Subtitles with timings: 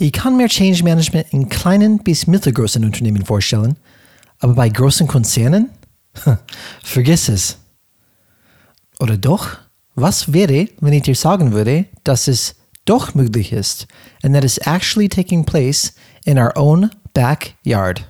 [0.00, 3.76] Ich kann mir Change Management in kleinen bis mittelgroßen Unternehmen vorstellen,
[4.38, 5.70] aber bei großen Konzernen?
[6.84, 7.58] Vergiss es.
[9.00, 9.56] Oder doch?
[9.96, 13.88] Was wäre, wenn ich dir sagen würde, dass es doch möglich ist
[14.22, 15.92] and that is actually taking place
[16.24, 18.04] in our own backyard?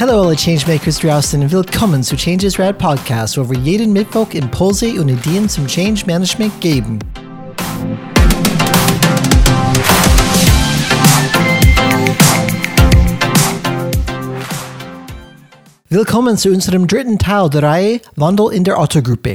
[0.00, 4.92] Hallo alle Changemakers draußen und willkommen zu Changes Rad Podcast, wo wir jeden Mittwoch Impulse
[4.92, 7.00] und Ideen zum Change Management geben.
[15.88, 19.34] Willkommen zu unserem dritten Teil der Reihe Wandel in der Otto-Gruppe,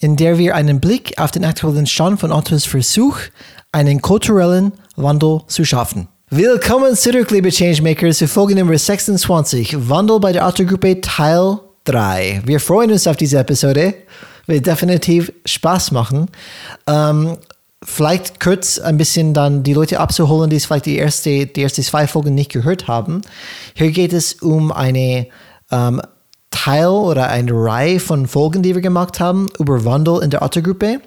[0.00, 3.18] in der wir einen Blick auf den aktuellen Stand von Ottos Versuch,
[3.70, 6.08] einen kulturellen Wandel zu schaffen.
[6.30, 12.40] Willkommen zurück, liebe Changemakers, zu Folge Nummer 26, Wandel bei der Otto-Gruppe Teil 3.
[12.46, 13.92] Wir freuen uns auf diese Episode,
[14.46, 16.30] wird definitiv Spaß machen.
[16.86, 17.36] Ähm,
[17.84, 22.06] vielleicht kurz ein bisschen dann die Leute abzuholen, die vielleicht die erste, die erste zwei
[22.06, 23.20] Folgen nicht gehört haben.
[23.74, 25.26] Hier geht es um eine
[25.70, 26.00] ähm,
[26.50, 31.00] Teil oder eine Reihe von Folgen, die wir gemacht haben über Wandel in der Otto-Gruppe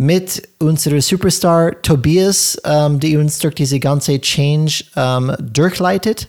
[0.00, 6.26] mit unserem Superstar Tobias, ähm, die uns durch diese ganze Change ähm, durchleitet.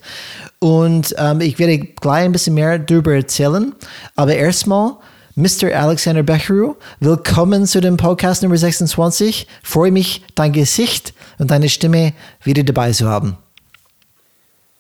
[0.60, 3.74] Und ähm, ich werde gleich ein bisschen mehr darüber erzählen.
[4.18, 4.98] Aber erstmal,
[5.36, 5.74] Mr.
[5.74, 9.48] Alexander Becheru, willkommen zu dem Podcast Nummer 26.
[9.64, 12.12] Freue mich, dein Gesicht und deine Stimme
[12.44, 13.38] wieder dabei zu haben.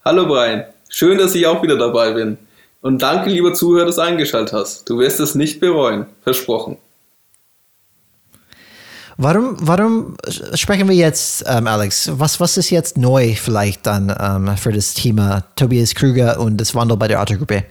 [0.03, 2.38] Hallo Brian, schön, dass ich auch wieder dabei bin.
[2.81, 4.89] Und danke, lieber Zuhörer, dass du eingeschaltet hast.
[4.89, 6.78] Du wirst es nicht bereuen, versprochen.
[9.23, 10.16] Warum, warum
[10.55, 12.09] sprechen wir jetzt, ähm, Alex?
[12.16, 16.73] Was, was ist jetzt neu vielleicht dann ähm, für das Thema Tobias Krüger und das
[16.73, 17.63] Wandel bei der Autogruppe?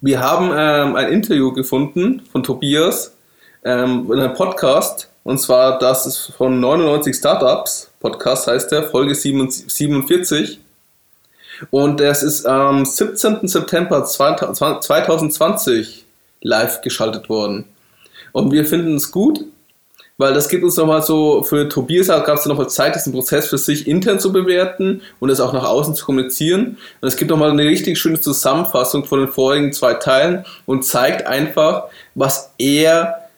[0.00, 3.12] Wir haben ähm, ein Interview gefunden von Tobias
[3.66, 5.10] ähm, in einem Podcast.
[5.24, 7.90] Und zwar, das ist von 99 Startups.
[8.00, 10.58] Podcast heißt der, Folge 47.
[11.70, 13.46] Und es ist am 17.
[13.46, 16.06] September 2020
[16.40, 17.66] live geschaltet worden.
[18.32, 19.44] Und wir finden es gut,
[20.18, 23.58] weil das gibt uns nochmal so, für Tobias gab es nochmal Zeit, diesen Prozess für
[23.58, 26.78] sich intern zu bewerten und es auch nach außen zu kommunizieren.
[27.00, 31.26] Und es gibt nochmal eine richtig schöne Zusammenfassung von den vorigen zwei Teilen und zeigt
[31.26, 31.84] einfach,
[32.14, 33.28] was er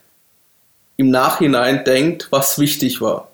[0.97, 3.29] im Nachhinein denkt, was wichtig war.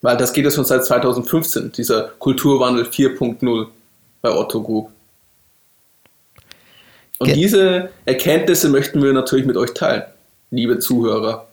[0.00, 3.66] Weil das geht ja schon seit 2015, dieser Kulturwandel 4.0
[4.22, 4.90] bei Otto Group.
[7.18, 10.04] Und Ge diese Erkenntnisse möchten wir natürlich mit euch teilen,
[10.52, 11.47] liebe Zuhörer.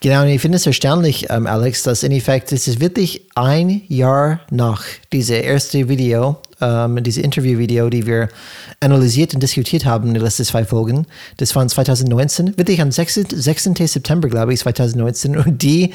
[0.00, 3.82] Genau, und ich finde es erstaunlich, ähm, Alex, dass in Effekt es ist wirklich ein
[3.88, 8.28] Jahr nach diesem ersten Video, ähm, dieses Interview-Video, die wir
[8.80, 11.06] analysiert und diskutiert haben in den letzten zwei Folgen.
[11.36, 13.26] Das war 2019, wirklich am 16.
[13.30, 13.74] 16.
[13.86, 15.36] September, glaube ich, 2019.
[15.36, 15.92] Und die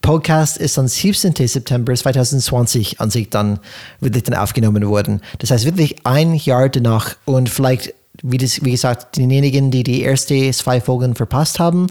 [0.00, 1.34] Podcast ist am 17.
[1.46, 3.58] September 2020 an sich dann
[4.00, 5.20] wirklich dann aufgenommen worden.
[5.38, 7.94] Das heißt wirklich ein Jahr danach und vielleicht
[8.26, 11.88] wie, das, wie gesagt, diejenigen, die die ersten zwei Folgen verpasst haben.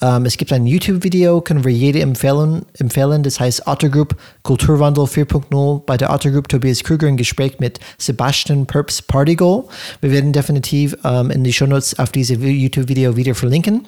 [0.00, 3.22] Ähm, es gibt ein YouTube-Video, können wir jede empfehlen, empfehlen.
[3.22, 7.78] Das heißt Otter Group Kulturwandel 4.0 bei der Otter Group Tobias Krüger im Gespräch mit
[7.98, 9.64] Sebastian Perps Partygoal.
[10.00, 13.86] Wir werden definitiv ähm, in die Shownotes auf diese YouTube-Video wieder verlinken.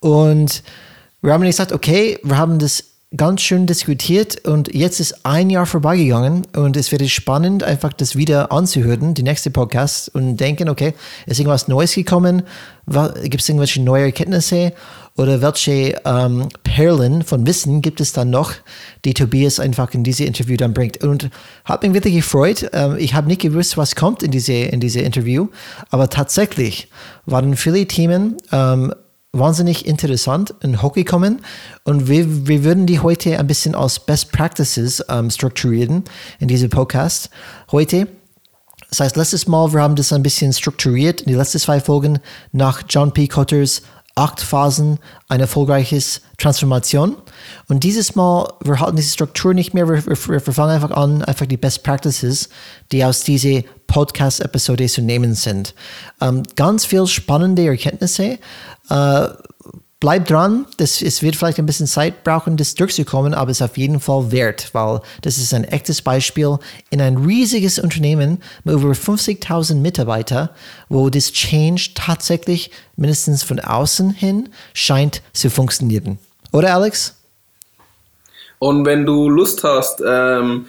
[0.00, 0.62] Und
[1.22, 5.66] wir haben gesagt, okay, wir haben das ganz schön diskutiert und jetzt ist ein Jahr
[5.66, 10.94] vorbeigegangen und es wäre spannend, einfach das wieder anzuhören, die nächste Podcast und denken, okay,
[11.26, 12.42] ist irgendwas Neues gekommen?
[13.22, 14.72] Gibt es irgendwelche neue Erkenntnisse
[15.16, 18.52] oder welche ähm, Perlen von Wissen gibt es dann noch,
[19.04, 21.02] die Tobias einfach in diese Interview dann bringt?
[21.02, 21.30] Und
[21.64, 22.68] hat mich wirklich gefreut.
[22.72, 25.48] Ähm, ich habe nicht gewusst, was kommt in diese, in diese Interview,
[25.90, 26.88] aber tatsächlich
[27.24, 28.92] waren viele Themen, ähm,
[29.38, 31.42] wahnsinnig interessant in Hockey kommen
[31.84, 36.04] und wir, wir würden die heute ein bisschen aus Best Practices ähm, strukturieren
[36.38, 37.30] in diesem Podcast
[37.70, 38.08] heute.
[38.90, 42.18] Das heißt, letztes Mal, wir haben das ein bisschen strukturiert in die letzten zwei Folgen
[42.52, 43.26] nach John P.
[43.26, 43.82] Cotters
[44.14, 44.98] acht Phasen
[45.28, 47.16] eine erfolgreiches Transformation.
[47.68, 50.16] Und dieses Mal, wir halten diese Struktur nicht mehr, wir, wir,
[50.46, 52.48] wir fangen einfach an, einfach die Best Practices,
[52.92, 55.74] die aus dieser Podcast-Episode zu nehmen sind.
[56.20, 58.38] Ähm, ganz viel spannende Erkenntnisse.
[58.88, 59.28] Äh,
[60.00, 63.62] bleib dran, das, es wird vielleicht ein bisschen Zeit brauchen, das durchzukommen, aber es ist
[63.70, 66.58] auf jeden Fall wert, weil das ist ein echtes Beispiel
[66.90, 70.50] in ein riesiges Unternehmen mit über 50.000 Mitarbeitern,
[70.88, 76.18] wo das Change tatsächlich mindestens von außen hin scheint zu funktionieren.
[76.52, 77.15] Oder Alex?
[78.58, 80.66] Und wenn du Lust hast, ähm,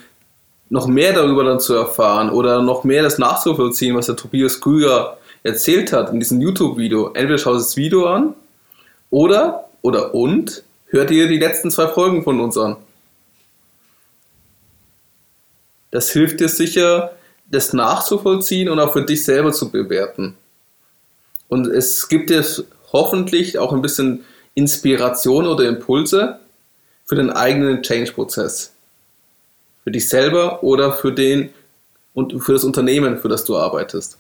[0.70, 5.18] noch mehr darüber dann zu erfahren oder noch mehr das nachzuvollziehen, was der Tobias Krüger
[5.44, 8.34] erzählt hat in diesem YouTube-Video, entweder schaut das Video an
[9.10, 12.76] oder, oder und, hört ihr die letzten zwei Folgen von uns an.
[15.92, 17.14] Das hilft dir sicher,
[17.50, 20.36] das nachzuvollziehen und auch für dich selber zu bewerten.
[21.48, 22.46] Und es gibt dir
[22.92, 26.40] hoffentlich auch ein bisschen Inspiration oder Impulse
[27.08, 28.72] für den eigenen Change-Prozess.
[29.84, 31.50] Für dich selber oder für den
[32.14, 34.18] und für das Unternehmen, für das du arbeitest.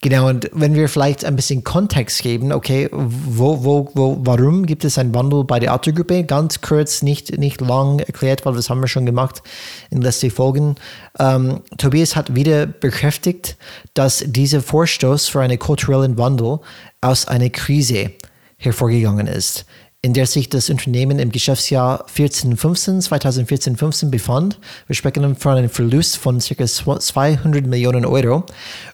[0.00, 4.84] Genau, und wenn wir vielleicht ein bisschen Kontext geben, okay, wo, wo, wo, warum gibt
[4.84, 6.24] es einen Wandel bei der Autogruppe?
[6.24, 9.42] Ganz kurz, nicht, nicht lang erklärt, weil das haben wir schon gemacht
[9.90, 10.74] in den letzten Folgen.
[11.18, 13.56] Ähm, Tobias hat wieder bekräftigt,
[13.94, 16.58] dass dieser Vorstoß für einen kulturellen Wandel
[17.00, 18.10] aus einer Krise
[18.58, 19.64] hervorgegangen ist
[20.04, 24.60] in der sich das Unternehmen im Geschäftsjahr 14-15, 2014-15 befand.
[24.86, 26.66] Wir sprechen von einem Verlust von ca.
[26.66, 28.44] 200 Millionen Euro.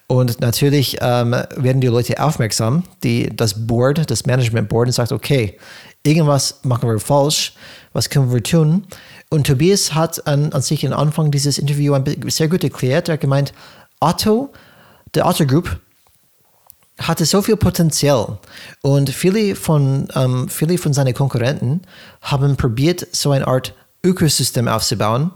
[0.07, 5.11] Und natürlich ähm, werden die Leute aufmerksam, die, das Board, das Management Board, und sagt,
[5.11, 5.59] okay,
[6.05, 7.55] irgendwas machen wir falsch,
[7.93, 8.87] was können wir tun?
[9.31, 11.99] Und Tobias hat an, an sich am Anfang dieses Interview
[12.29, 13.09] sehr gut erklärt.
[13.09, 13.53] Er hat gemeint,
[13.99, 14.53] Otto,
[15.17, 15.81] der Otto Group,
[17.01, 18.39] hatte so viel Potenzial
[18.83, 21.83] und viele von, ähm, viele von seinen Konkurrenten
[22.21, 23.75] haben probiert, so eine Art
[24.05, 25.33] Ökosystem aufzubauen.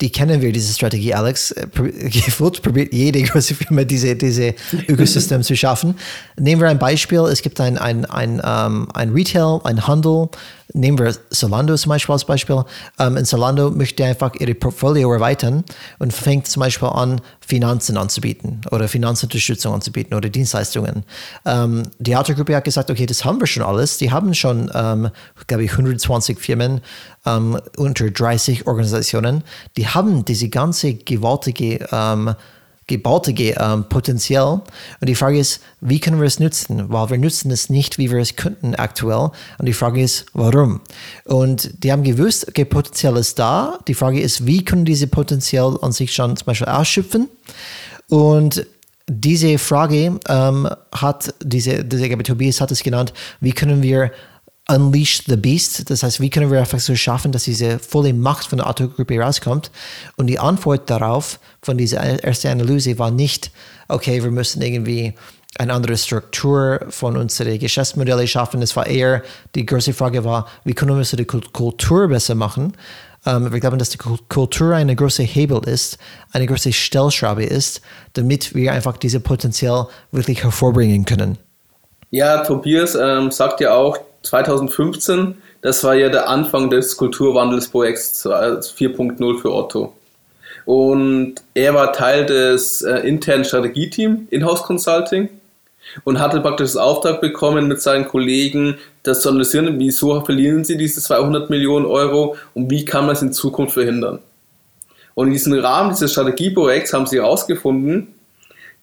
[0.00, 1.50] Die kennen wir, diese Strategie, Alex.
[1.52, 4.54] Äh, gefühlt probiert jede große Firma, diese, diese
[4.88, 5.94] Ökosystem zu schaffen.
[6.38, 7.20] Nehmen wir ein Beispiel.
[7.20, 10.28] Es gibt ein, ein, ein, ähm, ein Retail, ein Handel,
[10.72, 12.64] nehmen wir Zalando zum Beispiel als Beispiel.
[12.98, 15.64] Ähm, in Zalando möchte einfach ihre Portfolio erweitern
[15.98, 21.04] und fängt zum Beispiel an, Finanzen anzubieten oder Finanzunterstützung anzubieten oder Dienstleistungen.
[21.44, 23.98] Ähm, die Autogruppe hat gesagt, okay, das haben wir schon alles.
[23.98, 25.10] Die haben schon, ähm,
[25.46, 26.80] glaube ich, 120 Firmen
[27.26, 29.42] ähm, unter 30 Organisationen.
[29.76, 32.34] Die haben diese ganze gewaltige ähm,
[32.90, 34.62] gebaute ähm, Potenzial.
[35.00, 36.90] Und die Frage ist, wie können wir es nutzen?
[36.90, 39.30] Weil wir nutzen es nicht, wie wir es könnten aktuell.
[39.58, 40.80] Und die Frage ist, warum?
[41.24, 43.78] Und die haben gewusst, okay, Potenzial ist da.
[43.88, 47.28] Die Frage ist, wie können diese Potenzial an sich schon zum Beispiel ausschöpfen?
[48.08, 48.66] Und
[49.08, 54.12] diese Frage ähm, hat, diese, diese Tobias hat es genannt, wie können wir
[54.70, 55.90] Unleash the Beast.
[55.90, 59.18] Das heißt, wie können wir einfach so schaffen, dass diese volle Macht von der Autogruppe
[59.18, 59.70] rauskommt?
[60.16, 63.50] Und die Antwort darauf von dieser ersten Analyse war nicht,
[63.88, 65.14] okay, wir müssen irgendwie
[65.58, 68.62] eine andere Struktur von unseren Geschäftsmodellen schaffen.
[68.62, 69.22] Es war eher,
[69.54, 72.74] die große Frage war, wie können wir die Kultur besser machen?
[73.26, 75.98] Um, wir glauben, dass die Kultur eine große Hebel ist,
[76.32, 77.82] eine große Stellschraube ist,
[78.14, 81.36] damit wir einfach dieses Potenzial wirklich hervorbringen können.
[82.08, 89.40] Ja, Tobias ähm, sagt ja auch, 2015, das war ja der Anfang des Kulturwandelsprojekts 4.0
[89.40, 89.94] für Otto.
[90.64, 95.28] Und er war Teil des äh, internen Strategieteams Inhouse Consulting
[96.04, 100.76] und hatte praktisch das Auftrag bekommen, mit seinen Kollegen das zu analysieren, wieso verlieren sie
[100.76, 104.20] diese 200 Millionen Euro und wie kann man es in Zukunft verhindern.
[105.14, 108.08] Und in diesem Rahmen dieses Strategieprojekts haben sie herausgefunden,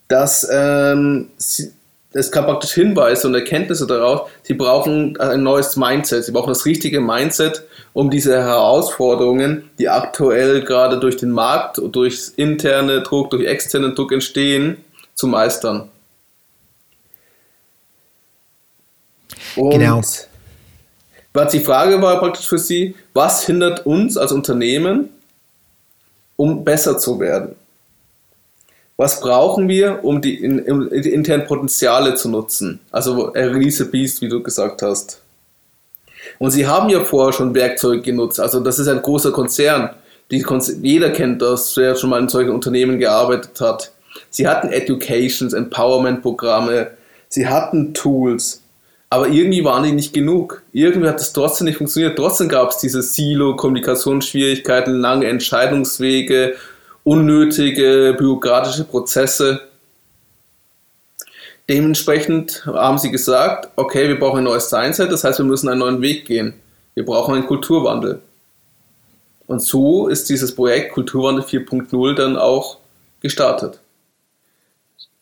[0.08, 1.72] dass ähm, sie,
[2.18, 6.66] es gab praktisch Hinweise und Erkenntnisse darauf, sie brauchen ein neues Mindset, sie brauchen das
[6.66, 13.46] richtige Mindset, um diese Herausforderungen, die aktuell gerade durch den Markt, durch interne Druck, durch
[13.46, 14.84] externen Druck entstehen,
[15.14, 15.90] zu meistern.
[19.56, 20.02] Und genau.
[21.34, 25.10] Was die Frage war praktisch für Sie, was hindert uns als Unternehmen,
[26.36, 27.56] um besser zu werden?
[28.98, 32.80] Was brauchen wir, um die, in, die internen Potenziale zu nutzen?
[32.92, 35.22] Also Release a Beast, wie du gesagt hast.
[36.40, 38.40] Und sie haben ja vorher schon Werkzeuge genutzt.
[38.40, 39.92] Also das ist ein großer Konzern.
[40.32, 40.44] Die,
[40.82, 43.92] jeder kennt das, der schon mal in solchen Unternehmen gearbeitet hat.
[44.32, 46.92] Sie hatten Educations, Empowerment-Programme,
[47.30, 48.62] sie hatten Tools,
[49.10, 50.64] aber irgendwie waren die nicht genug.
[50.74, 52.18] Irgendwie hat das trotzdem nicht funktioniert.
[52.18, 56.56] Trotzdem gab es diese Silo-Kommunikationsschwierigkeiten, lange Entscheidungswege
[57.08, 59.62] unnötige bürokratische Prozesse.
[61.70, 65.80] Dementsprechend haben sie gesagt, okay, wir brauchen ein neues Mindset, das heißt, wir müssen einen
[65.80, 66.56] neuen Weg gehen.
[66.96, 68.20] Wir brauchen einen Kulturwandel.
[69.48, 72.78] Und so ist dieses Projekt Kulturwandel 4.0 dann auch
[73.22, 73.80] gestartet.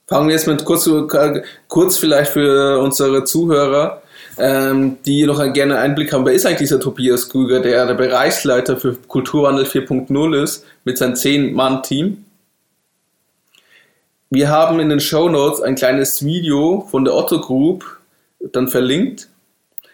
[0.07, 0.89] Fangen wir jetzt mit kurz,
[1.67, 4.01] kurz vielleicht für unsere Zuhörer
[4.37, 7.93] ähm, die noch gerne einen Einblick haben, wer ist eigentlich dieser Tobias Krüger, der der
[7.93, 12.25] Bereichsleiter für Kulturwandel 4.0 ist, mit seinem 10-Mann-Team.
[14.29, 17.85] Wir haben in den Show Notes ein kleines Video von der Otto Group
[18.51, 19.29] dann verlinkt,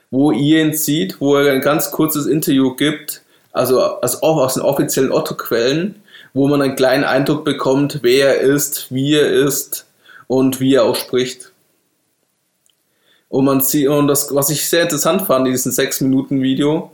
[0.10, 3.22] wo ihr ihn seht, wo er ein ganz kurzes Interview gibt,
[3.52, 5.96] also auch aus den offiziellen Otto-Quellen,
[6.34, 9.86] wo man einen kleinen Eindruck bekommt, wer er ist, wie er ist
[10.28, 11.51] und wie er auch spricht.
[13.32, 16.92] Und man sieht, und das, was ich sehr interessant fand in diesem 6-Minuten-Video,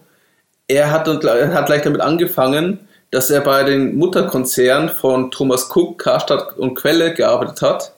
[0.68, 6.56] er hat, hat gleich damit angefangen, dass er bei den Mutterkonzernen von Thomas Cook, Karstadt
[6.60, 7.94] und Quelle gearbeitet hat,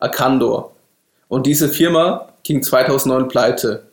[0.00, 0.74] Arcandor.
[1.28, 3.84] Und diese Firma ging 2009 pleite.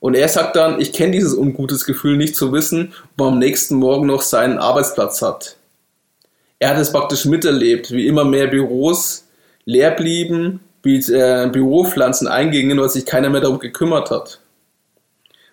[0.00, 3.38] Und er sagt dann, ich kenne dieses ungutes Gefühl nicht zu wissen, ob man am
[3.38, 5.56] nächsten Morgen noch seinen Arbeitsplatz hat.
[6.58, 9.26] Er hat es praktisch miterlebt, wie immer mehr Büros
[9.66, 14.40] leer blieben, Büropflanzen eingingen, weil sich keiner mehr darum gekümmert hat.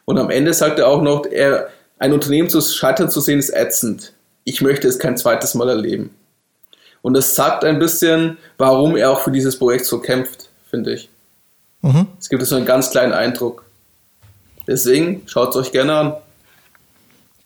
[0.05, 1.69] Und am Ende sagt er auch noch, er,
[1.99, 4.13] ein Unternehmen zu scheitern zu sehen ist ätzend.
[4.43, 6.15] Ich möchte es kein zweites Mal erleben.
[7.01, 11.09] Und das sagt ein bisschen, warum er auch für dieses Projekt so kämpft, finde ich.
[11.81, 12.07] Mhm.
[12.19, 13.65] Es gibt so einen ganz kleinen Eindruck.
[14.67, 16.13] Deswegen schaut es euch gerne an.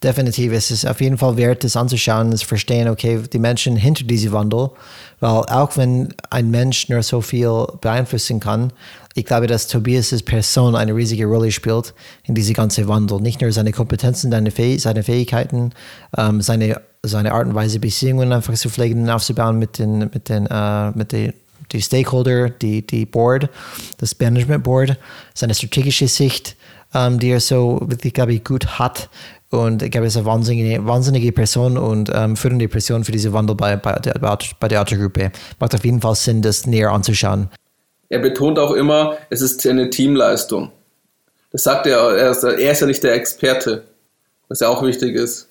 [0.03, 4.03] Definitiv, es ist auf jeden Fall wert, das anzuschauen zu verstehen, okay, die Menschen hinter
[4.03, 4.69] diesem Wandel,
[5.21, 8.73] weil auch wenn ein Mensch nur so viel beeinflussen kann,
[9.15, 11.93] ich glaube, dass Tobias' Person eine riesige Rolle spielt
[12.25, 13.21] in diesem ganzen Wandel.
[13.21, 15.71] Nicht nur seine Kompetenzen, seine, Fäh seine Fähigkeiten,
[16.17, 20.27] ähm, seine, seine Art und Weise, Beziehungen einfach zu pflegen und aufzubauen mit den, mit
[20.27, 21.33] den, äh, mit den
[21.71, 23.49] die Stakeholder, die, die Board,
[23.97, 24.97] das Management Board,
[25.33, 26.55] seine strategische Sicht,
[26.93, 29.09] ähm, die er so wirklich, glaube ich, gut hat.
[29.53, 33.33] Und ich glaube, er ist eine wahnsinnige, wahnsinnige Person und ähm, führende Person für diese
[33.33, 34.15] Wandel bei, bei, der,
[34.59, 35.31] bei der Autogruppe.
[35.59, 37.49] Macht auf jeden Fall Sinn, das näher anzuschauen.
[38.09, 40.71] Er betont auch immer, es ist eine Teamleistung.
[41.51, 43.83] Das sagt er, er ist, er ist ja nicht der Experte,
[44.47, 45.49] was ja auch wichtig ist.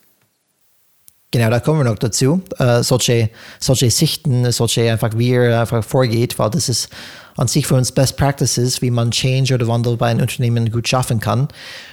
[1.30, 2.42] Genau, da kommen wir noch dazu.
[2.58, 3.30] Äh, solche,
[3.60, 6.88] solche Sichten, solche einfach, wie er einfach vorgeht, weil das ist
[7.36, 10.88] an sich für uns Best Practices, wie man Change oder Wandel bei einem Unternehmen gut
[10.88, 11.48] schaffen kann.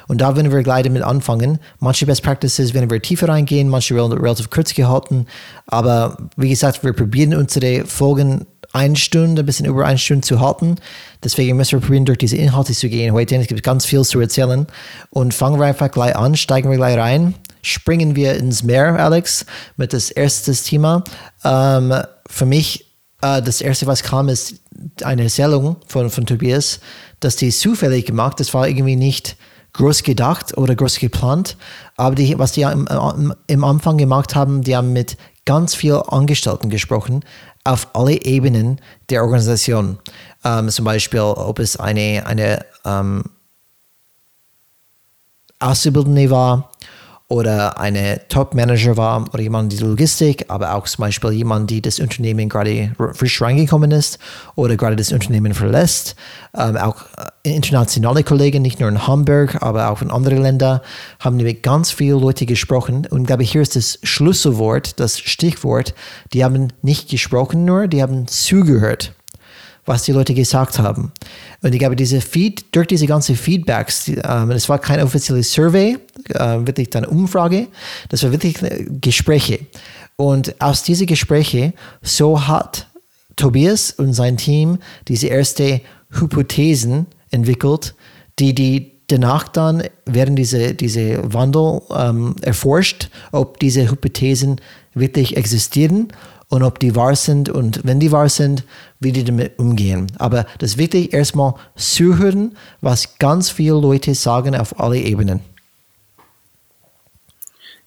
[0.08, 1.60] Und da werden wir gleich damit anfangen.
[1.80, 5.26] Manche Best Practices werden wir tiefer reingehen, manche relativ kurz gehalten.
[5.68, 10.40] Aber wie gesagt, wir probieren unsere Folgen eine Stunde, ein bisschen über eine Stunde zu
[10.40, 10.76] halten.
[11.24, 13.36] Deswegen müssen wir probieren, durch diese Inhalte zu gehen heute.
[13.36, 14.68] Es gibt ganz viel zu erzählen.
[15.10, 19.46] Und fangen wir einfach gleich an, steigen wir gleich rein springen wir ins Meer, Alex,
[19.78, 21.04] mit das erste Thema.
[21.44, 21.94] Ähm,
[22.28, 22.86] für mich,
[23.22, 24.56] äh, das erste, was kam, ist
[25.04, 26.80] eine Erzählung von, von Tobias,
[27.20, 29.36] dass die zufällig gemacht, das war irgendwie nicht
[29.74, 31.58] groß gedacht oder groß geplant,
[31.96, 36.70] aber die, was die im, im Anfang gemacht haben, die haben mit ganz vielen Angestellten
[36.70, 37.24] gesprochen,
[37.64, 40.00] auf alle Ebenen der Organisation.
[40.44, 43.24] Ähm, zum Beispiel, ob es eine, eine ähm,
[45.60, 46.72] Auszubildende war,
[47.30, 52.00] oder eine Top-Manager war oder jemand die Logistik, aber auch zum Beispiel jemand, die das
[52.00, 54.18] Unternehmen gerade frisch reingekommen ist
[54.56, 56.16] oder gerade das Unternehmen verlässt.
[56.58, 56.96] Ähm, auch
[57.44, 60.82] äh, internationale Kollegen, nicht nur in Hamburg, aber auch in anderen Ländern,
[61.20, 63.06] haben mit ganz vielen Leuten gesprochen.
[63.08, 65.94] Und ich glaube, hier ist das Schlüsselwort, das Stichwort,
[66.34, 69.14] die haben nicht gesprochen nur, die haben zugehört
[69.90, 71.12] was die Leute gesagt haben.
[71.64, 75.98] Und ich glaube, diese Feed, durch diese ganzen Feedbacks, ähm, es war kein offizielles Survey,
[76.30, 77.68] äh, wirklich eine Umfrage,
[78.10, 79.60] das war wirklich äh, Gespräche.
[80.16, 82.88] Und aus diesen Gesprächen, so hat
[83.36, 87.96] Tobias und sein Team diese erste Hypothesen entwickelt,
[88.38, 94.62] die die danach dann werden diese, diese Wandel ähm, erforscht, ob diese Hypothesen
[94.94, 96.10] wirklich existieren
[96.50, 98.64] und ob die wahr sind und wenn die wahr sind,
[99.00, 100.08] wie die damit umgehen.
[100.18, 105.42] Aber das wichtig, erstmal zuhören, was ganz viele Leute sagen auf alle Ebenen.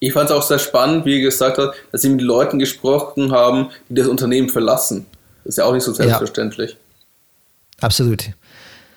[0.05, 3.31] Ich fand es auch sehr spannend, wie er gesagt hat, dass sie mit Leuten gesprochen
[3.31, 5.07] haben, die das Unternehmen verlassen.
[5.45, 6.73] Das ist ja auch nicht so selbstverständlich.
[6.73, 6.77] Ja.
[7.83, 8.31] Absolut.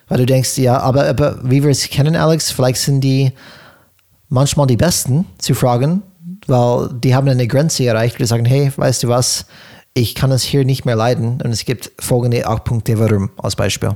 [0.07, 3.33] Weil du denkst, ja, aber, aber wie wir es kennen, Alex, vielleicht sind die
[4.29, 6.01] manchmal die Besten zu fragen,
[6.47, 9.45] weil die haben eine Grenze erreicht, die sagen, hey, weißt du was,
[9.93, 13.55] ich kann es hier nicht mehr leiden und es gibt folgende acht Punkte, warum, als
[13.55, 13.91] Beispiel.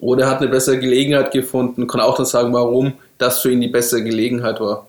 [0.00, 3.50] Oder er hat eine bessere Gelegenheit gefunden, und kann auch dann sagen, warum das für
[3.50, 4.88] ihn die bessere Gelegenheit war.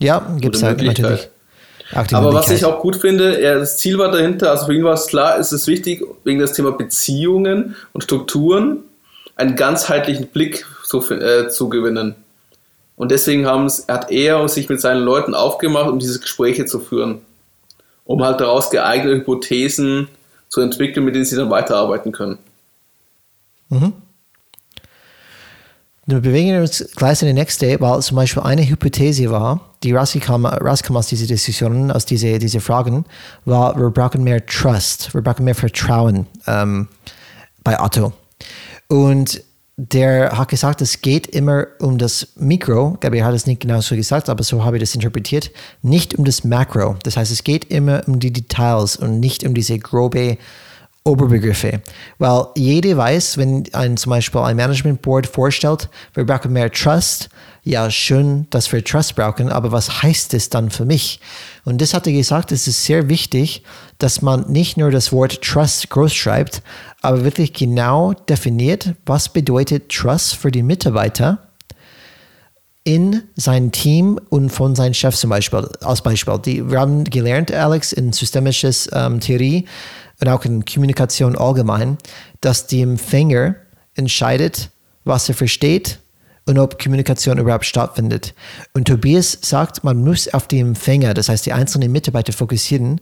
[0.00, 1.28] Ja, gibt es halt natürlich.
[1.92, 4.94] Aber was ich auch gut finde, er, das Ziel war dahinter, also für ihn war
[4.94, 8.80] es klar, es ist wichtig, wegen des Thema Beziehungen und Strukturen
[9.36, 12.16] einen ganzheitlichen Blick zu, äh, zu gewinnen.
[12.96, 17.20] Und deswegen hat er sich mit seinen Leuten aufgemacht, um diese Gespräche zu führen.
[18.04, 20.08] Um halt daraus geeignete Hypothesen
[20.48, 22.38] zu entwickeln, mit denen sie dann weiterarbeiten können.
[23.68, 23.92] Mhm.
[26.08, 30.46] Wir bewegen uns gleich in die nächste, weil zum Beispiel eine Hypothese war, die rauskam,
[30.46, 33.04] rauskam aus diesen Diskussionen, aus diesen diese Fragen,
[33.44, 36.86] war, wir brauchen mehr Trust, wir brauchen mehr Vertrauen ähm,
[37.64, 38.12] bei Otto.
[38.86, 39.42] Und
[39.76, 42.96] der hat gesagt, es geht immer um das Mikro.
[43.00, 45.50] Gabriel hat es nicht genau so gesagt, aber so habe ich das interpretiert.
[45.82, 46.94] Nicht um das Makro.
[47.02, 50.38] Das heißt, es geht immer um die Details und nicht um diese grobe
[51.06, 51.80] Oberbegriffe.
[52.18, 57.28] Weil jeder weiß, wenn ein zum Beispiel ein Management Board vorstellt, wir brauchen mehr Trust,
[57.62, 61.20] ja, schön, dass wir Trust brauchen, aber was heißt es dann für mich?
[61.64, 63.64] Und das hat er gesagt, es ist sehr wichtig,
[63.98, 66.62] dass man nicht nur das Wort Trust groß schreibt,
[67.02, 71.46] aber wirklich genau definiert, was bedeutet Trust für die Mitarbeiter
[72.84, 75.68] in sein Team und von seinem Chef zum Beispiel.
[75.80, 79.66] Als Beispiel, die, wir haben gelernt, Alex, in systemisches ähm, Theorie
[80.20, 81.98] und auch in Kommunikation allgemein,
[82.40, 83.56] dass die Empfänger
[83.94, 84.70] entscheidet,
[85.04, 85.98] was er versteht
[86.46, 88.34] und ob Kommunikation überhaupt stattfindet.
[88.72, 93.00] Und Tobias sagt, man muss auf die Empfänger, das heißt die einzelnen Mitarbeiter fokussieren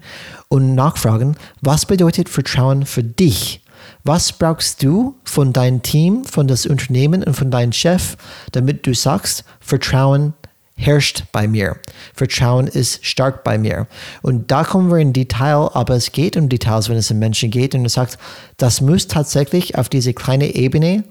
[0.49, 3.61] und nachfragen, was bedeutet Vertrauen für dich?
[4.03, 8.17] Was brauchst du von deinem Team, von das Unternehmen und von deinem Chef,
[8.53, 10.33] damit du sagst, Vertrauen
[10.77, 11.77] herrscht bei mir.
[12.15, 13.87] Vertrauen ist stark bei mir.
[14.23, 17.51] Und da kommen wir in Detail, aber es geht um Details, wenn es um Menschen
[17.51, 17.75] geht.
[17.75, 18.19] Und du sagst,
[18.57, 21.05] das muss tatsächlich auf diese kleine Ebene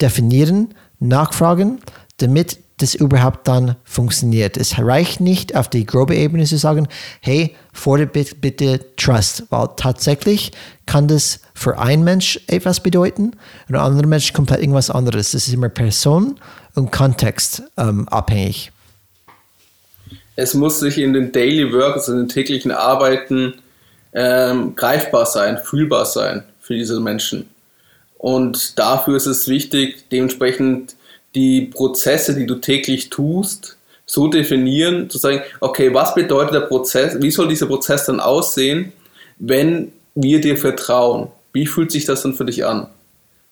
[0.00, 1.80] definieren, nachfragen,
[2.18, 4.56] damit das überhaupt dann funktioniert.
[4.56, 6.86] Es reicht nicht auf die grobe Ebene zu sagen,
[7.20, 10.52] hey, fordert bitte, bitte Trust, weil tatsächlich
[10.86, 13.32] kann das für einen Mensch etwas bedeuten
[13.68, 15.32] und ein anderer Mensch komplett irgendwas anderes.
[15.32, 16.38] Das ist immer Person
[16.74, 18.70] und Kontext ähm, abhängig.
[20.38, 23.54] Es muss sich in den Daily Work, also in den täglichen Arbeiten,
[24.14, 27.48] ähm, greifbar sein, fühlbar sein für diese Menschen.
[28.18, 30.94] Und dafür ist es wichtig, dementsprechend
[31.34, 37.20] die Prozesse, die du täglich tust, so definieren, zu sagen, okay, was bedeutet der Prozess,
[37.20, 38.92] wie soll dieser Prozess dann aussehen,
[39.40, 41.32] wenn wir dir vertrauen?
[41.52, 42.86] Wie fühlt sich das dann für dich an?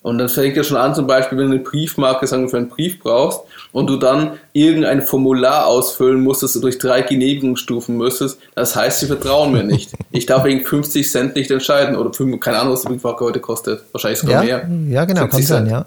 [0.07, 2.59] Und dann fängt ja schon an, zum Beispiel, wenn du eine Briefmarke, sagen wir, für
[2.59, 3.41] einen Brief brauchst
[3.73, 9.01] und du dann irgendein Formular ausfüllen musst, das du durch drei Genehmigungsstufen müsstest, das heißt,
[9.01, 9.91] sie vertrauen mir nicht.
[10.13, 13.83] Ich darf wegen 50 Cent nicht entscheiden oder keine Ahnung, was die Briefmarke heute kostet.
[13.91, 14.71] Wahrscheinlich sogar ja, mehr.
[14.89, 15.87] Ja, genau, kann sein, ja.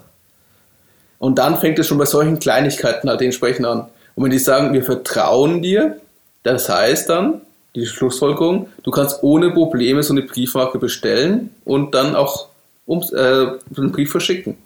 [1.18, 3.86] Und dann fängt es schon bei solchen Kleinigkeiten halt entsprechend an.
[4.16, 5.96] Und wenn die sagen, wir vertrauen dir,
[6.42, 7.40] das heißt dann,
[7.74, 12.49] die Schlussfolgerung, du kannst ohne Probleme so eine Briefmarke bestellen und dann auch
[12.90, 14.56] um, äh, einen Brief verschicken.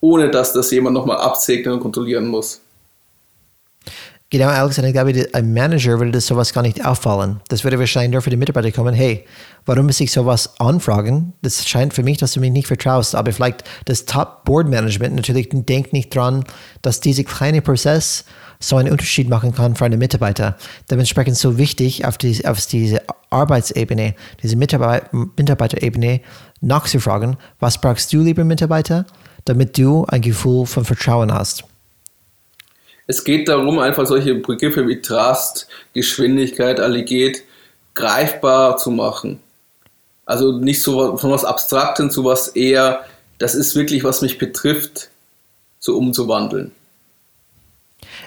[0.00, 2.60] Ohne dass das jemand nochmal absegnen und kontrollieren muss.
[4.30, 7.40] Genau, Alex, ich glaube, ein Manager würde das sowas gar nicht auffallen.
[7.48, 9.24] Das würde wahrscheinlich nur für die Mitarbeiter kommen, hey,
[9.64, 11.32] warum muss ich sowas anfragen?
[11.42, 13.16] Das scheint für mich, dass du mich nicht vertraust.
[13.16, 16.44] Aber vielleicht das Top-Board-Management natürlich denkt nicht dran,
[16.82, 18.24] dass dieser kleine Prozess
[18.58, 20.56] so einen Unterschied machen kann für einen Mitarbeiter.
[20.90, 26.20] Dementsprechend so wichtig, auf, die, auf diese Arbeitsebene, diese Mitarbeit Mitarbeiterebene
[26.60, 29.06] nachzufragen, was brauchst du, lieber Mitarbeiter,
[29.44, 31.64] damit du ein Gefühl von Vertrauen hast.
[33.06, 37.42] Es geht darum, einfach solche Begriffe wie Trust, Geschwindigkeit, Alliget
[37.94, 39.40] greifbar zu machen.
[40.24, 43.04] Also nicht so von was Abstrakten zu was eher,
[43.38, 45.10] das ist wirklich, was mich betrifft,
[45.78, 46.72] so umzuwandeln.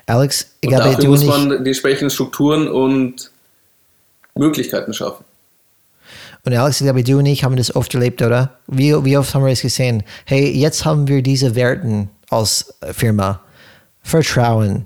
[0.06, 3.32] Alex, ich glaube, dafür muss man die entsprechenden Strukturen und
[4.36, 5.26] Möglichkeiten schaffen.
[6.46, 8.58] Und Alex, ich glaube, du und ich haben das oft erlebt, oder?
[8.68, 10.04] Wie, wie oft haben wir es gesehen?
[10.26, 13.42] Hey, jetzt haben wir diese Werten als Firma.
[14.02, 14.86] Vertrauen,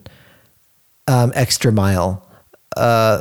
[1.08, 2.18] ähm, Extra Mile,
[2.76, 3.20] äh,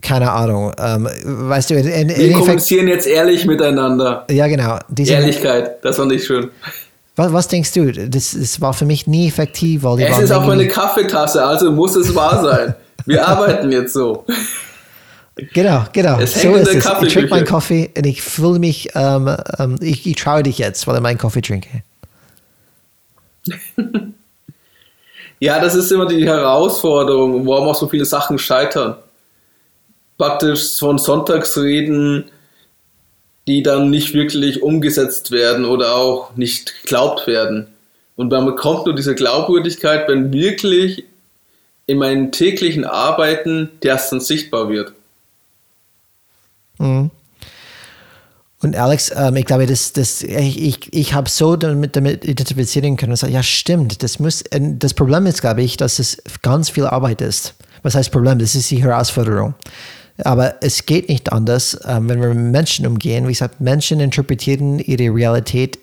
[0.00, 4.26] keine Ahnung, ähm, weißt du, in, in, wir kommunizieren jetzt ehrlich miteinander.
[4.30, 4.78] Ja, genau.
[4.96, 6.50] Ehrlichkeit, das fand ich schön.
[7.20, 7.92] Was, was denkst du?
[7.92, 9.82] Das, das, war für mich nie effektiv.
[9.82, 12.74] Weil es ist auch meine Kaffeetasse, also muss es wahr sein.
[13.04, 14.24] Wir arbeiten jetzt so.
[15.52, 16.18] Genau, genau.
[16.18, 16.86] Es so ist es.
[17.02, 20.86] Ich trinke meinen Kaffee und ich fühle mich, ähm, ähm, ich, ich traue dich jetzt,
[20.86, 21.82] weil ich meinen Kaffee trinke.
[25.42, 28.96] Ja, das ist immer die Herausforderung, warum auch so viele Sachen scheitern.
[30.18, 32.30] Praktisch von Sonntagsreden,
[33.50, 37.66] die dann nicht wirklich umgesetzt werden oder auch nicht geglaubt werden.
[38.14, 41.02] Und man bekommt nur diese Glaubwürdigkeit, wenn wirklich
[41.86, 44.92] in meinen täglichen Arbeiten das dann sichtbar wird.
[46.78, 47.10] Mhm.
[48.62, 52.96] Und Alex, ähm, ich glaube, das, das, ich, ich, ich habe so damit, damit identifizieren
[52.96, 56.70] können und sagen, ja, stimmt, das muss, das Problem ist, glaube ich, dass es ganz
[56.70, 57.54] viel Arbeit ist.
[57.82, 58.38] Was heißt Problem?
[58.38, 59.54] Das ist die Herausforderung.
[60.24, 63.26] Aber es geht nicht anders, ähm, wenn wir mit Menschen umgehen.
[63.26, 65.78] Wie gesagt, Menschen interpretieren ihre Realität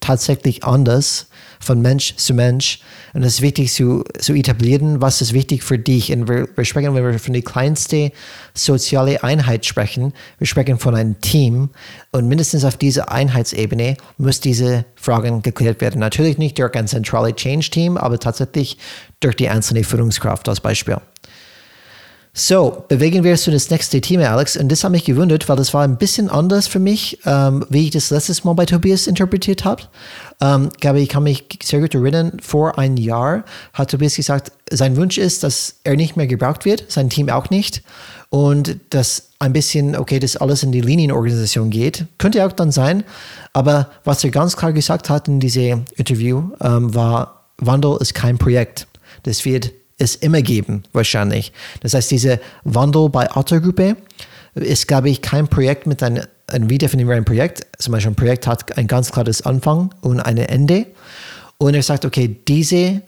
[0.00, 1.28] tatsächlich anders
[1.60, 2.80] von Mensch zu Mensch.
[3.14, 6.12] Und es ist wichtig zu, zu etablieren, was ist wichtig für dich.
[6.12, 8.10] Und wir, wir sprechen, wenn wir von der kleinsten
[8.54, 11.70] sozialen Einheit sprechen, wir sprechen von einem Team.
[12.12, 16.00] Und mindestens auf dieser Einheitsebene muss diese Fragen geklärt werden.
[16.00, 18.78] Natürlich nicht durch ein zentrales Change-Team, aber tatsächlich
[19.20, 20.98] durch die einzelne Führungskraft als Beispiel.
[22.40, 24.56] So, bewegen wir uns zu das nächste Thema, Alex.
[24.56, 27.86] Und das hat mich gewundert, weil das war ein bisschen anders für mich, ähm, wie
[27.86, 29.82] ich das letztes Mal bei Tobias interpretiert habe.
[30.40, 34.96] Ähm, glaube ich, kann mich sehr gut erinnern, vor einem Jahr hat Tobias gesagt, sein
[34.96, 37.82] Wunsch ist, dass er nicht mehr gebraucht wird, sein Team auch nicht.
[38.30, 42.06] Und dass ein bisschen, okay, das alles in die Linienorganisation geht.
[42.18, 43.02] Könnte auch dann sein.
[43.52, 48.38] Aber was er ganz klar gesagt hat in diesem Interview, ähm, war, Wandel ist kein
[48.38, 48.86] Projekt.
[49.24, 51.52] Das wird es immer geben, wahrscheinlich.
[51.80, 53.96] Das heißt, diese Wandel bei Autogruppe
[54.54, 57.66] ist, glaube ich, kein Projekt mit einem, ein wie definieren wir ein Projekt?
[57.78, 60.86] Zum Beispiel ein Projekt hat ein ganz klares Anfang und ein Ende.
[61.58, 63.02] Und er sagt, okay, diese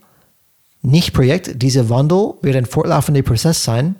[0.82, 3.94] Nicht-Projekt, dieser Wandel wird ein fortlaufender Prozess sein,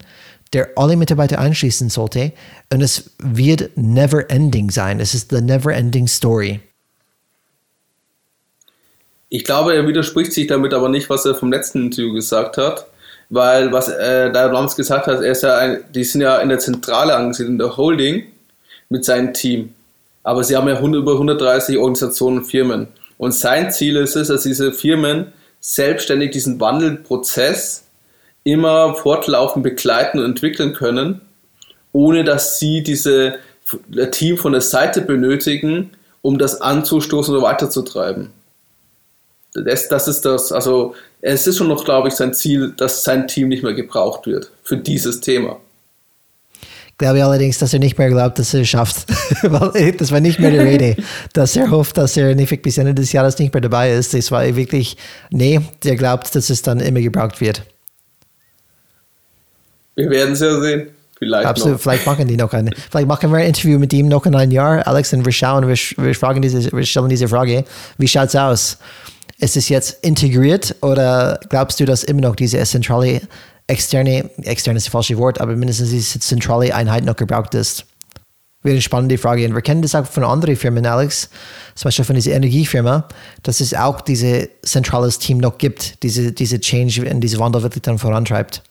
[0.53, 2.33] der alle Mitarbeiter einschließen sollte.
[2.73, 4.99] Und es wird never ending sein.
[4.99, 6.61] Es ist the never ending story.
[9.33, 12.87] Ich glaube, er widerspricht sich damit aber nicht, was er vom letzten Interview gesagt hat,
[13.29, 16.49] weil was äh, da damals gesagt hat, er ist ja ein, die sind ja in
[16.49, 18.27] der Zentrale angesiedelt, in der Holding
[18.89, 19.73] mit seinem Team.
[20.25, 22.89] Aber sie haben ja über 130 Organisationen und Firmen.
[23.19, 27.85] Und sein Ziel ist es, dass diese Firmen selbstständig diesen Wandelprozess
[28.43, 31.21] immer fortlaufend begleiten und entwickeln können,
[31.93, 33.39] ohne dass sie diese
[34.11, 38.40] Team von der Seite benötigen, um das anzustoßen oder weiterzutreiben
[39.55, 43.29] das, das ist das, also es ist schon noch, glaube ich, sein Ziel, dass sein
[43.29, 45.59] Team nicht mehr gebraucht wird für dieses Thema.
[46.99, 49.07] Glaube ich allerdings, dass er nicht mehr glaubt, dass er es schafft.
[49.43, 50.97] Weil das war nicht mehr die Rede,
[51.33, 54.13] dass er hofft, dass er nicht bis Ende des Jahres nicht mehr dabei ist.
[54.13, 54.99] Das war wirklich,
[55.31, 57.63] nee, der glaubt, dass es dann immer gebraucht wird.
[59.95, 60.91] Wir werden es ja sehen.
[61.19, 61.81] Vielleicht Absolut, noch.
[61.83, 64.53] vielleicht machen die noch ein, vielleicht machen wir ein Interview mit ihm noch in einem
[64.53, 67.65] Jahr, Alex, und wir schauen, wir, wir, fragen diese, wir stellen diese Frage,
[67.99, 68.79] wie schaut es aus?
[69.41, 73.23] Ist es jetzt integriert oder glaubst du, dass immer noch diese zentrale,
[73.67, 77.87] externe, externe ist das falsche Wort, aber mindestens diese zentrale Einheit noch gebraucht ist?
[78.63, 79.47] Wäre eine spannende Frage.
[79.47, 81.31] Und wir kennen das auch von anderen Firmen, Alex,
[81.75, 83.09] zum Beispiel von dieser Energiefirma,
[83.43, 87.83] dass es auch dieses zentrales Team noch gibt, diese, diese Change und diese Wandel wirklich
[87.83, 88.63] dann vorantreibt.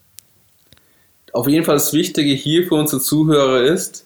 [1.34, 4.06] Auf jeden Fall das Wichtige hier für unsere Zuhörer ist,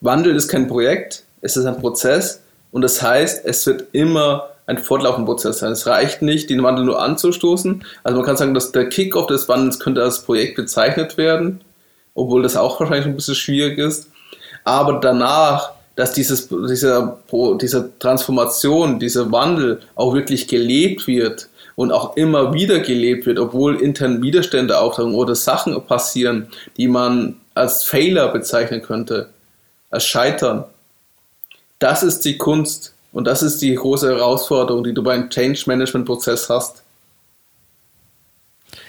[0.00, 4.78] Wandel ist kein Projekt, es ist ein Prozess und das heißt, es wird immer ein
[4.78, 5.72] fortlaufender Prozess sein.
[5.72, 7.84] Es reicht nicht, den Wandel nur anzustoßen.
[8.02, 11.60] Also man kann sagen, dass der Kickoff des Wandels könnte als Projekt bezeichnet werden,
[12.14, 14.10] obwohl das auch wahrscheinlich ein bisschen schwierig ist.
[14.64, 17.18] Aber danach, dass dieses, dieser,
[17.60, 23.76] diese Transformation, dieser Wandel auch wirklich gelebt wird und auch immer wieder gelebt wird, obwohl
[23.80, 29.28] intern Widerstände auftauchen oder Sachen passieren, die man als Fehler bezeichnen könnte,
[29.90, 30.64] als Scheitern.
[31.78, 36.04] Das ist die Kunst und das ist die große Herausforderung, die du beim Change Management
[36.04, 36.82] Prozess hast.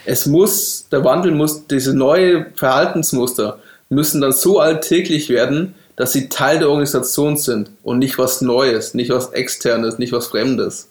[0.03, 3.59] Es muss, der Wandel muss, diese neue Verhaltensmuster
[3.89, 8.95] müssen dann so alltäglich werden, dass sie Teil der Organisation sind und nicht was Neues,
[8.95, 10.89] nicht was Externes, nicht was Fremdes.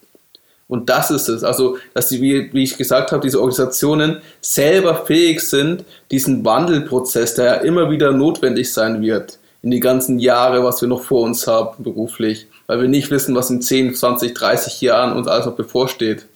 [0.68, 1.42] Und das ist es.
[1.42, 7.34] Also, dass die, wie, wie ich gesagt habe, diese Organisationen selber fähig sind, diesen Wandelprozess,
[7.34, 11.22] der ja immer wieder notwendig sein wird, in die ganzen Jahre, was wir noch vor
[11.22, 15.46] uns haben beruflich, weil wir nicht wissen, was in 10, 20, 30 Jahren uns alles
[15.46, 16.26] noch bevorsteht.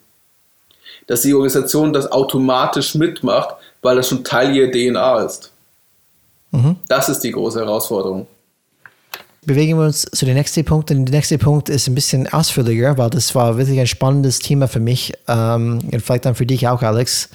[1.06, 5.52] Dass die Organisation das automatisch mitmacht, weil das schon Teil ihrer DNA ist.
[6.50, 6.76] Mhm.
[6.88, 8.26] Das ist die große Herausforderung.
[9.44, 10.90] Bewegen wir uns zu dem nächsten Punkt.
[10.90, 14.68] Und der nächste Punkt ist ein bisschen ausführlicher, weil das war wirklich ein spannendes Thema
[14.68, 17.30] für mich ähm, und vielleicht dann für dich auch, Alex.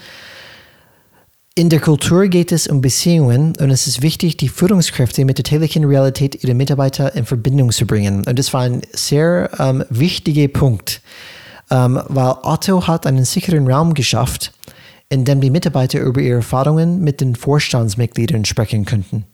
[1.56, 5.44] In der Kultur geht es um Beziehungen und es ist wichtig, die Führungskräfte mit der
[5.44, 8.26] täglichen Realität ihrer Mitarbeiter in Verbindung zu bringen.
[8.26, 11.02] Und das war ein sehr ähm, wichtiger Punkt,
[11.70, 14.52] ähm, weil Otto hat einen sicheren Raum geschafft,
[15.14, 19.26] in dem die Mitarbeiter über ihre Erfahrungen mit den Vorstandsmitgliedern sprechen könnten.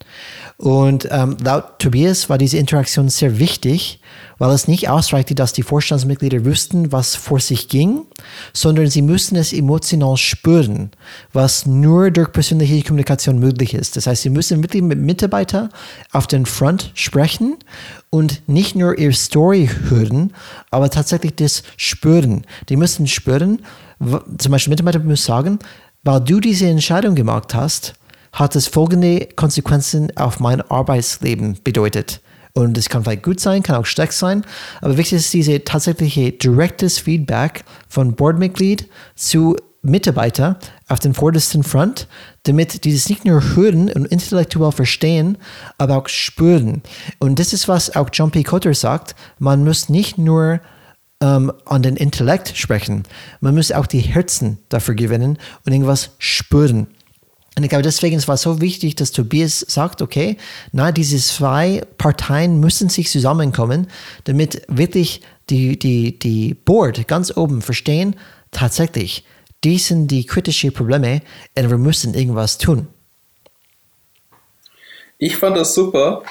[0.57, 4.01] Und ähm, laut Tobias war diese Interaktion sehr wichtig,
[4.39, 8.01] weil es nicht ausreichte, dass die Vorstandsmitglieder wüssten, was vor sich ging,
[8.51, 10.91] sondern sie müssten es emotional spüren,
[11.31, 13.95] was nur durch persönliche Kommunikation möglich ist.
[13.95, 15.69] Das heißt, sie müssen mit den Mitarbeitern
[16.11, 17.55] auf den Front sprechen
[18.09, 20.33] und nicht nur ihre Story hören,
[20.71, 22.45] aber tatsächlich das spüren.
[22.67, 23.61] Die müssen spüren,
[24.37, 25.59] zum Beispiel Mitarbeiter müssen sagen,
[26.03, 27.93] weil du diese Entscheidung gemacht hast,
[28.31, 32.21] hat es folgende Konsequenzen auf mein Arbeitsleben bedeutet.
[32.53, 34.43] Und es kann vielleicht gut sein, kann auch schlecht sein.
[34.81, 40.59] Aber wichtig ist diese tatsächliche direktes Feedback von Boardmitglied zu Mitarbeiter
[40.89, 42.07] auf den vordersten Front,
[42.43, 45.37] damit die das nicht nur hören und intellektuell verstehen,
[45.77, 46.81] aber auch spüren.
[47.19, 48.43] Und das ist, was auch John P.
[48.43, 49.15] Cotter sagt.
[49.37, 50.59] Man muss nicht nur
[51.21, 53.03] ähm, an den Intellekt sprechen,
[53.41, 56.87] man muss auch die Herzen dafür gewinnen und irgendwas spüren.
[57.57, 60.37] Und ich glaube, deswegen war es so wichtig, dass Tobias sagt, okay,
[60.71, 63.87] na, diese zwei Parteien müssen sich zusammenkommen,
[64.23, 68.15] damit wirklich die, die, die Board ganz oben verstehen,
[68.51, 69.25] tatsächlich,
[69.63, 71.21] die sind die kritischen Probleme
[71.57, 72.87] und wir müssen irgendwas tun.
[75.17, 76.23] Ich fand das super,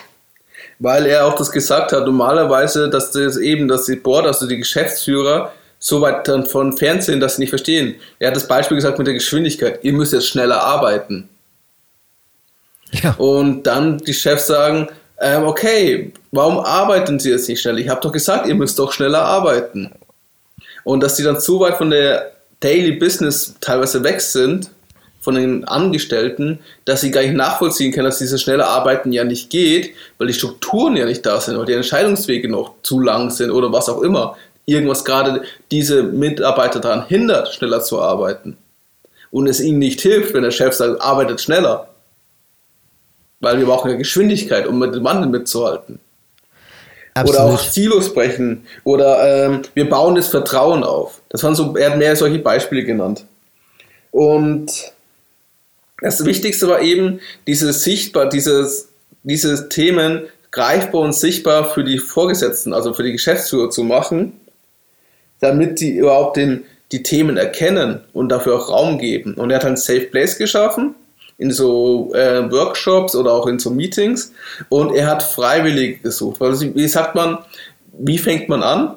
[0.79, 4.59] weil er auch das gesagt hat, normalerweise, dass das eben, dass die Board, also die
[4.59, 7.97] Geschäftsführer, so weit von Fernsehen, dass sie nicht verstehen.
[8.19, 9.79] Er hat das Beispiel gesagt mit der Geschwindigkeit.
[9.83, 11.29] Ihr müsst jetzt schneller arbeiten.
[12.91, 13.15] Ja.
[13.19, 14.89] Und dann die Chefs sagen,
[15.21, 17.79] ähm, okay, warum arbeiten Sie jetzt nicht schnell?
[17.79, 19.93] Ich habe doch gesagt, ihr müsst doch schneller arbeiten.
[20.85, 24.71] Und dass die dann zu weit von der Daily Business teilweise weg sind,
[25.29, 29.51] von den Angestellten, dass sie gar nicht nachvollziehen können, dass dieses schnelle Arbeiten ja nicht
[29.51, 33.51] geht, weil die Strukturen ja nicht da sind oder die Entscheidungswege noch zu lang sind
[33.51, 34.39] oder was auch immer.
[34.65, 38.57] Irgendwas gerade diese Mitarbeiter daran hindert, schneller zu arbeiten.
[39.31, 41.91] Und es ihnen nicht hilft, wenn der Chef sagt, arbeitet schneller.
[43.41, 46.01] Weil wir brauchen ja Geschwindigkeit, um mit dem Wandel mitzuhalten.
[47.13, 47.39] Absolut.
[47.39, 48.67] Oder auch Silos brechen.
[48.83, 51.21] Oder ähm, wir bauen das Vertrauen auf.
[51.29, 53.27] Das waren so, er hat mehr solche Beispiele genannt.
[54.11, 54.97] Und
[56.01, 58.89] das Wichtigste war eben, diese sichtbar, dieses,
[59.23, 64.41] diese Themen greifbar und sichtbar für die Vorgesetzten, also für die Geschäftsführer zu machen,
[65.41, 69.35] damit die überhaupt den, die Themen erkennen und dafür auch Raum geben.
[69.35, 70.95] Und er hat ein Safe Place geschaffen,
[71.37, 74.33] in so äh, Workshops oder auch in so Meetings
[74.69, 76.41] und er hat Freiwillige gesucht.
[76.41, 77.39] Weil, wie sagt man,
[77.93, 78.97] wie fängt man an?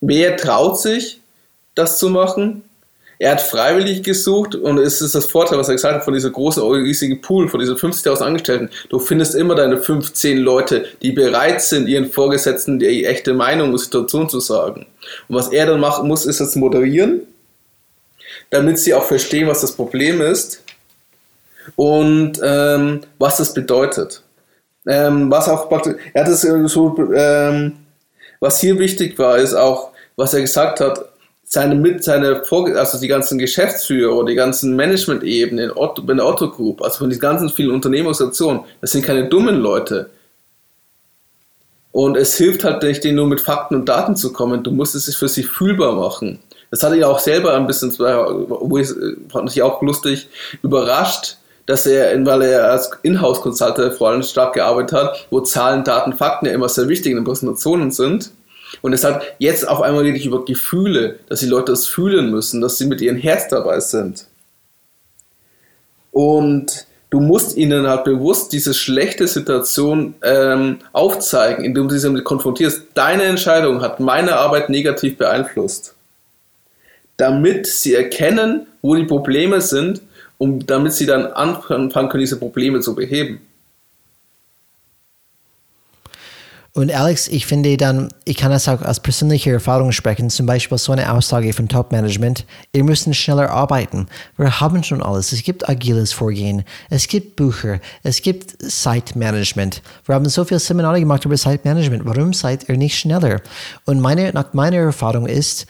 [0.00, 1.20] Wer traut sich,
[1.74, 2.62] das zu machen?
[3.18, 6.30] Er hat freiwillig gesucht und es ist das Vorteil, was er gesagt hat, von dieser
[6.30, 8.70] großen, riesigen Pool, von diesen 50.000 Angestellten.
[8.88, 13.78] Du findest immer deine 15 Leute, die bereit sind, ihren Vorgesetzten die echte Meinung und
[13.78, 14.86] Situation zu sagen.
[15.28, 17.20] Und was er dann machen muss, ist das moderieren,
[18.50, 20.62] damit sie auch verstehen, was das Problem ist
[21.76, 24.22] und ähm, was das bedeutet.
[24.86, 27.76] Ähm, was auch praktisch, er hat es so, ähm,
[28.40, 31.13] was hier wichtig war, ist auch, was er gesagt hat,
[31.54, 36.98] seine mit seine also die ganzen Geschäftsführer, die ganzen Management-Ebenen in der Otto Group, also
[36.98, 40.10] von den ganzen vielen Unternehmensstationen, das sind keine dummen Leute.
[41.92, 44.64] Und es hilft halt nicht, denen nur mit Fakten und Daten zu kommen.
[44.64, 46.40] Du musst es für sie fühlbar machen.
[46.72, 48.88] Das hatte ich auch selber ein bisschen, wo ich
[49.28, 50.28] fand ich auch lustig,
[50.62, 51.36] überrascht,
[51.66, 56.46] dass er, weil er als Inhouse-Consultant vor allem stark gearbeitet hat, wo Zahlen, Daten, Fakten
[56.46, 58.32] ja immer sehr wichtig in den Präsentationen sind.
[58.82, 62.60] Und es hat jetzt auf einmal wirklich über Gefühle, dass die Leute das fühlen müssen,
[62.60, 64.26] dass sie mit ihrem Herz dabei sind.
[66.10, 72.24] Und du musst ihnen halt bewusst diese schlechte Situation ähm, aufzeigen, indem du sie damit
[72.24, 72.82] konfrontierst.
[72.94, 75.94] Deine Entscheidung hat meine Arbeit negativ beeinflusst.
[77.16, 80.00] Damit sie erkennen, wo die Probleme sind
[80.38, 83.40] um, damit sie dann anfangen können, diese Probleme zu beheben.
[86.76, 90.76] Und Alex, ich finde dann, ich kann das auch aus persönlicher Erfahrung sprechen, zum Beispiel
[90.76, 94.08] so eine Aussage von Top-Management, ihr müsst schneller arbeiten.
[94.36, 95.30] Wir haben schon alles.
[95.30, 99.82] Es gibt agiles Vorgehen, es gibt Bücher, es gibt Site-Management.
[100.04, 102.04] Wir haben so viele Seminare gemacht über Site-Management.
[102.06, 103.40] Warum seid ihr nicht schneller?
[103.84, 105.66] Und meine, nach meiner Erfahrung ist,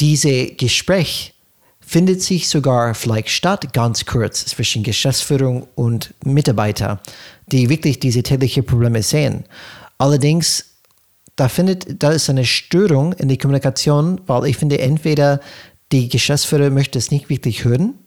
[0.00, 1.34] diese Gespräch
[1.78, 7.00] findet sich sogar vielleicht statt, ganz kurz, zwischen Geschäftsführung und Mitarbeiter,
[7.46, 9.44] die wirklich diese täglichen Probleme sehen.
[10.00, 10.64] Allerdings,
[11.36, 15.40] da findet, da ist eine Störung in der Kommunikation, weil ich finde, entweder
[15.92, 17.98] die Geschäftsführer möchte es nicht wirklich hören,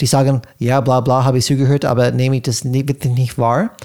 [0.00, 3.38] die sagen, ja, bla bla, habe ich zugehört, aber nehme ich das nicht, wirklich nicht
[3.38, 3.76] wahr.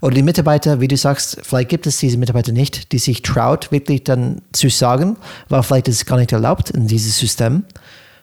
[0.00, 3.72] Oder die Mitarbeiter, wie du sagst, vielleicht gibt es diese Mitarbeiter nicht, die sich traut,
[3.72, 5.16] wirklich dann zu sagen,
[5.48, 7.64] weil vielleicht ist es gar nicht erlaubt in diesem System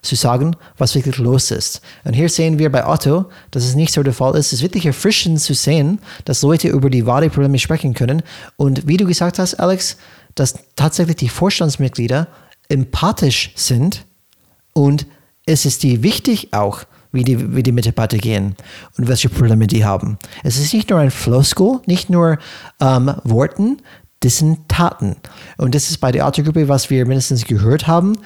[0.01, 1.81] zu sagen, was wirklich los ist.
[2.03, 4.47] Und hier sehen wir bei Otto, dass es nicht so der Fall ist.
[4.47, 8.21] Es ist wirklich erfrischend zu sehen, dass Leute über die wahren Probleme sprechen können.
[8.57, 9.97] Und wie du gesagt hast, Alex,
[10.35, 12.27] dass tatsächlich die Vorstandsmitglieder
[12.69, 14.05] empathisch sind
[14.73, 15.05] und
[15.45, 18.55] es ist die wichtig auch, wie die, wie die Mitarbeiter gehen
[18.97, 20.19] und welche Probleme die haben.
[20.43, 22.37] Es ist nicht nur ein Floskel, nicht nur
[22.79, 23.81] ähm, Worten,
[24.19, 25.15] das sind Taten.
[25.57, 28.17] Und das ist bei der Autogruppe, was wir mindestens gehört haben,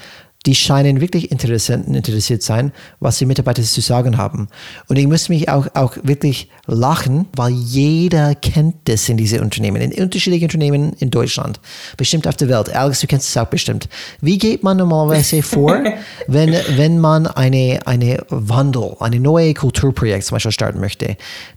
[0.46, 4.50] die scheinen wirklich interessant und interessiert sein, was die Mitarbeiter zu sagen haben.
[4.88, 9.82] Und ich muss mich auch, auch wirklich lachen, weil jeder kennt das in diese Unternehmen,
[9.82, 11.60] in unterschiedlichen Unternehmen in Deutschland,
[11.96, 12.76] bestimmt auf der Welt.
[12.76, 13.88] Alex, du kennst es auch bestimmt.
[14.22, 15.82] Wie geht man normalerweise vor,
[16.28, 21.16] wenn, wenn man eine, eine Wandel, eine neue Kulturprojekt zum Beispiel starten möchte?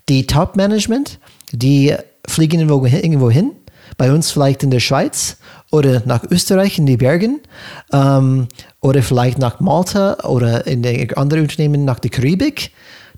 [0.09, 1.19] Die Top-Management,
[1.53, 1.95] die
[2.29, 3.53] fliegen irgendwo hin,
[3.97, 5.39] bei uns vielleicht in der Schweiz
[5.71, 7.41] oder nach Österreich in die Bergen
[7.93, 8.49] ähm,
[8.81, 12.71] oder vielleicht nach Malta oder in den anderen Unternehmen nach der Karibik.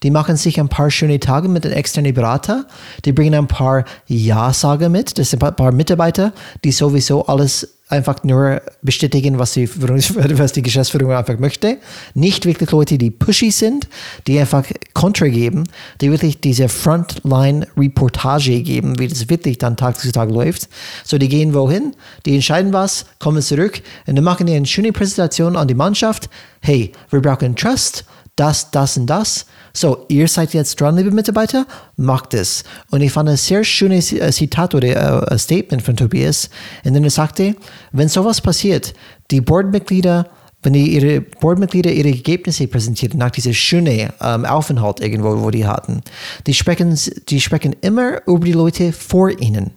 [0.02, 2.66] Die machen sich ein paar schöne Tage mit den externen Berater.
[3.04, 5.18] Die bringen ein paar Ja-Sager mit.
[5.18, 6.32] Das sind ein paar Mitarbeiter,
[6.64, 9.68] die sowieso alles einfach nur bestätigen, was die,
[10.38, 11.78] was die Geschäftsführung einfach möchte.
[12.14, 13.88] Nicht wirklich Leute, die pushy sind,
[14.26, 15.64] die einfach Kontra geben,
[16.00, 20.68] die wirklich diese Frontline-Reportage geben, wie das wirklich dann Tag zu Tag läuft.
[21.04, 21.94] So, die gehen wohin,
[22.26, 26.28] die entscheiden was, kommen zurück und dann machen die eine schöne Präsentation an die Mannschaft.
[26.60, 28.04] Hey, wir brauchen Trust,
[28.38, 29.46] das, das und das.
[29.72, 32.64] So, ihr seid jetzt dran, liebe Mitarbeiter, macht es.
[32.90, 36.50] Und ich fand ein sehr schönes äh, Zitat oder äh, Statement von Tobias,
[36.84, 37.54] in dem er sagte,
[37.92, 38.94] wenn sowas passiert,
[39.30, 40.26] die Boardmitglieder
[40.62, 45.64] wenn die ihre Boardmitglieder ihre Ergebnisse präsentieren nach diesem schönen ähm, Aufenthalt irgendwo, wo die
[45.64, 46.02] hatten,
[46.48, 46.98] die sprechen,
[47.28, 49.70] die sprechen immer über die Leute vor ihnen,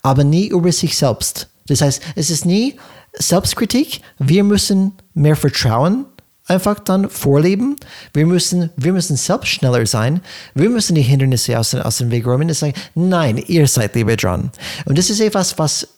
[0.00, 1.50] aber nie über sich selbst.
[1.66, 2.76] Das heißt, es ist nie
[3.12, 4.00] Selbstkritik.
[4.18, 6.06] Wir müssen mehr Vertrauen
[6.52, 7.76] einfach dann vorleben.
[8.12, 10.20] Wir müssen, wir müssen selbst schneller sein.
[10.54, 14.16] Wir müssen die Hindernisse aus, aus dem Weg räumen und sagen, nein, ihr seid lieber
[14.16, 14.50] dran.
[14.84, 15.88] Und das ist etwas, was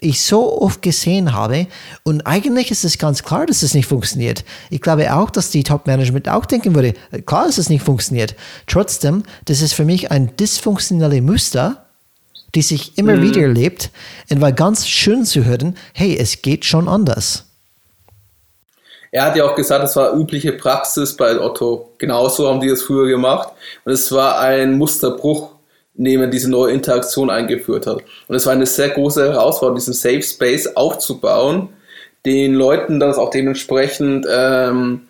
[0.00, 1.66] ich so oft gesehen habe.
[2.02, 4.44] Und eigentlich ist es ganz klar, dass es nicht funktioniert.
[4.70, 8.34] Ich glaube auch, dass die Top-Management auch denken würde, klar, dass es nicht funktioniert.
[8.66, 11.86] Trotzdem, das ist für mich ein dysfunktionelles Muster,
[12.54, 13.22] die sich immer mhm.
[13.22, 13.90] wieder lebt.
[14.28, 17.44] Und war ganz schön zu hören, hey, es geht schon anders.
[19.14, 21.90] Er hat ja auch gesagt, es war übliche Praxis bei Otto.
[21.98, 23.50] Genauso haben die das früher gemacht.
[23.84, 25.50] Und es war ein Musterbruch,
[25.94, 28.02] indem diese neue Interaktion eingeführt hat.
[28.26, 31.68] Und es war eine sehr große Herausforderung, diesen Safe Space aufzubauen,
[32.24, 35.02] den Leuten das auch dementsprechend ähm,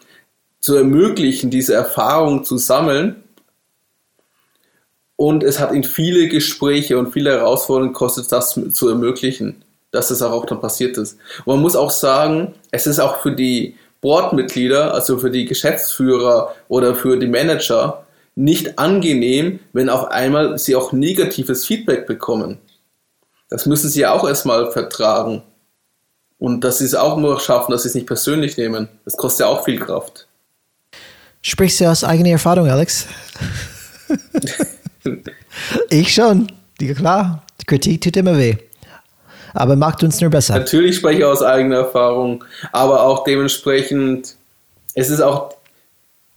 [0.59, 3.23] zu ermöglichen, diese Erfahrung zu sammeln.
[5.15, 10.23] Und es hat ihn viele Gespräche und viele Herausforderungen gekostet, das zu ermöglichen, dass das
[10.23, 11.19] auch dann passiert ist.
[11.45, 16.55] Und man muss auch sagen, es ist auch für die Boardmitglieder, also für die Geschäftsführer
[16.69, 22.59] oder für die Manager, nicht angenehm, wenn auf einmal sie auch negatives Feedback bekommen.
[23.49, 25.43] Das müssen sie auch erstmal vertragen.
[26.39, 28.89] Und dass sie es auch nur schaffen, dass sie es nicht persönlich nehmen.
[29.05, 30.27] Das kostet ja auch viel Kraft.
[31.41, 33.07] Sprichst du aus eigener Erfahrung, Alex?
[35.91, 36.51] ich schon.
[36.97, 38.57] Klar, die Kritik tut immer weh
[39.55, 40.59] aber macht uns nur besser.
[40.59, 44.37] Natürlich spreche ich aus eigener Erfahrung, aber auch dementsprechend,
[44.95, 45.55] es ist auch,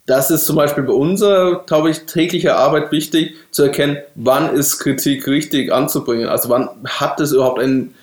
[0.05, 4.79] das ist zum Beispiel bei unserer, glaube ich, täglicher Arbeit wichtig, zu erkennen, wann ist
[4.79, 6.27] Kritik richtig anzubringen.
[6.27, 7.95] Also wann hat es überhaupt ein,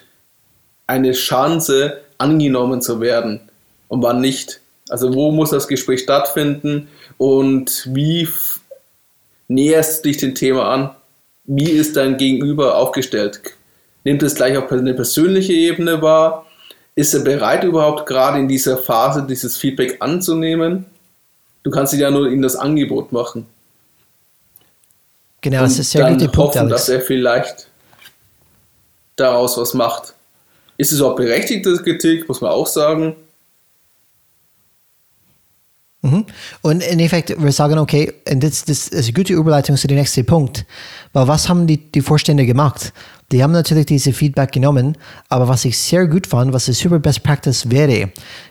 [0.87, 3.41] eine Chance, angenommen zu werden
[3.89, 4.61] und wann nicht.
[4.89, 8.29] Also wo muss das Gespräch stattfinden und wie
[9.49, 10.91] näherst du dich dem Thema an?
[11.45, 13.41] Wie ist dein Gegenüber aufgestellt?
[14.05, 16.47] Nimmt es gleich auf eine persönliche Ebene wahr?
[16.95, 20.87] Ist er bereit überhaupt gerade in dieser Phase dieses Feedback anzunehmen?
[21.63, 23.47] Du kannst ja nur ihm das Angebot machen.
[25.41, 26.73] Genau, das ist sehr guter Punkt, hoffen, Alex.
[26.73, 27.67] dass er vielleicht
[29.17, 30.15] daraus was macht.
[30.77, 33.17] Ist es auch berechtigte Kritik, muss man auch sagen.
[36.03, 36.27] Mhm.
[36.63, 40.27] Und in Effekt, wir sagen, okay, das, das ist eine gute Überleitung zu dem nächsten
[40.27, 40.65] Punkt.
[41.13, 42.93] Weil was haben die, die Vorstände gemacht?
[43.33, 44.97] Die haben natürlich diese Feedback genommen,
[45.31, 48.11] aber was ich sehr gut fand, was die super Best Practice wäre,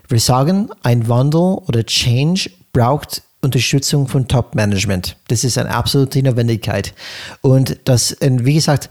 [0.09, 5.17] wir sagen, ein Wandel oder Change braucht Unterstützung von Top-Management.
[5.27, 6.93] Das ist eine absolute Notwendigkeit.
[7.41, 8.89] Und das, wie gesagt,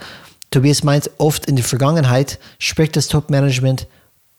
[0.51, 3.87] Tobias meint, oft in der Vergangenheit spricht das Top-Management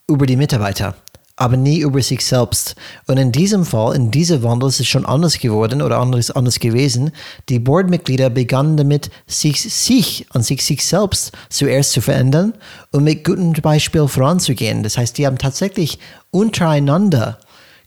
[0.07, 0.95] über die Mitarbeiter
[1.41, 2.75] aber nie über sich selbst.
[3.07, 6.59] Und in diesem Fall, in diesem Wandel ist es schon anders geworden oder anders, anders
[6.59, 7.09] gewesen.
[7.49, 12.53] Die Boardmitglieder begannen damit, sich, sich an sich, sich selbst zuerst zu verändern
[12.91, 14.83] und mit gutem Beispiel voranzugehen.
[14.83, 15.97] Das heißt, die haben tatsächlich
[16.29, 17.39] untereinander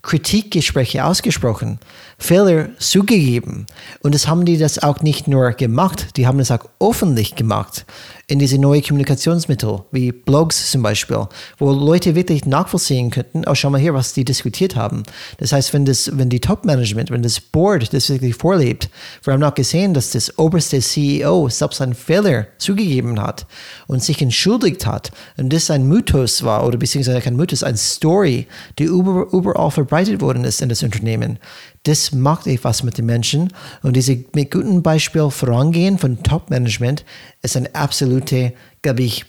[0.03, 1.79] Kritikgespräche ausgesprochen,
[2.19, 3.67] Fehler zugegeben.
[4.03, 7.87] Und das haben die das auch nicht nur gemacht, die haben es auch öffentlich gemacht.
[8.27, 11.27] In diese neuen Kommunikationsmittel, wie Blogs zum Beispiel,
[11.59, 15.03] wo Leute wirklich nachvollziehen könnten, oh, schau mal hier, was die diskutiert haben.
[15.39, 18.89] Das heißt, wenn das, wenn die Top-Management, wenn das Board das wirklich vorlebt,
[19.23, 23.47] wir haben auch gesehen, dass das oberste CEO selbst einen Fehler zugegeben hat
[23.87, 28.47] und sich entschuldigt hat und das ein Mythos war, oder beziehungsweise kein Mythos, ein Story,
[28.79, 31.39] die überall verbreitet worden ist in das Unternehmen
[31.85, 33.53] das macht etwas mit den Menschen.
[33.83, 37.05] Und diese mit gutem Beispiel vorangehen von Top-Management
[37.43, 39.25] ist ein absoluter, glaube ich,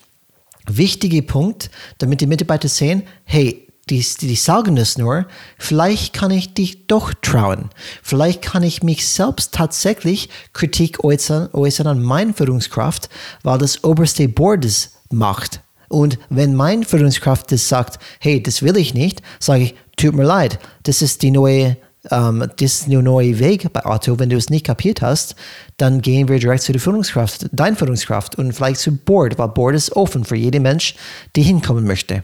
[0.68, 5.28] wichtiger Punkt, damit die Mitarbeiter sehen, hey, die, die sagen das nur,
[5.60, 7.70] vielleicht kann ich dich doch trauen.
[8.02, 13.10] Vielleicht kann ich mich selbst tatsächlich Kritik äußern, äußern an meiner Führungskraft,
[13.44, 15.62] weil das oberste Board es macht.
[15.88, 20.24] Und wenn mein Führungskraft das sagt, hey, das will ich nicht, sage ich, tut mir
[20.24, 21.78] leid, das ist die neue
[22.12, 24.20] ähm, das ist der neue Weg bei Otto.
[24.20, 25.36] Wenn du es nicht kapiert hast,
[25.78, 29.76] dann gehen wir direkt zu der Führungskraft, dein Führungskraft und vielleicht zu Board, weil Board
[29.76, 30.96] ist offen für jeden Mensch,
[31.36, 32.24] der hinkommen möchte.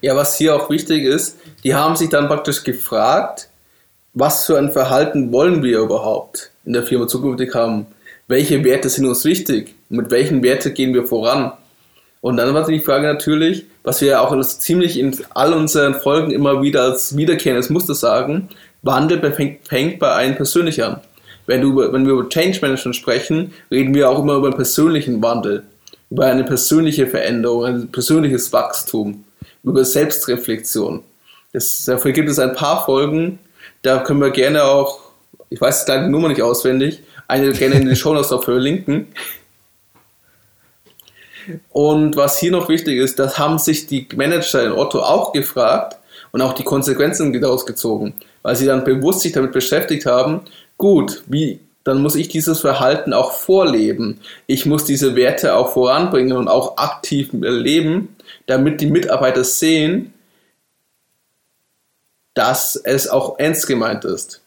[0.00, 3.48] Ja, was hier auch wichtig ist, die haben sich dann praktisch gefragt,
[4.14, 7.86] was für ein Verhalten wollen wir überhaupt in der Firma zukünftig haben?
[8.26, 9.74] Welche Werte sind uns wichtig?
[9.90, 11.52] mit welchen Werten gehen wir voran?
[12.22, 16.30] Und dann war die Frage natürlich, was wir ja auch ziemlich in all unseren Folgen
[16.30, 18.48] immer wieder als wiederkehrendes Muster sagen,
[18.82, 19.32] Wandel
[19.68, 21.00] fängt, bei einem persönlich an.
[21.46, 25.22] Wenn, du, wenn wir über Change Management sprechen, reden wir auch immer über einen persönlichen
[25.22, 25.64] Wandel,
[26.10, 29.24] über eine persönliche Veränderung, ein persönliches Wachstum,
[29.64, 31.02] über Selbstreflexion.
[31.52, 33.38] Das, dafür gibt es ein paar Folgen,
[33.82, 35.00] da können wir gerne auch,
[35.48, 39.08] ich weiß die Nummer nicht auswendig, eine gerne in den Show Notes verlinken.
[41.70, 45.96] Und was hier noch wichtig ist, das haben sich die Manager in Otto auch gefragt
[46.32, 50.42] und auch die Konsequenzen daraus gezogen, weil sie dann bewusst sich damit beschäftigt haben,
[50.78, 54.20] gut, wie, dann muss ich dieses Verhalten auch vorleben.
[54.46, 60.12] Ich muss diese Werte auch voranbringen und auch aktiv leben, damit die Mitarbeiter sehen,
[62.34, 64.39] dass es auch ernst gemeint ist.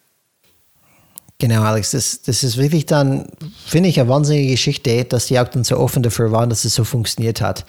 [1.40, 3.28] Genau, Alex, das, das ist wirklich dann,
[3.66, 6.76] finde ich, eine wahnsinnige Geschichte, dass die auch dann so offen dafür waren, dass es
[6.76, 7.66] so funktioniert hat.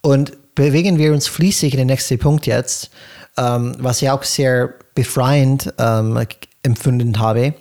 [0.00, 2.90] Und bewegen wir uns fließig in den nächsten Punkt jetzt,
[3.36, 6.18] ähm, was ich auch sehr befreiend ähm,
[6.62, 7.54] empfunden habe.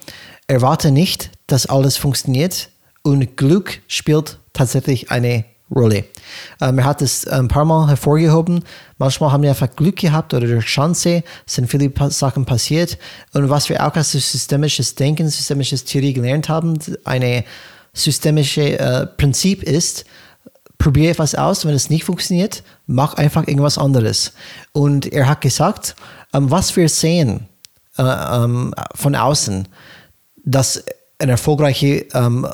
[0.48, 2.70] Erwarte nicht, dass alles funktioniert
[3.04, 6.06] und Glück spielt tatsächlich eine Rolle.
[6.60, 8.64] Ähm, er hat es ein paar Mal hervorgehoben.
[8.98, 12.98] Manchmal haben wir einfach Glück gehabt oder durch Chance sind viele Sachen passiert.
[13.34, 17.44] Und was wir auch als systemisches Denken, systemisches Theorie gelernt haben, eine
[17.94, 20.06] systemische äh, Prinzip ist,
[20.78, 24.34] probiere etwas aus, wenn es nicht funktioniert, mach einfach irgendwas anderes.
[24.74, 25.96] Und er hat gesagt,
[26.34, 27.48] ähm, was wir sehen
[27.98, 29.68] äh, ähm, von außen,
[30.44, 30.84] dass
[31.20, 32.48] eine erfolgreiche ähm,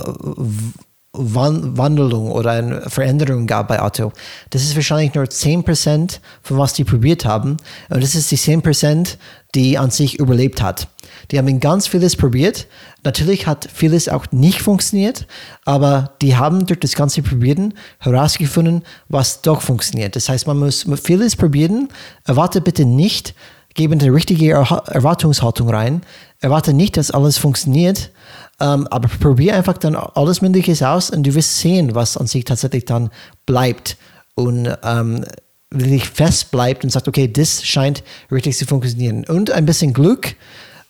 [1.18, 4.12] Wandlung oder eine Veränderung gab bei Otto.
[4.52, 7.58] Das ist wahrscheinlich nur 10% von was die probiert haben.
[7.90, 9.18] Und das ist die 10%,
[9.56, 10.88] die an sich überlebt hat.
[11.32, 12.68] Die haben ganz vieles probiert.
[13.04, 15.28] Natürlich hat vieles auch nicht funktioniert,
[15.66, 20.16] aber die haben durch das ganze Probieren herausgefunden, was doch funktioniert.
[20.16, 21.90] Das heißt, man muss vieles probieren.
[22.26, 23.34] Erwarte bitte nicht,
[23.74, 26.02] geben eine richtige Erwartungshaltung rein.
[26.40, 28.12] Erwarte nicht, dass alles funktioniert,
[28.60, 32.44] ähm, aber probier einfach dann alles Mögliche aus und du wirst sehen, was an sich
[32.44, 33.10] tatsächlich dann
[33.46, 33.98] bleibt
[34.36, 35.26] und ähm,
[35.70, 39.26] wirklich fest bleibt und sagt, okay, das scheint richtig zu funktionieren.
[39.26, 40.36] Und ein bisschen Glück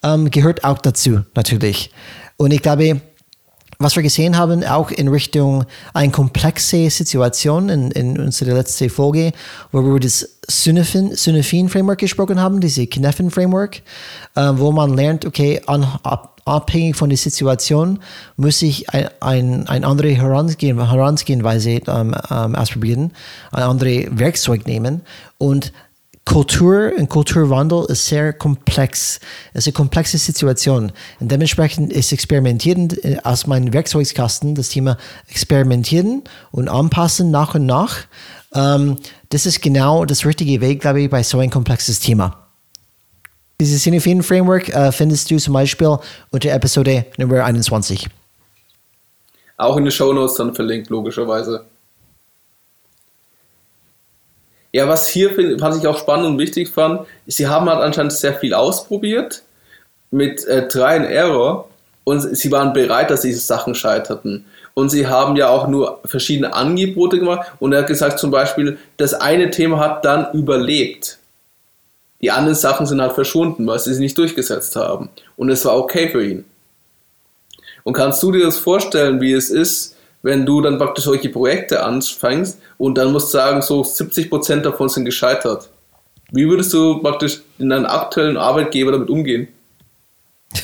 [0.03, 1.91] ähm, gehört auch dazu, natürlich.
[2.37, 3.01] Und ich glaube,
[3.79, 9.31] was wir gesehen haben, auch in Richtung eine komplexe Situation in, in unserer letzten Folge,
[9.71, 13.81] wo wir über das Synaphin-Framework gesprochen haben, diese Kinefen-Framework,
[14.35, 17.99] äh, wo man lernt, okay, an, ab, abhängig von der Situation
[18.35, 23.11] muss ich ein, ein, eine andere Herangehen, Herangehensweise ähm, ähm, ausprobieren,
[23.51, 25.01] ein anderes Werkzeug nehmen.
[25.37, 25.71] Und
[26.27, 29.21] Kultur und Kulturwandel ist sehr komplex.
[29.53, 30.91] Es ist eine komplexe Situation.
[31.21, 34.97] Und dementsprechend ist Experimentieren äh, aus meinem Werkzeugkasten das Thema
[35.29, 37.99] Experimentieren und Anpassen nach und nach.
[38.53, 38.97] Ähm,
[39.29, 42.47] das ist genau das richtige Weg, glaube ich, bei so ein komplexes Thema.
[43.61, 45.97] Dieses Cinefin Framework äh, findest du zum Beispiel
[46.31, 48.09] unter Episode Nummer 21.
[49.55, 51.65] Auch in den Show Notes dann verlinkt, logischerweise.
[54.71, 58.33] Ja, was hier, was ich auch spannend und wichtig fand, sie haben halt anscheinend sehr
[58.33, 59.43] viel ausprobiert
[60.11, 61.69] mit äh, Try and Error
[62.03, 64.45] und sie waren bereit, dass diese Sachen scheiterten.
[64.73, 68.77] Und sie haben ja auch nur verschiedene Angebote gemacht und er hat gesagt zum Beispiel,
[68.97, 71.17] das eine Thema hat dann überlebt.
[72.21, 75.09] Die anderen Sachen sind halt verschwunden, weil sie sich nicht durchgesetzt haben.
[75.35, 76.45] Und es war okay für ihn.
[77.83, 81.83] Und kannst du dir das vorstellen, wie es ist, wenn du dann praktisch solche Projekte
[81.83, 85.69] anfängst und dann musst du sagen, so 70% davon sind gescheitert.
[86.31, 89.47] Wie würdest du praktisch in deinem aktuellen Arbeitgeber damit umgehen?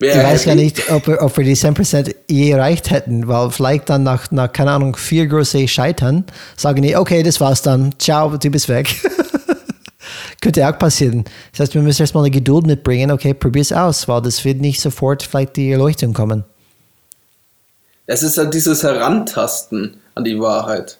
[0.00, 3.90] ich weiß gar nicht, ob wir, ob wir die 10% je erreicht hätten, weil vielleicht
[3.90, 6.24] dann nach, nach, keine Ahnung, vier große Scheitern
[6.56, 8.94] sagen die, okay, das war's dann, ciao, du bist weg.
[10.40, 11.24] Könnte auch passieren.
[11.52, 14.80] Das heißt, wir müssen erstmal eine Geduld mitbringen, okay, probier's aus, weil das wird nicht
[14.80, 16.44] sofort vielleicht die Erleuchtung kommen.
[18.06, 20.98] Es ist halt dieses Herantasten an die Wahrheit.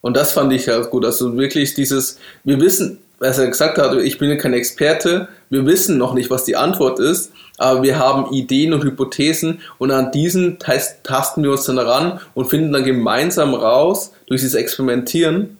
[0.00, 1.04] Und das fand ich halt gut.
[1.04, 5.66] Also wirklich dieses, wir wissen, was er gesagt hat, ich bin ja kein Experte, wir
[5.66, 10.12] wissen noch nicht, was die Antwort ist, aber wir haben Ideen und Hypothesen und an
[10.12, 15.56] diesen tasten wir uns dann heran und finden dann gemeinsam raus, durch dieses Experimentieren,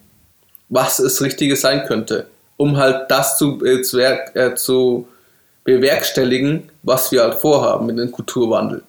[0.69, 5.07] was das Richtige sein könnte, um halt das zu, äh, zu, äh, zu
[5.63, 8.83] bewerkstelligen, was wir halt vorhaben mit dem Kulturwandel.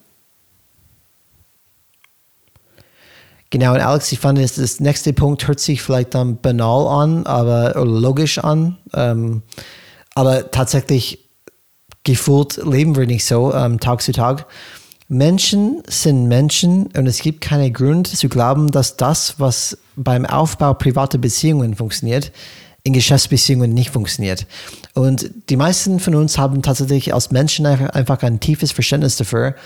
[3.51, 7.27] Genau, und Alex, ich fand, das, das nächste Punkt hört sich vielleicht dann banal an,
[7.27, 8.79] aber logisch an.
[8.95, 9.43] Ähm,
[10.15, 11.29] aber tatsächlich
[12.05, 14.47] gefühlt leben wir nicht so ähm, Tag zu Tag.
[15.09, 20.73] Menschen sind Menschen und es gibt keinen Grund zu glauben, dass das, was beim Aufbau
[20.75, 22.31] privater Beziehungen funktioniert,
[22.85, 24.47] in Geschäftsbeziehungen nicht funktioniert.
[24.95, 29.57] Und die meisten von uns haben tatsächlich als Menschen einfach ein tiefes Verständnis dafür,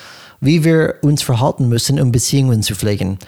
[0.41, 3.19] wie wir uns verhalten müssen, um Beziehungen zu pflegen.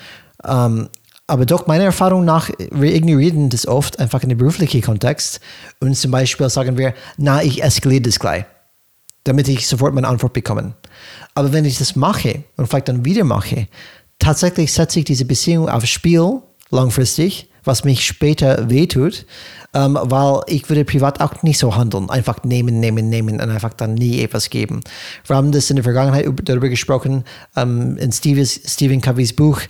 [0.46, 0.88] Ähm,
[1.28, 5.40] aber doch, meiner Erfahrung nach, wir ignorieren das oft einfach in den beruflichen Kontext
[5.80, 8.44] und zum Beispiel sagen wir, na, ich eskaliere das gleich,
[9.24, 10.74] damit ich sofort meine Antwort bekomme.
[11.34, 13.66] Aber wenn ich das mache und vielleicht dann wieder mache,
[14.20, 19.26] tatsächlich setze ich diese Beziehung aufs Spiel langfristig, was mich später wehtut,
[19.74, 22.08] ähm, weil ich würde privat auch nicht so handeln.
[22.08, 24.80] Einfach nehmen, nehmen, nehmen und einfach dann nie etwas geben.
[25.26, 27.24] Wir haben das in der Vergangenheit darüber gesprochen,
[27.56, 29.60] ähm, in Steve's, Stephen Covey's Buch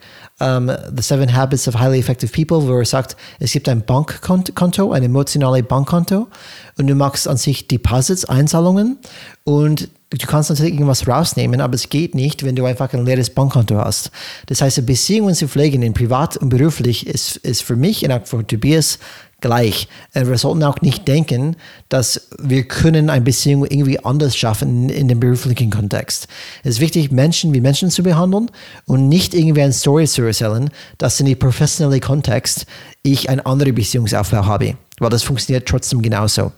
[0.40, 4.92] um, The Seven Habits of Highly Effective People, wo er sagt, es gibt ein Bankkonto,
[4.92, 6.28] ein emotionales Bankkonto
[6.76, 8.98] und du machst an sich Deposits, Einzahlungen
[9.44, 13.30] und du kannst natürlich irgendwas rausnehmen, aber es geht nicht, wenn du einfach ein leeres
[13.30, 14.10] Bankkonto hast.
[14.46, 18.26] Das heißt, Beziehungen zu pflegen in privat und beruflich ist, ist für mich und auch
[18.26, 18.98] für Tobias
[19.40, 19.88] gleich.
[20.14, 21.56] Äh, wir sollten auch nicht denken,
[21.88, 26.28] dass wir können eine Beziehung irgendwie anders schaffen in dem beruflichen Kontext.
[26.64, 28.50] Es ist wichtig, Menschen wie Menschen zu behandeln
[28.86, 32.66] und nicht irgendwie eine Story zu erzählen, dass in dem professionellen Kontext
[33.02, 36.52] ich eine andere Beziehungsaufbau habe, weil das funktioniert trotzdem genauso.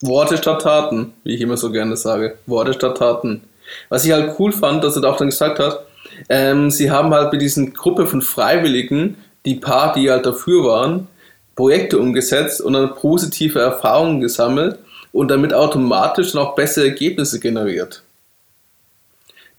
[0.00, 2.36] Worte statt Taten, wie ich immer so gerne sage.
[2.46, 3.42] Worte statt Taten.
[3.88, 5.86] Was ich halt cool fand, dass er auch dann gesagt hat,
[6.28, 11.08] ähm, sie haben halt mit diesen Gruppe von Freiwilligen die paar, die halt dafür waren,
[11.54, 14.78] Projekte umgesetzt und dann positive Erfahrungen gesammelt
[15.12, 18.02] und damit automatisch auch bessere Ergebnisse generiert,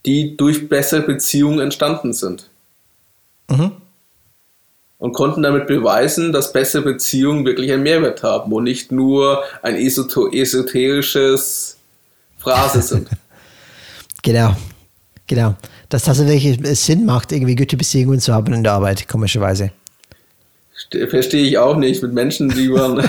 [0.04, 2.50] die durch bessere Beziehungen entstanden sind.
[3.48, 3.72] Mhm.
[4.98, 9.76] Und konnten damit beweisen, dass bessere Beziehungen wirklich einen Mehrwert haben und nicht nur ein
[9.76, 11.76] esoterisches
[12.38, 13.08] Phrase sind.
[14.22, 14.56] genau,
[15.26, 15.54] genau
[15.88, 19.70] dass das tatsächlich Sinn macht, irgendwie gute Beziehungen zu haben in der Arbeit, komischerweise.
[21.08, 23.08] Verstehe ich auch nicht mit Menschen, die man.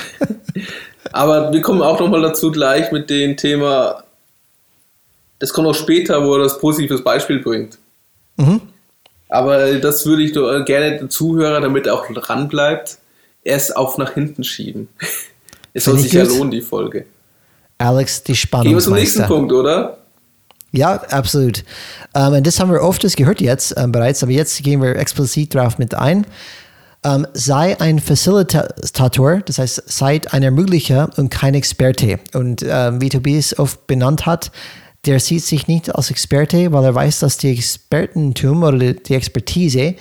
[1.11, 4.03] Aber wir kommen auch nochmal dazu gleich mit dem Thema.
[5.39, 7.77] Das kommt auch später, wo er das positives Beispiel bringt.
[8.37, 8.61] Mhm.
[9.29, 10.33] Aber das würde ich
[10.65, 12.97] gerne den Zuhörer, damit er auch dran bleibt,
[13.43, 14.87] erst auf nach hinten schieben.
[15.73, 17.05] Es soll sich ja lohnen, die Folge.
[17.77, 18.65] Alex, die Spannung.
[18.65, 19.96] Gehen wir zum nächsten Punkt, oder?
[20.77, 21.63] Ja, absolut.
[22.13, 25.55] Ähm, und das haben wir oft gehört jetzt ähm, bereits, aber jetzt gehen wir explizit
[25.55, 26.27] darauf mit ein.
[27.03, 32.19] Ähm, sei ein Facilitator, das heißt, seid ein Ermöglicher und kein Experte.
[32.33, 34.51] Und ähm, wie Tobias oft benannt hat,
[35.07, 39.95] der sieht sich nicht als Experte, weil er weiß, dass die Expertentum oder die Expertise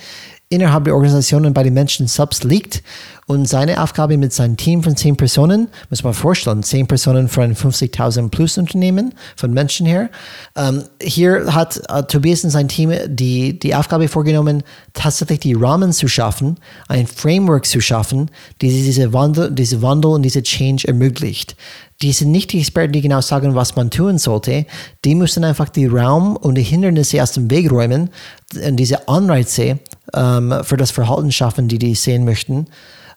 [0.49, 2.83] innerhalb der Organisationen bei den Menschen selbst liegt.
[3.25, 7.55] Und seine Aufgabe mit seinem Team von zehn Personen, muss man vorstellen, zehn Personen ein
[7.55, 10.09] 50.000 plus Unternehmen von Menschen her.
[10.55, 15.91] Ähm, hier hat äh, Tobias und sein Team die, die Aufgabe vorgenommen, tatsächlich die Rahmen
[15.91, 18.31] zu schaffen, ein Framework zu schaffen,
[18.61, 21.57] die diese Wandel, diese Wandel und diese Change ermöglicht
[22.01, 24.65] die sind nicht die Experten, die genau sagen, was man tun sollte.
[25.03, 28.11] Die müssen einfach die Raum und die Hindernisse aus dem Weg räumen
[28.53, 29.79] und diese Anreize
[30.13, 32.67] ähm, für das Verhalten schaffen, die die sehen möchten,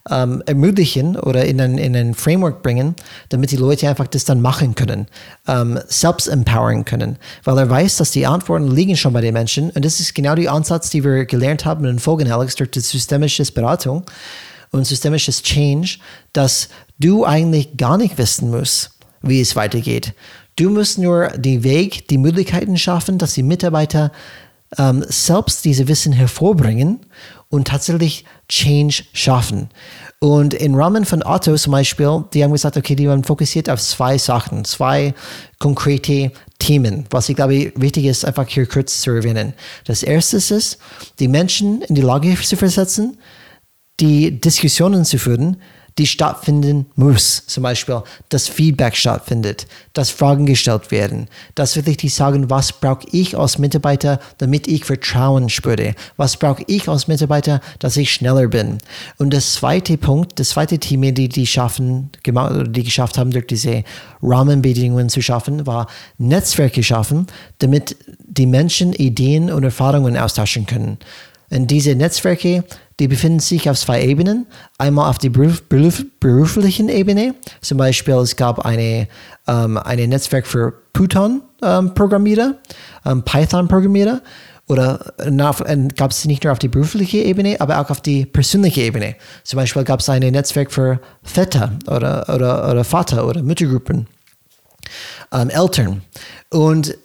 [0.09, 2.95] ähm, ermöglichen oder in ein, in ein Framework bringen,
[3.29, 5.07] damit die Leute einfach das dann machen können,
[5.47, 7.19] ähm, selbst empowern können.
[7.45, 10.35] Weil er weiß, dass die Antworten liegen schon bei den Menschen und das ist genau
[10.35, 14.05] der Ansatz, die wir gelernt haben in Folgen, Alex, durch die systemische Beratung
[14.71, 15.99] und systemisches Change,
[16.33, 16.69] dass
[16.99, 20.15] du eigentlich gar nicht wissen musst, wie es weitergeht.
[20.57, 24.13] Du musst nur den Weg, die Möglichkeiten schaffen, dass die Mitarbeiter
[24.79, 27.01] ähm, selbst diese Wissen hervorbringen
[27.49, 29.69] und tatsächlich Change schaffen.
[30.21, 33.81] Und im Rahmen von Otto zum Beispiel, die haben gesagt, okay, die waren fokussiert auf
[33.81, 35.15] zwei Sachen, zwei
[35.59, 39.55] konkrete Themen, was ich glaube wichtig ist, einfach hier kurz zu erwähnen.
[39.87, 40.79] Das erste ist,
[41.19, 43.17] die Menschen in die Lage zu versetzen,
[43.99, 45.57] die Diskussionen zu führen,
[46.01, 47.45] die stattfinden muss.
[47.47, 53.07] Zum Beispiel, dass Feedback stattfindet, dass Fragen gestellt werden, dass wirklich die sagen, was brauche
[53.13, 55.95] ich als Mitarbeiter, damit ich Vertrauen spüre?
[56.17, 58.79] Was brauche ich als Mitarbeiter, dass ich schneller bin?
[59.19, 63.85] Und das zweite Punkt, das zweite Team, die die schaffen, die geschafft haben, durch diese
[64.23, 65.87] Rahmenbedingungen zu schaffen, war
[66.17, 67.27] Netzwerke schaffen,
[67.59, 67.95] damit
[68.27, 70.97] die Menschen Ideen und Erfahrungen austauschen können.
[71.51, 72.65] Und diese Netzwerke
[73.01, 74.47] die befinden sich auf zwei Ebenen.
[74.77, 77.35] Einmal auf der beruf, beruf, beruflichen Ebene.
[77.63, 79.09] Zum Beispiel, es gab eine,
[79.49, 82.57] ähm, ein Netzwerk für Python-Programmierer,
[83.07, 84.21] ähm, ähm, Python-Programmierer.
[84.69, 85.15] Oder
[85.97, 89.17] gab es nicht nur auf die berufliche Ebene, aber auch auf die persönliche Ebene.
[89.43, 94.07] Zum Beispiel gab es ein Netzwerk für Väter oder, oder, oder Vater oder Müttergruppen,
[95.33, 96.03] ähm, Eltern.
[96.51, 96.97] Und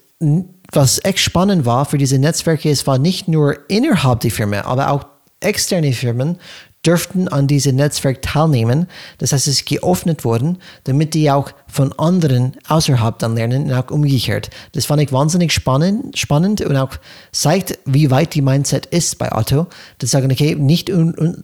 [0.76, 4.92] was echt spannend war für diese Netzwerke, es war nicht nur innerhalb der Firma, aber
[4.92, 5.06] auch
[5.40, 6.38] externe Firmen
[6.86, 8.88] dürften an diesem Netzwerk teilnehmen.
[9.18, 13.74] Das heißt, es ist geöffnet worden, damit die auch von anderen außerhalb dann lernen und
[13.74, 14.50] auch umgekehrt.
[14.74, 16.92] Das fand ich wahnsinnig spannend, spannend und auch
[17.32, 19.68] zeigt, wie weit die Mindset ist bei Otto.
[19.98, 20.92] Das sagen, okay, nicht,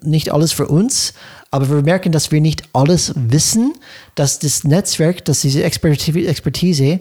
[0.04, 1.14] nicht alles für uns,
[1.50, 3.74] aber wir merken, dass wir nicht alles wissen,
[4.16, 7.00] dass das Netzwerk, dass diese Expertise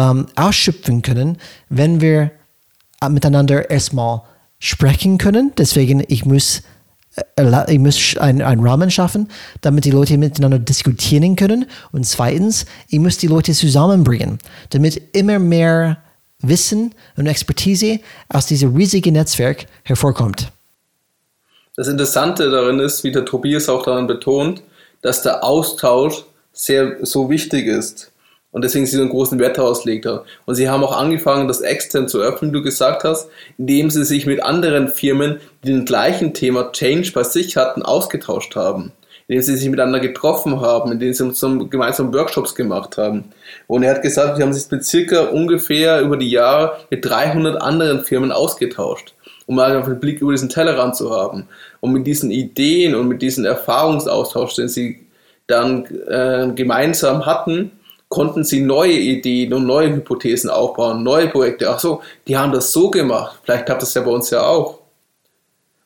[0.00, 1.36] ähm, ausschöpfen können,
[1.68, 2.30] wenn wir
[3.02, 4.22] äh, miteinander erstmal
[4.58, 5.52] sprechen können.
[5.58, 6.62] Deswegen, ich muss,
[7.36, 9.28] äh, ich muss einen, Rahmen schaffen,
[9.60, 11.66] damit die Leute miteinander diskutieren können.
[11.92, 14.38] Und zweitens, ich muss die Leute zusammenbringen,
[14.70, 15.98] damit immer mehr
[16.42, 20.50] Wissen und Expertise aus diesem riesigen Netzwerk hervorkommt.
[21.76, 24.62] Das Interessante darin ist, wie der Tobias auch daran betont,
[25.02, 28.09] dass der Austausch sehr so wichtig ist
[28.52, 30.06] und deswegen sie so einen großen Wert daraus legt.
[30.06, 33.28] Und sie haben auch angefangen, das extern zu öffnen, wie du gesagt hast,
[33.58, 38.56] indem sie sich mit anderen Firmen, die den gleichen Thema Change bei sich hatten, ausgetauscht
[38.56, 38.92] haben.
[39.28, 43.26] Indem sie sich miteinander getroffen haben, indem sie zum gemeinsamen Workshops gemacht haben.
[43.68, 47.62] Und er hat gesagt, sie haben sich mit circa ungefähr über die Jahre mit 300
[47.62, 49.14] anderen Firmen ausgetauscht,
[49.46, 51.46] um mal einen Blick über diesen Tellerrand zu haben.
[51.78, 55.06] Und mit diesen Ideen und mit diesem Erfahrungsaustausch, den sie
[55.46, 57.70] dann äh, gemeinsam hatten,
[58.10, 61.70] konnten sie neue Ideen und neue Hypothesen aufbauen, neue Projekte.
[61.70, 63.38] Ach so, die haben das so gemacht.
[63.44, 64.80] Vielleicht klappt das ja bei uns ja auch.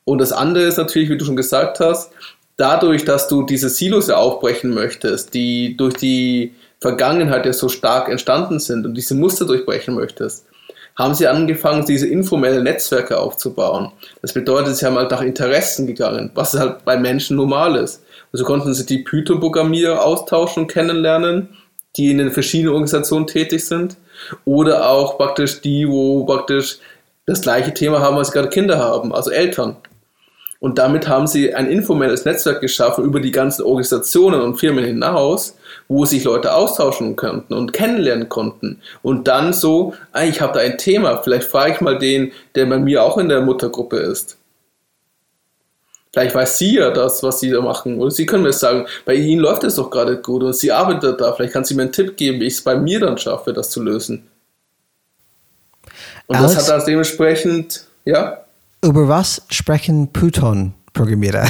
[0.03, 2.11] Und das andere ist natürlich, wie du schon gesagt hast,
[2.57, 8.09] dadurch, dass du diese Silos ja aufbrechen möchtest, die durch die Vergangenheit ja so stark
[8.09, 10.47] entstanden sind und diese Muster durchbrechen möchtest,
[10.95, 13.91] haben sie angefangen, diese informellen Netzwerke aufzubauen.
[14.23, 18.03] Das bedeutet, sie haben halt nach Interessen gegangen, was halt bei Menschen normal ist.
[18.33, 21.49] Also konnten sie die Python-Programmierer austauschen und kennenlernen
[21.97, 23.97] die in den verschiedenen Organisationen tätig sind,
[24.45, 26.79] oder auch praktisch die, wo praktisch
[27.25, 29.77] das gleiche Thema haben, als gerade Kinder haben, also Eltern.
[30.59, 35.57] Und damit haben sie ein informelles Netzwerk geschaffen über die ganzen Organisationen und Firmen hinaus,
[35.87, 38.81] wo sich Leute austauschen konnten und kennenlernen konnten.
[39.03, 42.65] Und dann so, ah, ich habe da ein Thema, vielleicht frage ich mal den, der
[42.65, 44.37] bei mir auch in der Muttergruppe ist.
[46.15, 47.99] Vielleicht weiß sie ja das, was sie da machen.
[47.99, 51.19] Oder sie können mir sagen, bei ihnen läuft es doch gerade gut und sie arbeitet
[51.19, 51.33] da.
[51.33, 53.69] Vielleicht kann sie mir einen Tipp geben, wie ich es bei mir dann schaffe, das
[53.69, 54.25] zu lösen.
[56.27, 58.45] Und Alex, das hat dann dementsprechend, ja.
[58.81, 61.49] Über was sprechen Python-Programmierer?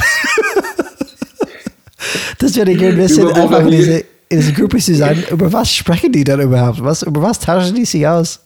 [2.40, 3.98] das würde ich gerne wissen, einfach in diese,
[4.30, 5.22] in diese Gruppe zu sein.
[5.30, 6.82] Über was sprechen die dann überhaupt?
[6.82, 8.40] Was, über was tauschen die sich aus?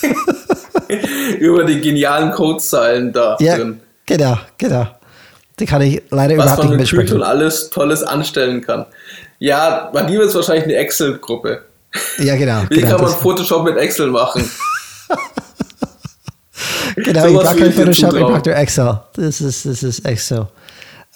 [1.38, 3.56] über die genialen Codezeilen da ja.
[3.56, 3.80] drin.
[4.10, 4.88] Genau, genau.
[5.60, 7.04] Die kann ich leider Was überhaupt nicht mitsprechen.
[7.04, 8.86] Was man mit alles Tolles anstellen kann.
[9.38, 11.62] Ja, bei dir ist wahrscheinlich eine Excel-Gruppe.
[12.18, 12.62] Ja, genau.
[12.70, 14.50] Wie genau, kann man Photoshop mit Excel machen?
[16.96, 19.00] genau, so ich brauche kein Photoshop, ich brauche Excel.
[19.14, 20.48] Das ist, das ist Excel.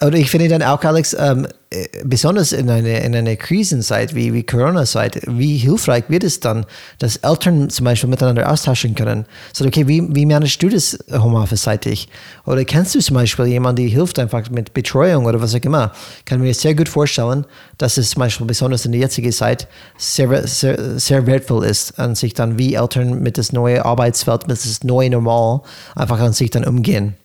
[0.01, 4.33] Und ich finde dann auch, Alex, ähm, äh, besonders in einer in eine Krisenzeit wie,
[4.33, 6.65] wie Corona-Zeit, wie hilfreich wird es dann,
[6.99, 9.25] dass Eltern zum Beispiel miteinander austauschen können?
[9.53, 12.09] So, okay, wie, wie managst du das Homeoffice-seitig?
[12.45, 15.93] Oder kennst du zum Beispiel jemanden, der hilft einfach mit Betreuung oder was auch immer?
[16.25, 17.45] Kann mir sehr gut vorstellen,
[17.77, 22.15] dass es zum Beispiel besonders in der jetzigen Zeit sehr, sehr, sehr wertvoll ist, an
[22.15, 25.61] sich dann wie Eltern mit das neue Arbeitsfeld, mit das neue Normal
[25.95, 27.15] einfach an sich dann umgehen.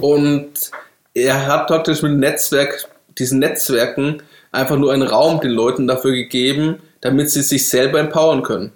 [0.00, 0.70] Und
[1.14, 2.88] er hat praktisch mit Netzwerk,
[3.18, 4.22] diesen Netzwerken
[4.52, 8.72] einfach nur einen Raum den Leuten dafür gegeben, damit sie sich selber empowern können.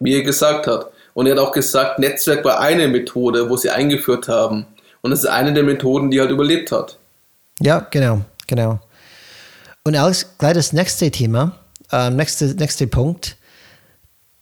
[0.00, 0.90] Wie er gesagt hat.
[1.14, 4.66] Und er hat auch gesagt, Netzwerk war eine Methode, wo sie eingeführt haben.
[5.00, 6.98] Und das ist eine der Methoden, die halt überlebt hat.
[7.60, 8.80] Ja, genau, genau.
[9.84, 11.52] Und Alex, gleich das nächste Thema,
[11.92, 13.36] äh, nächste, nächste Punkt.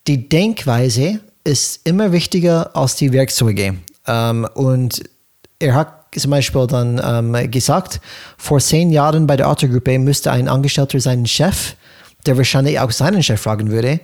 [0.06, 3.76] Die Denkweise ist immer wichtiger als die Werkzeuge.
[4.06, 5.02] Ähm, und
[5.58, 8.00] er hat zum Beispiel dann ähm, gesagt,
[8.36, 11.74] vor zehn Jahren bei der Autogruppe müsste ein Angestellter seinen Chef,
[12.26, 14.00] der wahrscheinlich auch seinen Chef fragen würde,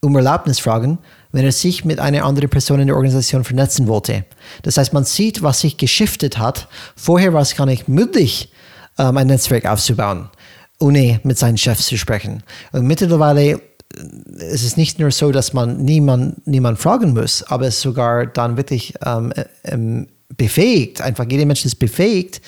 [0.00, 0.98] um Erlaubnis fragen,
[1.32, 4.24] wenn er sich mit einer anderen Person in der Organisation vernetzen wollte.
[4.62, 6.68] Das heißt, man sieht, was sich geschiftet hat.
[6.96, 8.52] Vorher war es gar nicht möglich,
[8.98, 10.28] ähm, ein Netzwerk aufzubauen,
[10.78, 12.42] ohne mit seinen Chefs zu sprechen.
[12.72, 13.58] Und mittlerweile äh,
[14.52, 18.56] ist es nicht nur so, dass man niemand, niemand fragen muss, aber es sogar dann
[18.56, 19.32] wirklich ähm,
[19.64, 22.40] ähm, befähigt, einfach jeder Mensch ist befähigt,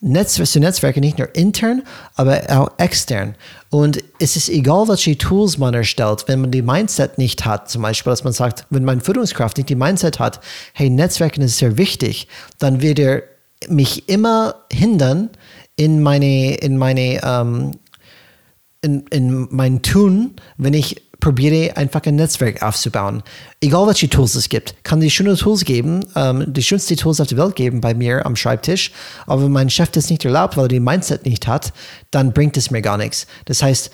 [0.00, 1.82] Netz, zu Netzwerken nicht nur intern,
[2.14, 3.34] aber auch extern.
[3.70, 7.82] Und es ist egal, welche Tools man erstellt, wenn man die Mindset nicht hat, zum
[7.82, 10.40] Beispiel, dass man sagt, wenn meine Führungskraft nicht die Mindset hat,
[10.74, 12.28] hey, Netzwerken ist sehr wichtig,
[12.58, 13.22] dann wird er
[13.68, 15.30] mich immer hindern
[15.76, 17.72] in meine, in meine, ähm,
[18.82, 23.22] in, in mein Tun, wenn ich probiere einfach ein Netzwerk aufzubauen.
[23.60, 24.74] Egal welche Tools es gibt.
[24.84, 28.24] Kann die schöne Tools geben, ähm, die schönsten Tools auf der Welt geben bei mir
[28.26, 28.92] am Schreibtisch.
[29.26, 31.72] Aber wenn mein Chef das nicht erlaubt, weil er die Mindset nicht hat,
[32.10, 33.26] dann bringt es mir gar nichts.
[33.46, 33.90] Das heißt,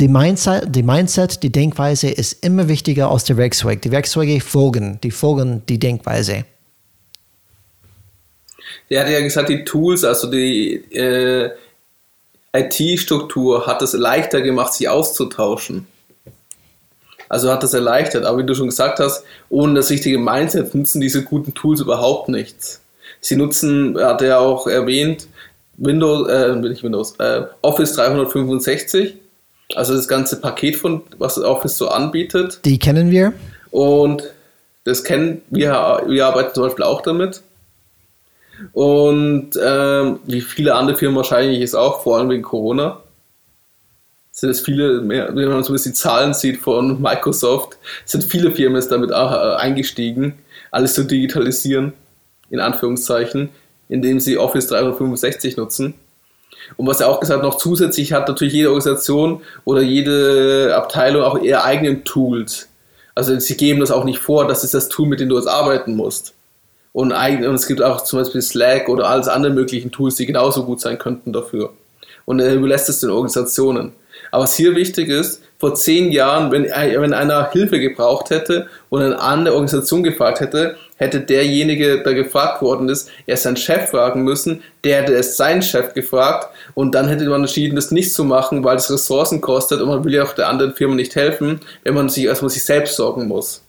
[0.00, 3.82] die Mindset, die Mindset, die Denkweise ist immer wichtiger als der Werkzeug.
[3.82, 6.44] Die Werkzeuge folgen, die folgen die Denkweise.
[8.88, 11.50] Er hat ja gesagt, die Tools, also die äh,
[12.52, 15.86] IT-Struktur hat es leichter gemacht, sie auszutauschen.
[17.32, 18.26] Also hat das erleichtert.
[18.26, 22.28] Aber wie du schon gesagt hast, ohne das richtige Mindset nutzen diese guten Tools überhaupt
[22.28, 22.82] nichts.
[23.22, 25.28] Sie nutzen, hat er auch erwähnt,
[25.78, 29.14] Windows, äh, nicht Windows, äh, Office 365,
[29.74, 32.60] also das ganze Paket von, was Office so anbietet.
[32.66, 33.32] Die kennen wir.
[33.70, 34.24] Und
[34.84, 37.40] das kennen wir, wir arbeiten zum Beispiel auch damit.
[38.74, 43.00] Und ähm, wie viele andere Firmen wahrscheinlich ist auch, vor allem wegen Corona
[44.32, 47.76] sind es viele, mehr, wenn man so die Zahlen sieht von Microsoft,
[48.06, 50.34] sind viele Firmen damit auch äh, eingestiegen,
[50.70, 51.92] alles zu digitalisieren,
[52.50, 53.50] in Anführungszeichen,
[53.88, 55.94] indem sie Office 365 nutzen.
[56.76, 61.22] Und was er auch gesagt hat, noch zusätzlich hat natürlich jede Organisation oder jede Abteilung
[61.22, 62.68] auch ihre eigenen Tools.
[63.14, 65.48] Also sie geben das auch nicht vor, das ist das Tool, mit dem du jetzt
[65.48, 66.32] arbeiten musst.
[66.94, 70.64] Und, und es gibt auch zum Beispiel Slack oder alles andere möglichen Tools, die genauso
[70.64, 71.72] gut sein könnten dafür.
[72.24, 73.92] Und er überlässt es den Organisationen.
[74.32, 79.02] Aber was hier wichtig ist, vor zehn Jahren, wenn, wenn einer Hilfe gebraucht hätte und
[79.02, 84.24] eine andere Organisation gefragt hätte, hätte derjenige, der gefragt worden ist, erst seinen Chef fragen
[84.24, 88.24] müssen, der hätte erst seinen Chef gefragt und dann hätte man entschieden, das nicht zu
[88.24, 91.60] machen, weil es Ressourcen kostet und man will ja auch der anderen Firma nicht helfen,
[91.84, 93.62] wenn man sich erstmal sich selbst sorgen muss.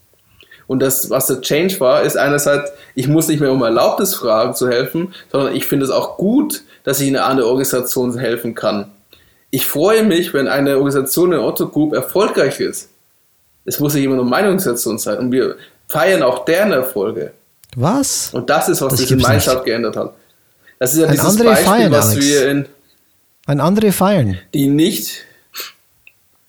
[0.65, 4.55] Und das, was der Change war, ist einerseits, ich muss nicht mehr um Erlaubnis fragen
[4.55, 8.92] zu helfen, sondern ich finde es auch gut, dass ich eine andere Organisation helfen kann
[9.53, 12.89] ich freue mich, wenn eine Organisation in Otto Group erfolgreich ist.
[13.65, 15.19] Es muss nicht immer nur meine Organisation sein.
[15.19, 17.33] Und wir feiern auch deren Erfolge.
[17.75, 18.33] Was?
[18.33, 20.15] Und das ist, was das sich in Mindset geändert hat.
[20.79, 22.25] Das ist ja ein dieses Beispiel, feiern, was Alex.
[22.25, 22.65] wir in.
[23.45, 24.39] Ein andere feiern.
[24.55, 25.23] Die nicht,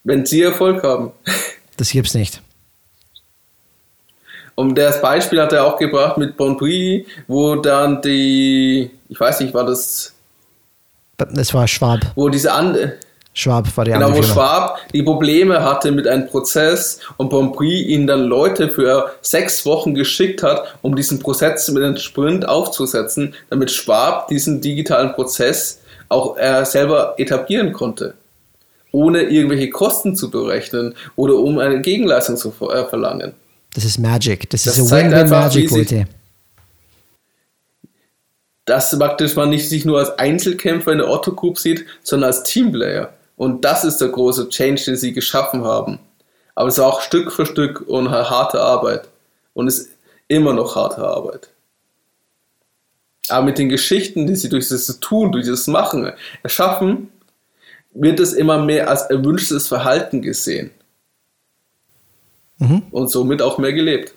[0.03, 1.13] wenn sie Erfolg haben.
[1.77, 2.41] Das gibt's nicht.
[4.55, 9.53] Und das Beispiel hat er auch gebracht mit Bonprix, wo dann die, ich weiß nicht,
[9.53, 10.14] war das
[11.19, 12.01] das war Schwab.
[12.15, 12.95] Wo diese andere.
[13.37, 14.23] Schwab war die Genau, wo.
[14.23, 19.93] Schwab die Probleme hatte mit einem Prozess und Bonprix ihnen dann Leute für sechs Wochen
[19.95, 26.37] geschickt hat, um diesen Prozess mit einem Sprint aufzusetzen, damit Schwab diesen digitalen Prozess auch
[26.39, 28.15] äh, selber etablieren konnte.
[28.93, 33.33] Ohne irgendwelche Kosten zu berechnen oder um eine Gegenleistung zu äh, verlangen.
[33.75, 34.49] Das ist Magic.
[34.51, 36.07] Das, Das ist zeigt Win-Win einfach, Magic, wie sich- Leute.
[38.65, 42.43] Dass praktisch man nicht sich nur als Einzelkämpfer in der Otto Group sieht, sondern als
[42.45, 43.13] Teamplayer.
[43.37, 45.99] Und das ist der große Change, den sie geschaffen haben.
[46.55, 49.09] Aber es ist auch Stück für Stück und harte Arbeit.
[49.55, 49.91] Und es ist
[50.29, 51.49] immer noch harte Arbeit.
[53.29, 56.13] Aber mit den Geschichten, die sie durch das Tun, durch das Machen
[56.43, 57.11] erschaffen,
[57.93, 60.71] wird es immer mehr als erwünschtes Verhalten gesehen.
[62.91, 64.13] Und somit auch mehr gelebt.